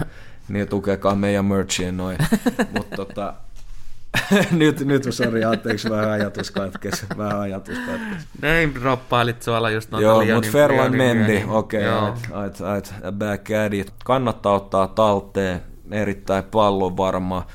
niin 0.48 0.68
tukekaa 0.68 1.16
meidän 1.16 1.46
merchiin 1.46 1.98
noin. 1.98 2.18
mutta 2.78 2.96
tota, 2.96 3.34
nyt, 4.52 4.80
nyt 4.80 5.04
sori, 5.10 5.44
anteeksi, 5.44 5.90
vähän 5.90 6.12
ajatus 6.12 6.52
katkesi, 6.52 7.06
vähän 7.18 7.40
ajatus 7.40 7.78
katkesi. 7.78 8.28
Name 8.42 8.82
droppailit 8.82 9.42
suolla 9.42 9.70
just 9.70 9.92
noita 9.92 10.04
Joo, 10.08 10.36
mutta 10.36 10.50
Ferland 10.52 10.96
Mendi, 10.96 11.44
okei, 11.48 11.84
okay, 11.90 13.12
back 13.12 13.48
at 13.66 13.74
it. 13.74 13.94
Kannattaa 14.06 14.54
ottaa 14.54 14.88
talteen, 14.88 15.62
erittäin 15.92 16.44
pallon 16.44 16.98
varma, 16.98 17.48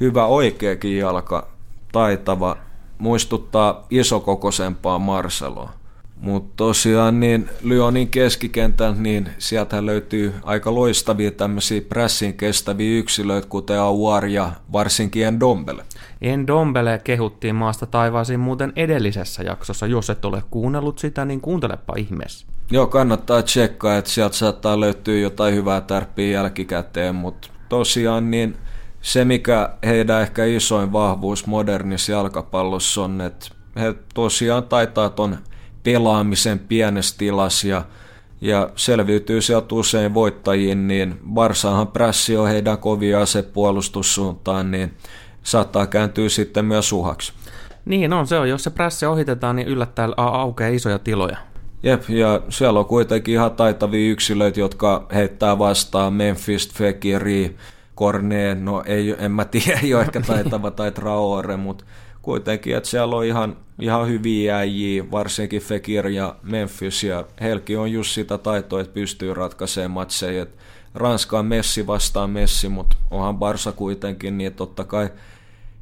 hyvä 0.00 0.26
oikeakin 0.26 0.98
jalka, 0.98 1.48
taitava, 1.92 2.56
muistuttaa 2.98 3.86
isokokoisempaa 3.90 4.98
Marceloa. 4.98 5.72
Mutta 6.24 6.52
tosiaan 6.56 7.20
niin 7.20 7.50
Lyonin 7.62 8.08
keskikentän, 8.08 9.02
niin 9.02 9.28
sieltä 9.38 9.86
löytyy 9.86 10.34
aika 10.42 10.74
loistavia 10.74 11.30
tämmöisiä 11.30 11.80
pressin 11.80 12.34
kestäviä 12.34 12.98
yksilöitä, 12.98 13.48
kuten 13.48 13.80
Aouar 13.80 14.26
ja 14.26 14.52
varsinkin 14.72 15.26
Endombele. 15.26 15.84
Endombele 16.22 17.00
kehuttiin 17.04 17.54
maasta 17.54 17.86
taivaasiin 17.86 18.40
muuten 18.40 18.72
edellisessä 18.76 19.42
jaksossa. 19.42 19.86
Jos 19.86 20.10
et 20.10 20.24
ole 20.24 20.42
kuunnellut 20.50 20.98
sitä, 20.98 21.24
niin 21.24 21.40
kuuntelepa 21.40 21.94
ihmeessä. 21.96 22.46
Joo, 22.70 22.86
kannattaa 22.86 23.42
tsekkaa, 23.42 23.96
että 23.96 24.10
sieltä 24.10 24.36
saattaa 24.36 24.80
löytyä 24.80 25.18
jotain 25.18 25.54
hyvää 25.54 25.80
tärppiä 25.80 26.30
jälkikäteen, 26.30 27.14
mutta 27.14 27.48
tosiaan 27.68 28.30
niin 28.30 28.56
se, 29.00 29.24
mikä 29.24 29.70
heidän 29.86 30.22
ehkä 30.22 30.44
isoin 30.44 30.92
vahvuus 30.92 31.46
modernissa 31.46 32.12
jalkapallossa 32.12 33.02
on, 33.02 33.20
että 33.20 33.46
he 33.76 33.94
tosiaan 34.14 34.64
taitaa 34.64 35.10
ton 35.10 35.38
pelaamisen 35.84 36.58
pienessä 36.58 37.14
tilassa 37.18 37.68
ja, 37.68 37.84
ja 38.40 38.70
selviytyy 38.76 39.40
sieltä 39.40 39.74
usein 39.74 40.14
voittajiin, 40.14 40.88
niin 40.88 41.20
Barsahan 41.34 41.86
prässi 41.86 42.36
on 42.36 42.48
heidän 42.48 42.78
kovia 42.78 43.20
asepuolustussuuntaan, 43.20 44.70
niin 44.70 44.94
saattaa 45.42 45.86
kääntyä 45.86 46.28
sitten 46.28 46.64
myös 46.64 46.92
uhaksi. 46.92 47.32
Niin 47.84 48.12
on, 48.12 48.26
se 48.26 48.38
on. 48.38 48.48
Jos 48.48 48.64
se 48.64 48.70
prässi 48.70 49.06
ohitetaan, 49.06 49.56
niin 49.56 49.68
yllättäen 49.68 50.12
aukeaa 50.16 50.70
isoja 50.70 50.98
tiloja. 50.98 51.36
Jep, 51.82 52.02
ja 52.08 52.40
siellä 52.48 52.78
on 52.78 52.86
kuitenkin 52.86 53.34
ihan 53.34 53.52
taitavia 53.52 54.12
yksilöitä, 54.12 54.60
jotka 54.60 55.06
heittää 55.14 55.58
vastaan 55.58 56.12
Memphis, 56.12 56.74
Fekiri, 56.74 57.56
Korneen, 57.94 58.64
no 58.64 58.82
ei, 58.86 59.16
en 59.18 59.32
mä 59.32 59.44
tiedä, 59.44 59.80
ei 59.82 59.94
ole 59.94 60.02
ehkä 60.02 60.20
taitava 60.20 60.70
tai 60.70 60.90
Traore, 60.90 61.56
mutta 61.56 61.84
kuitenkin, 62.24 62.76
että 62.76 62.88
siellä 62.88 63.16
on 63.16 63.24
ihan, 63.24 63.56
ihan 63.80 64.08
hyviä 64.08 64.56
äijiä, 64.56 65.10
varsinkin 65.10 65.62
Fekir 65.62 66.08
ja 66.08 66.36
Memphis, 66.42 67.04
ja 67.04 67.24
Helki 67.40 67.76
on 67.76 67.92
just 67.92 68.10
sitä 68.10 68.38
taitoa, 68.38 68.80
että 68.80 68.94
pystyy 68.94 69.34
ratkaisemaan 69.34 69.90
matseja. 69.90 70.42
Et 70.42 70.56
Ranska 70.94 71.38
on 71.38 71.46
Messi 71.46 71.86
vastaan 71.86 72.30
Messi, 72.30 72.68
mutta 72.68 72.96
onhan 73.10 73.38
Barsa 73.38 73.72
kuitenkin, 73.72 74.38
niin 74.38 74.54
totta 74.54 74.84
kai 74.84 75.08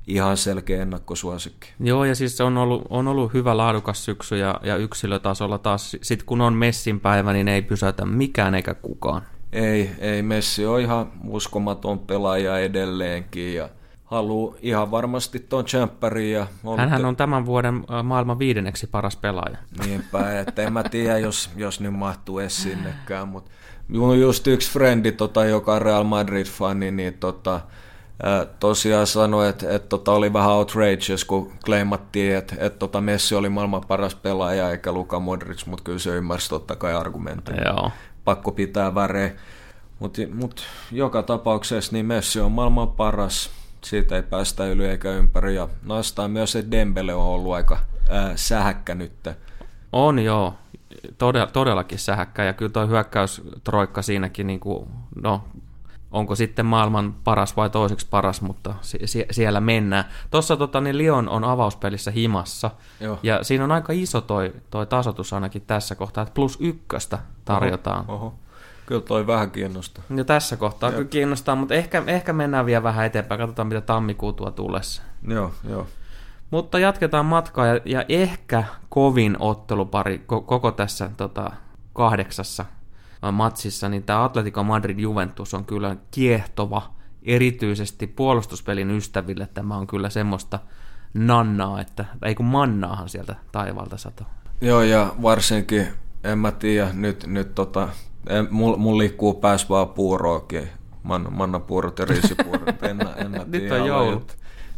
ihan 0.06 0.36
selkeä 0.36 0.82
ennakkosuosikki. 0.82 1.68
Joo, 1.80 2.04
ja 2.04 2.14
siis 2.14 2.36
se 2.36 2.44
on 2.44 2.58
ollut, 2.58 2.82
on 2.90 3.08
ollut 3.08 3.34
hyvä 3.34 3.56
laadukas 3.56 4.04
syksy, 4.04 4.36
ja, 4.36 4.60
ja 4.62 4.76
yksilötasolla 4.76 5.58
taas, 5.58 5.96
sit 6.02 6.22
kun 6.22 6.40
on 6.40 6.54
Messin 6.54 7.00
päivä, 7.00 7.32
niin 7.32 7.48
ei 7.48 7.62
pysäytä 7.62 8.06
mikään 8.06 8.54
eikä 8.54 8.74
kukaan. 8.74 9.22
Ei, 9.52 9.90
ei 9.98 10.22
Messi 10.22 10.66
on 10.66 10.80
ihan 10.80 11.12
uskomaton 11.28 11.98
pelaaja 11.98 12.58
edelleenkin, 12.58 13.54
ja 13.54 13.68
haluaa 14.12 14.54
ihan 14.62 14.90
varmasti 14.90 15.38
tuon 15.38 15.64
tsemppärin. 15.64 16.32
Ja 16.32 16.46
Hänhän 16.76 17.04
on 17.04 17.16
tämän 17.16 17.46
vuoden 17.46 17.84
maailman 18.02 18.38
viidenneksi 18.38 18.86
paras 18.86 19.16
pelaaja. 19.16 19.58
Niinpä, 19.86 20.40
että 20.40 20.62
en 20.62 20.72
mä 20.72 20.82
tiedä, 20.82 21.18
jos, 21.18 21.50
jos 21.56 21.80
nyt 21.80 21.92
mahtuu 21.92 22.38
edes 22.38 22.62
sinnekään, 22.62 23.28
mutta 23.28 23.50
just 24.20 24.46
yksi 24.46 24.72
frendi, 24.72 25.12
tota, 25.12 25.44
joka 25.44 25.74
on 25.74 25.82
Real 25.82 26.04
Madrid-fani, 26.04 26.90
niin 26.90 27.14
tota, 27.14 27.60
tosiaan 28.60 29.06
sanoi, 29.06 29.48
että, 29.48 29.70
että 29.70 29.88
tota, 29.88 30.12
oli 30.12 30.32
vähän 30.32 30.50
outrageous, 30.50 31.24
kun 31.24 31.52
kleimattiin, 31.64 32.36
että, 32.36 32.56
että 32.58 32.78
tota 32.78 33.00
Messi 33.00 33.34
oli 33.34 33.48
maailman 33.48 33.84
paras 33.88 34.14
pelaaja 34.14 34.70
eikä 34.70 34.92
Luka 34.92 35.20
Modric, 35.20 35.66
mutta 35.66 35.84
kyllä 35.84 35.98
se 35.98 36.10
ymmärsi 36.10 36.48
totta 36.48 36.76
kai 36.76 36.94
argumentin. 36.94 37.56
Joo. 37.64 37.90
Pakko 38.24 38.52
pitää 38.52 38.94
väreä. 38.94 39.30
Mutta 39.98 40.22
mut, 40.34 40.62
joka 40.92 41.22
tapauksessa 41.22 41.92
niin 41.92 42.06
Messi 42.06 42.40
on 42.40 42.52
maailman 42.52 42.90
paras, 42.90 43.50
siitä 43.84 44.16
ei 44.16 44.22
päästä 44.22 44.66
yli 44.66 44.86
eikä 44.86 45.10
ympäri. 45.10 45.54
Ja 45.54 45.68
naistaan 45.84 46.30
myös 46.30 46.52
se 46.52 46.64
Dembele 46.70 47.14
on 47.14 47.24
ollut 47.24 47.54
aika 47.54 47.78
ää, 48.08 48.32
sähäkkä 48.36 48.94
nyt. 48.94 49.12
On 49.92 50.18
joo, 50.18 50.54
Todell, 51.18 51.46
todellakin 51.46 51.98
sähäkkä 51.98 52.44
ja 52.44 52.52
kyllä 52.52 52.72
tuo 52.72 52.86
hyökkäystroikka 52.86 54.02
siinäkin, 54.02 54.46
niin 54.46 54.60
kuin, 54.60 54.88
no 55.22 55.44
onko 56.10 56.34
sitten 56.34 56.66
maailman 56.66 57.14
paras 57.24 57.56
vai 57.56 57.70
toiseksi 57.70 58.06
paras, 58.10 58.40
mutta 58.42 58.74
sie- 58.82 59.26
siellä 59.30 59.60
mennään. 59.60 60.04
Tuossa 60.30 60.56
tota, 60.56 60.80
niin 60.80 60.98
Lyon 60.98 61.28
on 61.28 61.44
avauspelissä 61.44 62.10
himassa, 62.10 62.70
Joo. 63.00 63.18
ja 63.22 63.44
siinä 63.44 63.64
on 63.64 63.72
aika 63.72 63.92
iso 63.92 64.20
toi, 64.20 64.52
toi 64.70 64.86
tasotus 64.86 65.32
ainakin 65.32 65.62
tässä 65.66 65.94
kohtaa, 65.94 66.22
että 66.22 66.34
plus 66.34 66.56
ykköstä 66.60 67.18
tarjotaan. 67.44 68.04
Oho, 68.08 68.14
oho. 68.14 68.34
Kyllä 68.86 69.00
toi 69.00 69.26
vähän 69.26 69.50
kiinnostaa. 69.50 70.04
Ja 70.16 70.24
tässä 70.24 70.56
kohtaa 70.56 70.88
Jep. 70.88 70.96
kyllä 70.96 71.08
kiinnostaa, 71.08 71.56
mutta 71.56 71.74
ehkä, 71.74 72.02
ehkä 72.06 72.32
mennään 72.32 72.66
vielä 72.66 72.82
vähän 72.82 73.06
eteenpäin. 73.06 73.40
Katsotaan, 73.40 73.68
mitä 73.68 73.80
tammikuu 73.80 74.32
tuo 74.32 74.50
tullessa. 74.50 75.02
Joo, 75.28 75.52
joo. 75.68 75.86
Mutta 76.50 76.78
jatketaan 76.78 77.26
matkaa 77.26 77.66
ja, 77.66 77.80
ja 77.84 78.04
ehkä 78.08 78.64
kovin 78.88 79.36
ottelupari 79.38 80.24
koko 80.26 80.72
tässä 80.72 81.10
tota, 81.16 81.50
kahdeksassa 81.92 82.64
matsissa, 83.32 83.88
niin 83.88 84.02
tämä 84.02 84.24
Atletico 84.24 84.62
Madrid 84.62 84.98
Juventus 84.98 85.54
on 85.54 85.64
kyllä 85.64 85.96
kiehtova, 86.10 86.94
erityisesti 87.22 88.06
puolustuspelin 88.06 88.90
ystäville 88.90 89.48
tämä 89.54 89.76
on 89.76 89.86
kyllä 89.86 90.10
semmoista 90.10 90.58
nannaa, 91.14 91.80
että, 91.80 92.04
ei 92.22 92.34
kun 92.34 92.46
mannaahan 92.46 93.08
sieltä 93.08 93.36
taivaalta 93.52 93.96
sato. 93.96 94.24
Joo, 94.60 94.82
ja 94.82 95.14
varsinkin, 95.22 95.88
en 96.24 96.38
mä 96.38 96.52
tiedä, 96.52 96.88
nyt, 96.92 97.26
nyt 97.26 97.54
tota, 97.54 97.88
mulla 98.50 98.76
mul 98.76 98.98
liikkuu 98.98 99.34
pääs 99.34 99.68
vaan 99.68 99.88
puuroakin, 99.88 100.68
Man, 101.02 101.26
mannapuurot 101.30 101.98
ja 101.98 102.04
riisipuurot, 102.04 102.82
en, 102.82 103.00
en 103.16 103.30
mä 103.30 103.44
tiedä. 103.50 103.64
Nyt 103.64 103.72
on 103.72 103.86
joulu. 103.86 104.22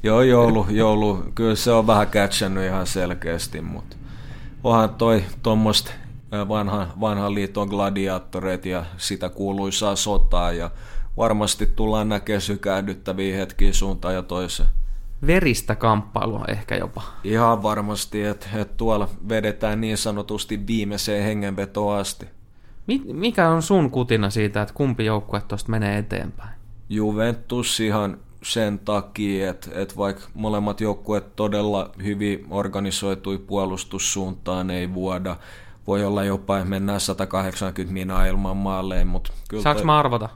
Joo, 0.03 0.23
joulu, 0.23 0.67
joulu, 0.71 1.25
kyllä 1.35 1.55
se 1.55 1.73
on 1.73 1.87
vähän 1.87 2.07
catchannut 2.07 2.65
ihan 2.65 2.87
selkeästi, 2.87 3.61
mutta 3.61 3.97
onhan 4.65 4.95
toi 4.95 5.25
tuommoista 5.43 5.91
vanhan, 6.49 6.93
vanhan 7.01 7.35
liiton 7.35 7.69
gladiaattoreita 7.69 8.69
ja 8.69 8.85
sitä 8.97 9.29
kuuluisaa 9.29 9.97
sotaa 9.97 10.53
ja 10.53 10.71
varmasti 11.17 11.67
tullaan 11.67 12.09
näkemään 12.09 12.41
sykähdyttäviä 12.41 13.37
hetkiä 13.37 13.73
suuntaan 13.73 14.15
ja 14.15 14.23
toiseen. 14.23 14.69
Veristä 15.27 15.75
kamppailua 15.75 16.45
ehkä 16.49 16.77
jopa. 16.77 17.03
Ihan 17.25 17.63
varmasti, 17.63 18.25
että, 18.25 18.47
että 18.55 18.75
tuolla 18.77 19.09
vedetään 19.29 19.81
niin 19.81 19.99
sanotusti 19.99 20.67
viimeiseen 20.67 21.25
hengenvetoon 21.25 21.99
asti. 21.99 22.27
Mikä 23.13 23.49
on 23.49 23.63
sun 23.63 23.91
kutina 23.91 24.31
siitä, 24.31 24.63
että 24.63 24.75
kumpi 24.75 25.05
joukkue 25.05 25.43
tuosta 25.49 25.71
menee 25.71 25.99
eteenpäin? 25.99 26.55
Juventus 26.89 27.81
ihan 27.81 28.19
sen 28.43 28.79
takia, 28.79 29.51
että, 29.51 29.71
että 29.75 29.97
vaikka 29.97 30.23
molemmat 30.35 30.81
joukkueet 30.81 31.37
todella 31.37 31.91
hyvin 32.03 32.47
organisoitui 32.51 33.39
puolustussuuntaan 33.39 34.71
ei 34.71 34.95
vuoda, 34.95 35.37
voi 35.87 36.05
olla 36.05 36.25
jopa, 36.25 36.65
mennään 36.65 37.01
180 37.01 37.93
minaa 37.93 38.27
ilman 38.27 38.57
maalleen, 38.57 39.07
mutta 39.07 39.33
kyllä... 39.49 39.63
Saanko 39.63 39.79
toi... 39.79 39.87
mä 39.87 39.99
arvata? 39.99 40.29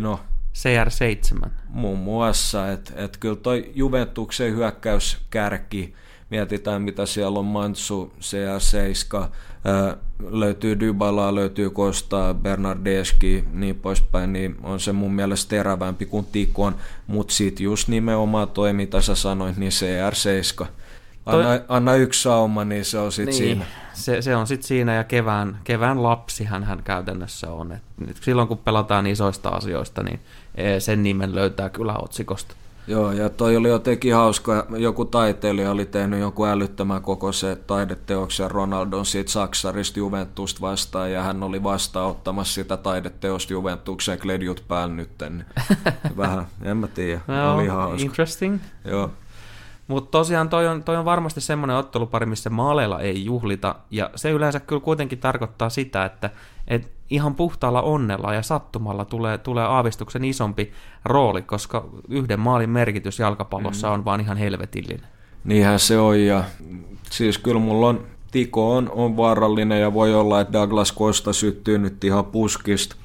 No. 0.00 0.20
CR7. 0.54 1.48
Muun 1.68 1.98
muassa, 1.98 2.72
että 2.72 2.92
et 2.96 3.16
kyllä 3.16 3.36
toi 3.36 3.72
Juventuksen 3.74 4.52
hyökkäyskärki, 4.52 5.94
mietitään 6.30 6.82
mitä 6.82 7.06
siellä 7.06 7.38
on 7.38 7.44
Mantsu, 7.44 8.12
CR7, 8.20 9.28
ää, 9.64 9.96
löytyy 10.30 10.80
Dybala, 10.80 11.34
löytyy 11.34 11.70
Costa, 11.70 12.34
Bernardeski, 12.34 13.44
niin 13.52 13.76
poispäin, 13.76 14.32
niin 14.32 14.56
on 14.62 14.80
se 14.80 14.92
mun 14.92 15.14
mielestä 15.14 15.50
terävämpi 15.50 16.06
kuin 16.06 16.26
Tikon, 16.32 16.76
mutta 17.06 17.34
sitten 17.34 17.64
just 17.64 17.88
nimenomaan 17.88 18.48
toi, 18.48 18.72
mitä 18.72 19.00
sä 19.00 19.14
sanoit, 19.14 19.56
niin 19.56 19.72
CR7. 19.72 20.66
Anna, 21.26 21.44
toi... 21.44 21.60
anna 21.68 21.94
yksi 21.94 22.22
sauma, 22.22 22.64
niin 22.64 22.84
se 22.84 22.98
on 22.98 23.12
sitten 23.12 23.34
niin, 23.34 23.44
siinä. 23.44 23.64
Se, 23.92 24.22
se 24.22 24.36
on 24.36 24.46
sitten 24.46 24.68
siinä, 24.68 24.94
ja 24.94 25.04
kevään, 25.04 25.58
kevään 25.64 26.02
lapsi 26.02 26.44
hän, 26.44 26.64
hän 26.64 26.82
käytännössä 26.82 27.52
on. 27.52 27.72
Et 27.72 27.82
nyt 28.06 28.16
silloin 28.16 28.48
kun 28.48 28.58
pelataan 28.58 29.06
isoista 29.06 29.48
asioista, 29.48 30.02
niin 30.02 30.20
e, 30.54 30.80
sen 30.80 31.02
nimen 31.02 31.34
löytää 31.34 31.70
kyllä 31.70 31.94
otsikosta. 31.96 32.54
Joo, 32.86 33.12
ja 33.12 33.30
toi 33.30 33.56
oli 33.56 33.68
jotenkin 33.68 34.14
hauska. 34.14 34.66
Joku 34.78 35.04
taiteilija 35.04 35.70
oli 35.70 35.86
tehnyt 35.86 36.20
joku 36.20 36.44
älyttömän 36.44 37.02
koko 37.02 37.32
se 37.32 37.56
taideteoksen 37.56 38.50
Ronaldon 38.50 39.06
siitä 39.06 39.30
Saksarista 39.30 39.98
Juventusta 39.98 40.60
vastaan, 40.60 41.12
ja 41.12 41.22
hän 41.22 41.42
oli 41.42 41.62
vastaanottamassa 41.62 42.54
sitä 42.54 42.76
taideteosta 42.76 43.52
Juventuksen 43.52 44.18
kledjut 44.18 44.64
päällä 44.68 44.94
nyt. 44.94 45.10
Niin 45.20 45.44
vähän, 46.16 46.46
en 46.62 46.76
mä 46.76 46.88
tiedä, 46.88 47.20
no, 47.26 47.54
oli 47.54 47.66
hauska. 47.66 48.02
Interesting. 48.02 48.58
Joo. 48.84 49.10
Mutta 49.88 50.10
tosiaan 50.10 50.48
toi 50.48 50.68
on, 50.68 50.84
toi 50.84 50.96
on 50.96 51.04
varmasti 51.04 51.40
semmoinen 51.40 51.76
ottelupari, 51.76 52.26
missä 52.26 52.50
maaleilla 52.50 53.00
ei 53.00 53.24
juhlita, 53.24 53.74
ja 53.90 54.10
se 54.16 54.30
yleensä 54.30 54.60
kyllä 54.60 54.80
kuitenkin 54.80 55.18
tarkoittaa 55.18 55.70
sitä, 55.70 56.04
että 56.04 56.30
et 56.68 56.90
ihan 57.10 57.34
puhtaalla 57.34 57.82
onnella 57.82 58.34
ja 58.34 58.42
sattumalla 58.42 59.04
tulee, 59.04 59.38
tulee 59.38 59.64
aavistuksen 59.64 60.24
isompi 60.24 60.72
rooli, 61.04 61.42
koska 61.42 61.88
yhden 62.08 62.40
maalin 62.40 62.70
merkitys 62.70 63.18
jalkapallossa 63.18 63.88
mm. 63.88 63.94
on 63.94 64.04
vaan 64.04 64.20
ihan 64.20 64.36
helvetillinen. 64.36 65.06
Niinhän 65.44 65.78
se 65.78 65.98
on, 65.98 66.20
ja 66.20 66.44
siis 67.10 67.38
kyllä 67.38 67.60
mulla 67.60 67.88
on, 67.88 68.06
Tiko 68.30 68.76
on, 68.76 68.90
on 68.90 69.16
vaarallinen, 69.16 69.80
ja 69.80 69.94
voi 69.94 70.14
olla, 70.14 70.40
että 70.40 70.52
Douglas 70.52 70.94
Costa 70.94 71.32
syttyy 71.32 71.78
nyt 71.78 72.04
ihan 72.04 72.24
puskista. 72.24 72.96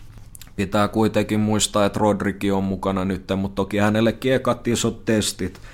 Pitää 0.56 0.88
kuitenkin 0.88 1.40
muistaa, 1.40 1.86
että 1.86 2.00
Rodriki 2.00 2.52
on 2.52 2.64
mukana 2.64 3.06
nyt, 3.06 3.24
mutta 3.36 3.56
toki 3.56 3.78
hänellekin 3.78 4.34
ekat 4.34 4.68
isot 4.68 5.06
testit– 5.06 5.60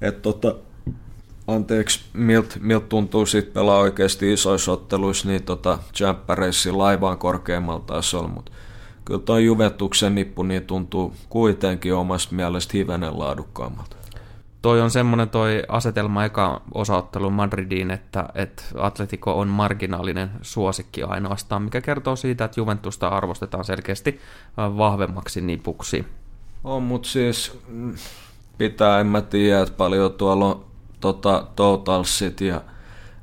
että 0.00 0.20
tota, 0.20 0.54
anteeksi, 1.46 2.00
miltä 2.12 2.56
milt 2.60 2.88
tuntuu 2.88 3.26
sitten 3.26 3.52
pelaa 3.52 3.78
oikeasti 3.78 4.32
isoissa 4.32 4.72
otteluissa, 4.72 5.28
niin 5.28 5.42
tota, 5.42 5.78
laivaan 6.72 7.18
korkeammalla 7.18 7.84
tasolla, 7.86 8.28
mutta 8.28 8.52
kyllä 9.04 9.20
tuo 9.20 9.38
Juventuksen 9.38 10.14
nippu 10.14 10.42
niin 10.42 10.62
tuntuu 10.62 11.14
kuitenkin 11.28 11.94
omasta 11.94 12.34
mielestä 12.34 12.72
hivenen 12.76 13.18
laadukkaammalta. 13.18 13.96
Toi 14.62 14.80
on 14.80 14.90
semmoinen 14.90 15.28
toi 15.28 15.62
asetelma 15.68 16.24
eka 16.24 16.62
osaottelu 16.74 17.30
Madridiin, 17.30 17.90
että, 17.90 18.28
että 18.34 18.62
Atletico 18.76 19.38
on 19.38 19.48
marginaalinen 19.48 20.30
suosikki 20.42 21.02
ainoastaan, 21.02 21.62
mikä 21.62 21.80
kertoo 21.80 22.16
siitä, 22.16 22.44
että 22.44 22.60
Juventusta 22.60 23.08
arvostetaan 23.08 23.64
selkeästi 23.64 24.20
vahvemmaksi 24.56 25.40
nipuksi. 25.40 26.04
On, 26.64 26.82
mutta 26.82 27.08
siis 27.08 27.60
mm, 27.68 27.94
pitää, 28.58 29.00
en 29.00 29.06
mä 29.06 29.20
tiedä, 29.20 29.60
että 29.60 29.74
paljon 29.76 30.12
tuolla 30.12 30.46
on 30.46 30.64
tota, 31.00 31.46
totalsit 31.56 32.40
ja 32.40 32.60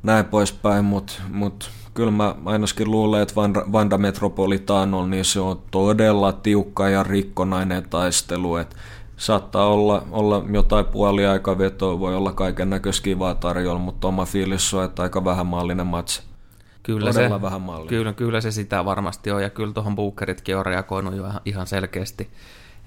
näin 0.04 0.26
poispäin, 0.26 0.86
mutta 0.86 1.14
mut, 1.30 1.70
kyllä 1.94 2.12
mä 2.12 2.36
ainakin 2.46 2.92
luulen, 2.92 3.22
että 3.22 3.36
Vanda, 3.72 3.98
Metropolitano, 3.98 5.08
niin 5.08 5.26
se 5.26 5.40
on 5.40 5.62
todella 5.72 6.32
tiukka 6.32 6.90
ja 6.90 7.04
rikkonainen 7.04 7.90
taistelu, 7.90 8.56
että 8.56 8.76
saattaa 9.18 9.68
olla, 9.68 10.08
olla 10.12 10.46
jotain 10.52 10.86
puoliaikavetoa, 10.86 12.00
voi 12.00 12.16
olla 12.16 12.34
kaiken 12.34 12.70
näköistä 12.70 13.04
kivaa 13.04 13.36
tarjolla, 13.36 13.80
mutta 13.80 14.08
oma 14.08 14.26
fiilis 14.26 14.74
on, 14.74 14.84
että 14.84 15.04
aika 15.04 15.26
vähän 15.26 15.48
maallinen 15.48 15.88
matsi. 15.88 16.22
Kyllä 16.84 17.14
se, 17.14 17.30
vähän 17.42 17.62
Kyllä, 17.88 18.14
kyllä 18.14 18.42
se 18.42 18.52
sitä 18.52 18.86
varmasti 18.86 19.32
on, 19.32 19.44
ja 19.44 19.50
kyllä 19.50 19.74
tuohon 19.74 19.96
Bookeritkin 19.96 20.58
on 20.58 20.66
reagoinut 20.66 21.16
jo 21.16 21.26
ihan 21.46 21.68
selkeästi 21.68 22.30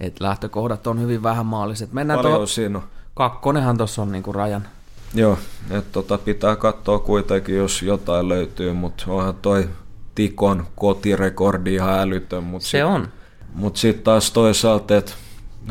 et 0.00 0.20
lähtökohdat 0.20 0.86
on 0.86 1.00
hyvin 1.00 1.22
vähän 1.22 1.46
maalliset. 1.46 1.92
Mennään 1.92 2.18
Paljon 2.18 2.36
tuo, 2.36 2.46
siinä 2.46 2.78
on. 2.78 2.84
Kakkonenhan 3.14 3.76
tuossa 3.76 4.02
on 4.02 4.12
niinku 4.12 4.32
rajan. 4.32 4.68
Joo, 5.14 5.38
että 5.70 5.92
tota, 5.92 6.18
pitää 6.18 6.56
katsoa 6.56 6.98
kuitenkin, 6.98 7.56
jos 7.56 7.82
jotain 7.82 8.28
löytyy, 8.28 8.72
mutta 8.72 9.04
onhan 9.08 9.34
toi 9.34 9.68
Tikon 10.14 10.66
kotirekordi 10.76 11.74
ihan 11.74 11.98
älytön. 11.98 12.44
Mut 12.44 12.62
Se 12.62 12.68
sit, 12.68 12.82
on. 12.82 13.08
Mutta 13.54 13.80
sitten 13.80 14.04
taas 14.04 14.30
toisaalta, 14.30 14.96
että 14.96 15.12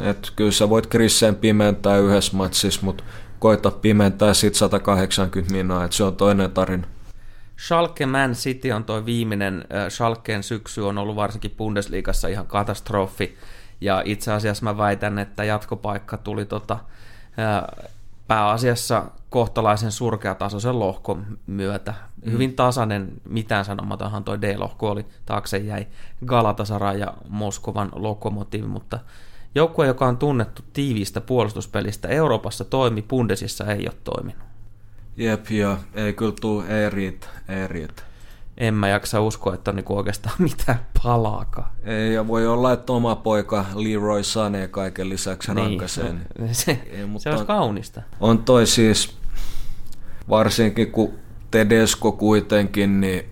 et 0.01 0.31
kyllä 0.35 0.51
sä 0.51 0.69
voit 0.69 0.87
Krissen 0.87 1.35
pimentää 1.35 1.97
yhdessä 1.97 2.37
matsissa, 2.37 2.81
mutta 2.83 3.03
koita 3.39 3.71
pimentää 3.71 4.33
sit 4.33 4.55
180 4.55 5.53
minaa, 5.53 5.83
että 5.83 5.97
se 5.97 6.03
on 6.03 6.15
toinen 6.15 6.51
tarina. 6.51 6.87
Schalke 7.65 8.05
Man 8.05 8.31
City 8.31 8.71
on 8.71 8.83
toi 8.83 9.05
viimeinen. 9.05 9.65
Schalkeen 9.89 10.43
syksy 10.43 10.81
on 10.81 10.97
ollut 10.97 11.15
varsinkin 11.15 11.51
Bundesliigassa 11.51 12.27
ihan 12.27 12.47
katastrofi. 12.47 13.37
Ja 13.81 14.01
itse 14.05 14.33
asiassa 14.33 14.63
mä 14.63 14.77
väitän, 14.77 15.19
että 15.19 15.43
jatkopaikka 15.43 16.17
tuli 16.17 16.45
tota, 16.45 16.79
pääasiassa 18.27 19.05
kohtalaisen 19.29 19.91
surkeatasoisen 19.91 20.79
lohkon 20.79 21.37
myötä. 21.47 21.93
Mm. 22.25 22.31
Hyvin 22.31 22.55
tasainen, 22.55 23.11
mitään 23.29 23.65
sanomatonhan 23.65 24.23
toi 24.23 24.41
D-lohko 24.41 24.91
oli, 24.91 25.05
taakse 25.25 25.57
jäi 25.57 25.87
Galatasaray 26.25 26.97
ja 26.97 27.13
Moskovan 27.29 27.89
lokomotiivi, 27.93 28.67
mutta 28.67 28.99
joukkue, 29.55 29.87
joka 29.87 30.07
on 30.07 30.17
tunnettu 30.17 30.61
tiiviistä 30.73 31.21
puolustuspelistä 31.21 32.07
Euroopassa 32.07 32.63
toimi, 32.63 33.01
Bundesissa 33.01 33.65
ei 33.65 33.87
ole 33.87 33.95
toiminut. 34.03 34.47
Jep, 35.17 35.51
ja 35.51 35.77
ei 35.93 36.13
kyllä 36.13 36.33
tuu, 36.41 36.61
ei 36.61 36.89
riitä, 36.89 37.27
ei 37.49 37.67
riitä 37.67 38.06
en 38.57 38.73
mä 38.73 38.87
jaksa 38.87 39.21
uskoa, 39.21 39.53
että 39.53 39.71
on 39.71 39.75
niinku 39.75 39.97
oikeastaan 39.97 40.35
mitään 40.49 40.79
palaakaan. 41.03 41.71
Ei, 41.83 42.13
ja 42.13 42.27
voi 42.27 42.47
olla, 42.47 42.73
että 42.73 42.93
oma 42.93 43.15
poika 43.15 43.65
Leroy 43.75 44.23
Sane 44.23 44.67
kaiken 44.67 45.09
lisäksi 45.09 45.53
niin. 45.53 45.65
rankaseen. 45.65 46.21
Se, 46.51 46.79
Ei, 46.91 47.05
mutta 47.05 47.23
se 47.23 47.29
olisi 47.29 47.41
on, 47.41 47.47
kaunista. 47.47 48.01
On 48.19 48.43
toi 48.43 48.67
siis, 48.67 49.17
varsinkin 50.29 50.91
kun 50.91 51.13
Tedesco 51.51 52.11
kuitenkin, 52.11 53.01
niin 53.01 53.25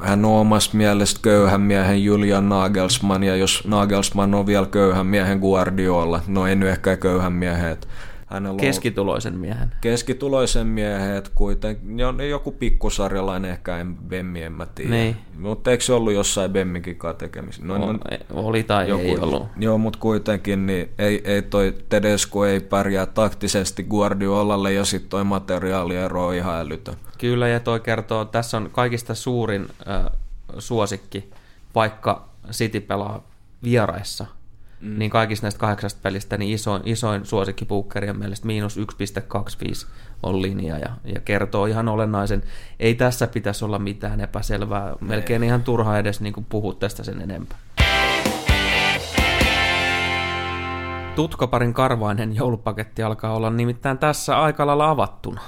hän 0.00 0.24
on 0.24 0.40
omasta 0.40 0.76
mielestä 0.76 1.20
köyhän 1.22 1.60
miehen 1.60 2.04
Julian 2.04 2.48
Nagelsmann, 2.48 3.24
ja 3.24 3.36
jos 3.36 3.62
Nagelsmann 3.66 4.34
on 4.34 4.46
vielä 4.46 4.66
köyhän 4.66 5.06
miehen 5.06 5.38
Guardiola, 5.38 6.20
no 6.26 6.46
ei 6.46 6.56
nyt 6.56 6.68
ehkä 6.68 6.96
köyhän 6.96 7.32
miehen, 7.32 7.70
että 7.70 7.86
Hänellä 8.32 8.60
keskituloisen 8.60 9.34
miehen. 9.34 9.72
Keskituloisen 9.80 10.66
miehen, 10.66 11.16
että 11.16 11.30
kuitenkin 11.34 11.98
joku 12.30 12.52
pikkusarjalainen 12.52 13.50
ehkä 13.50 13.78
en 13.78 13.96
Bemmi, 13.96 14.42
en 14.42 14.52
mä 14.52 14.66
tiedä. 14.66 14.90
Niin. 14.90 15.16
Mutta 15.38 15.70
eikö 15.70 15.84
se 15.84 15.92
ollut 15.92 16.12
jossain 16.12 16.50
Bemmikin 16.50 16.96
kanssa 16.96 17.18
tekemisissä? 17.18 17.66
No, 17.66 17.78
no, 17.78 17.98
oli 18.30 18.62
tai 18.62 18.88
joku, 18.88 19.02
ei 19.02 19.18
ollut. 19.18 19.46
Joo, 19.56 19.78
mutta 19.78 19.98
kuitenkin 19.98 20.66
niin 20.66 20.90
ei, 20.98 21.22
ei 21.24 21.42
toi 21.42 21.74
Tedesco 21.88 22.46
ei 22.46 22.60
pärjää 22.60 23.06
taktisesti 23.06 23.82
Guardiolalle 23.82 24.72
ja 24.72 24.84
sitten 24.84 25.10
toi 25.10 25.24
materiaaliero 25.24 26.26
on 26.26 26.34
ihan 26.34 26.60
älytön. 26.60 26.94
Kyllä 27.18 27.48
ja 27.48 27.60
toi 27.60 27.80
kertoo, 27.80 28.24
tässä 28.24 28.56
on 28.56 28.70
kaikista 28.72 29.14
suurin 29.14 29.66
äh, 29.88 30.12
suosikki, 30.58 31.30
vaikka 31.74 32.28
City 32.50 32.80
pelaa 32.80 33.22
vieraissa– 33.62 34.26
mm. 34.82 34.98
niin 34.98 35.10
kaikista 35.10 35.44
näistä 35.44 35.60
kahdeksasta 35.60 36.00
pelistä 36.02 36.38
niin 36.38 36.54
isoin, 36.54 36.82
isoin 36.84 37.26
suosikki 37.26 37.64
Bookerien 37.64 38.18
mielestä 38.18 38.46
miinus 38.46 38.76
1,25 38.76 38.84
on 40.22 40.42
linja 40.42 40.78
ja, 40.78 40.90
ja 41.04 41.20
kertoo 41.20 41.66
ihan 41.66 41.88
olennaisen. 41.88 42.42
Ei 42.80 42.94
tässä 42.94 43.26
pitäisi 43.26 43.64
olla 43.64 43.78
mitään 43.78 44.20
epäselvää. 44.20 44.92
Melkein 45.00 45.42
ihan 45.42 45.62
turha 45.62 45.98
edes 45.98 46.20
niin 46.20 46.46
puhua 46.48 46.74
tästä 46.74 47.04
sen 47.04 47.22
enempää. 47.22 47.58
Tutkaparin 51.16 51.74
karvainen 51.74 52.36
joulupaketti 52.36 53.02
alkaa 53.02 53.34
olla 53.34 53.50
nimittäin 53.50 53.98
tässä 53.98 54.40
aika 54.40 54.66
lailla 54.66 54.90
avattuna. 54.90 55.40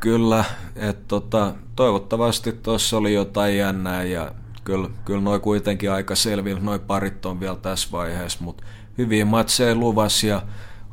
Kyllä, 0.00 0.44
että 0.76 1.04
tota, 1.08 1.54
toivottavasti 1.76 2.52
tuossa 2.52 2.96
oli 2.96 3.14
jotain 3.14 3.56
jännää 3.56 4.02
ja 4.02 4.32
kyllä, 4.68 4.88
kyllä 5.04 5.20
noin 5.20 5.40
kuitenkin 5.40 5.92
aika 5.92 6.14
selvillä, 6.14 6.60
noin 6.60 6.80
parit 6.80 7.26
on 7.26 7.40
vielä 7.40 7.56
tässä 7.56 7.88
vaiheessa, 7.92 8.44
mutta 8.44 8.64
hyviä 8.98 9.24
matseja 9.24 9.74
luvassa 9.74 10.26
ja 10.26 10.42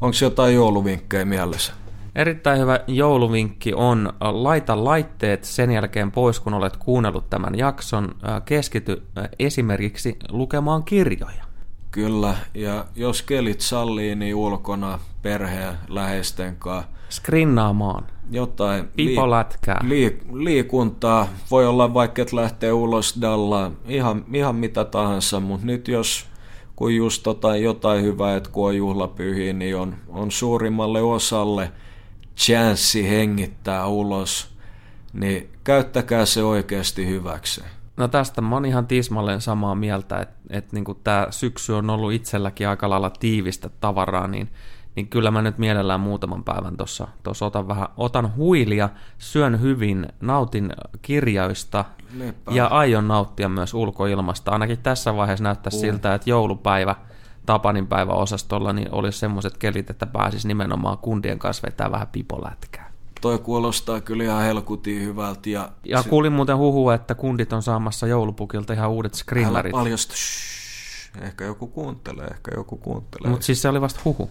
onko 0.02 0.18
jotain 0.22 0.56
jouluvinkkejä 0.56 1.26
mielessä? 1.26 1.74
Erittäin 2.16 2.60
hyvä 2.60 2.80
jouluvinkki 2.88 3.74
on 3.74 4.14
laita 4.22 4.84
laitteet 4.84 5.44
sen 5.44 5.72
jälkeen 5.72 6.12
pois, 6.12 6.40
kun 6.40 6.54
olet 6.54 6.78
kuunnellut 6.78 7.30
tämän 7.30 7.58
jakson. 7.58 8.16
Keskity 8.46 9.04
esimerkiksi 9.40 10.20
lukemaan 10.30 10.84
kirjoja. 10.84 11.44
Kyllä, 11.92 12.36
ja 12.54 12.86
jos 12.96 13.22
kelit 13.22 13.62
sallii, 13.62 14.16
niin 14.16 14.36
ulkona 14.36 15.00
perheen 15.22 15.74
läheisten 15.88 16.56
kanssa. 16.56 16.92
Skrinnaamaan 17.10 18.08
jotain 18.32 18.88
Pipolätkää. 18.96 19.80
Liik- 19.84 20.26
liikuntaa. 20.34 21.28
Voi 21.52 21.68
olla 21.68 21.94
vaikka, 21.94 22.22
että 22.22 22.36
lähtee 22.36 22.72
ulos 22.74 23.18
dallaan, 23.22 23.78
ihan, 23.88 24.26
ihan 24.34 24.56
mitä 24.56 24.86
tahansa, 24.86 25.40
mutta 25.40 25.66
nyt 25.66 25.88
jos 25.88 26.26
kun 26.76 26.96
just 26.96 27.24
tota, 27.24 27.58
jotain 27.58 28.04
hyvää, 28.04 28.36
että 28.36 28.50
kun 28.50 28.68
on 28.68 28.78
juhlapyhiä, 28.78 29.54
niin 29.54 29.78
on, 29.78 29.96
on 30.08 30.32
suurimmalle 30.32 31.02
osalle 31.02 31.72
chanssi 32.38 33.10
hengittää 33.10 33.88
ulos, 33.88 34.56
niin 35.14 35.50
käyttäkää 35.64 36.26
se 36.26 36.44
oikeasti 36.44 37.08
hyväkseen. 37.08 37.70
No 37.98 38.08
tästä 38.08 38.42
mä 38.42 38.56
oon 38.56 38.66
ihan 38.66 38.88
tismalleen 38.88 39.42
samaa 39.42 39.76
mieltä, 39.76 40.20
että, 40.20 40.36
että 40.50 40.76
niin 40.76 40.86
tämä 41.04 41.28
syksy 41.30 41.74
on 41.74 41.90
ollut 41.90 42.14
itselläkin 42.14 42.68
aika 42.68 42.90
lailla 42.90 43.10
tiivistä 43.10 43.70
tavaraa, 43.70 44.28
niin, 44.28 44.50
niin 44.96 45.08
kyllä 45.08 45.32
mä 45.32 45.42
nyt 45.42 45.58
mielellään 45.58 46.00
muutaman 46.00 46.44
päivän 46.44 46.78
tuossa 46.78 47.46
otan 47.46 47.68
vähän, 47.68 47.88
otan 47.98 48.36
huilia, 48.36 48.90
syön 49.18 49.62
hyvin, 49.62 50.08
nautin 50.22 50.74
kirjoista 51.02 51.86
Lepä. 52.18 52.52
ja 52.52 52.68
aion 52.68 53.08
nauttia 53.08 53.50
myös 53.50 53.74
ulkoilmasta. 53.74 54.52
Ainakin 54.52 54.78
tässä 54.78 55.16
vaiheessa 55.16 55.44
näyttää 55.44 55.72
uh. 55.74 55.80
siltä, 55.80 56.14
että 56.14 56.30
joulupäivä 56.30 56.96
Tapanin 57.46 57.88
päivä 57.88 58.14
osastolla 58.14 58.74
niin 58.74 58.92
olisi 58.92 59.20
semmoiset 59.20 59.58
kelit, 59.58 59.90
että 59.90 60.06
pääsis 60.06 60.46
nimenomaan 60.46 60.98
kundien 60.98 61.40
kanssa 61.40 61.68
vetää 61.68 61.92
vähän 61.92 62.08
pipolätkää 62.08 62.86
toi 63.22 63.40
kuulostaa 63.40 64.02
kyllä 64.02 64.24
ihan 64.24 64.44
helkutin 64.44 65.02
hyvältä. 65.02 65.50
Ja, 65.50 65.72
ja 65.84 66.02
se... 66.02 66.10
kuulin 66.10 66.34
muuten 66.34 66.58
huhua, 66.58 66.94
että 66.94 67.16
kundit 67.16 67.54
on 67.54 67.64
saamassa 67.64 68.08
joulupukilta 68.08 68.74
ihan 68.74 68.90
uudet 68.90 69.14
scrimmerit. 69.14 69.74
Älä 69.74 69.82
paljosta, 69.82 70.14
ehkä 71.22 71.46
joku 71.46 71.68
kuuntelee, 71.68 72.28
ehkä 72.28 72.52
joku 72.56 72.78
kuuntelee. 72.78 73.32
Mutta 73.32 73.46
siis 73.46 73.62
se 73.62 73.70
oli 73.70 73.82
vasta 73.82 74.00
huhu. 74.06 74.30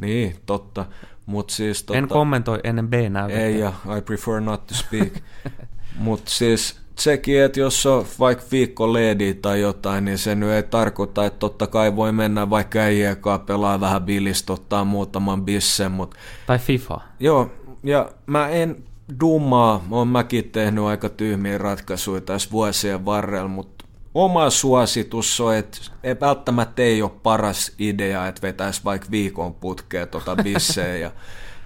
Niin, 0.00 0.36
totta. 0.46 0.86
Mut 1.26 1.50
siis, 1.50 1.82
totta, 1.82 1.98
en 1.98 2.08
kommentoi 2.08 2.60
ennen 2.64 2.88
B-näytettä. 2.88 3.44
Ei, 3.44 3.58
ja 3.58 3.72
I 3.98 4.02
prefer 4.02 4.40
not 4.40 4.66
to 4.66 4.74
speak. 4.74 5.12
Mutta 5.98 6.30
siis 6.30 6.80
sekin, 6.98 7.42
että 7.42 7.60
jos 7.60 7.86
on 7.86 8.06
vaikka 8.18 8.44
viikko 8.52 8.92
leedi 8.92 9.34
tai 9.34 9.60
jotain, 9.60 10.04
niin 10.04 10.18
se 10.18 10.34
nyt 10.34 10.50
ei 10.50 10.62
tarkoita, 10.62 11.26
että 11.26 11.38
totta 11.38 11.66
kai 11.66 11.96
voi 11.96 12.12
mennä 12.12 12.50
vaikka 12.50 12.78
äijäkaan 12.78 13.40
pelaa 13.40 13.80
vähän 13.80 14.02
bilistä, 14.02 14.52
ottaa 14.52 14.84
muutaman 14.84 15.44
bissen, 15.44 15.92
mutta... 15.92 16.16
Tai 16.46 16.58
FIFA. 16.58 17.00
Joo, 17.20 17.50
ja 17.82 18.12
mä 18.26 18.48
en 18.48 18.82
dummaa, 19.20 19.84
oon 19.90 20.08
mäkin 20.08 20.50
tehnyt 20.50 20.84
aika 20.84 21.08
tyhmiä 21.08 21.58
ratkaisuja 21.58 22.20
tässä 22.20 22.50
vuosien 22.50 23.04
varrella, 23.04 23.48
mutta 23.48 23.79
oma 24.14 24.50
suositus 24.50 25.40
on, 25.40 25.54
että 25.54 25.78
ei 26.02 26.20
välttämättä 26.20 26.82
ei 26.82 27.02
ole 27.02 27.10
paras 27.22 27.72
idea, 27.78 28.26
että 28.26 28.42
vetäisi 28.42 28.80
vaikka 28.84 29.10
viikon 29.10 29.54
putkeen 29.54 30.08
tota 30.08 30.36
bissejä 30.36 30.96
ja 30.96 31.10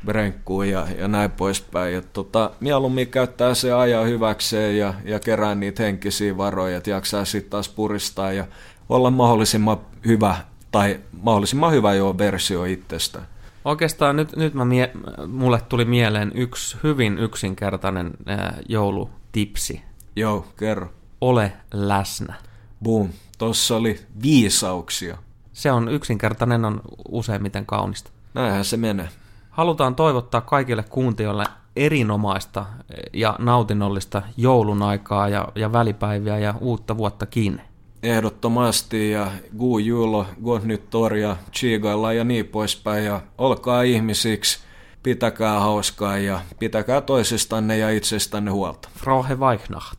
brenkkuun 0.05 0.69
ja, 0.69 0.87
ja 0.99 1.09
näin 1.09 1.31
poispäin. 1.31 1.95
Ja 1.95 2.03
tota, 2.03 2.51
mieluummin 2.61 3.09
käyttää 3.09 3.55
se 3.55 3.73
ajan 3.73 4.07
hyväkseen 4.07 4.79
ja, 4.79 4.95
ja 5.05 5.21
kerää 5.21 5.55
niitä 5.55 5.83
henkisiä 5.83 6.37
varoja, 6.37 6.77
että 6.77 6.91
jaksaa 6.91 7.25
sitten 7.25 7.51
taas 7.51 7.69
puristaa 7.69 8.33
ja 8.33 8.47
olla 8.89 9.11
mahdollisimman 9.11 9.79
hyvä 10.07 10.37
tai 10.71 11.01
mahdollisimman 11.23 11.73
hyvä 11.73 11.95
jo 11.95 12.19
versio 12.19 12.65
itsestään. 12.65 13.27
Oikeastaan 13.65 14.17
nyt, 14.17 14.37
nyt 14.37 14.55
mä 14.55 14.65
mie- 14.65 14.93
mulle 15.29 15.61
tuli 15.69 15.85
mieleen 15.85 16.33
yksi 16.35 16.77
hyvin 16.83 17.19
yksinkertainen 17.19 18.11
äh, 18.29 18.55
joulutipsi. 18.69 19.83
Joo, 20.17 20.47
kerro. 20.57 20.93
Ole 21.25 21.53
läsnä. 21.73 22.35
Boom. 22.83 23.09
Tossa 23.39 23.77
oli 23.77 24.01
viisauksia. 24.23 25.19
Se 25.53 25.73
on 25.73 25.89
yksinkertainen, 25.89 26.65
on 26.65 26.81
useimmiten 27.09 27.67
kaunista. 27.67 28.11
Näinhän 28.35 28.65
se 28.65 28.77
menee. 28.77 29.09
Halutaan 29.51 29.95
toivottaa 29.95 30.41
kaikille 30.41 30.83
kuuntelijoille 30.83 31.45
erinomaista 31.77 32.67
ja 33.13 33.37
nautinnollista 33.39 34.23
joulun 34.37 34.83
aikaa 34.83 35.29
ja, 35.29 35.49
ja 35.55 35.73
välipäiviä 35.73 36.39
ja 36.39 36.55
uutta 36.61 36.97
vuottakin 36.97 37.61
ehdottomasti 38.03 39.11
ja 39.11 39.31
guu 39.59 39.79
julo, 39.79 40.27
gott 40.45 40.65
nyt 40.65 40.83
ja 41.21 41.37
chigailla 41.53 42.13
ja 42.13 42.25
niin 42.25 42.47
poispäin 42.47 43.05
ja 43.05 43.21
olkaa 43.39 43.83
ihmisiksi, 43.83 44.59
pitäkää 45.03 45.61
hauskaa 45.61 46.19
ja 46.19 46.41
pitäkää 46.59 47.01
toisistanne 47.01 47.79
ja 47.79 47.91
itsestänne 47.91 48.51
huolta. 48.51 48.89
Frohe 48.99 49.35
Weichnacht. 49.35 49.99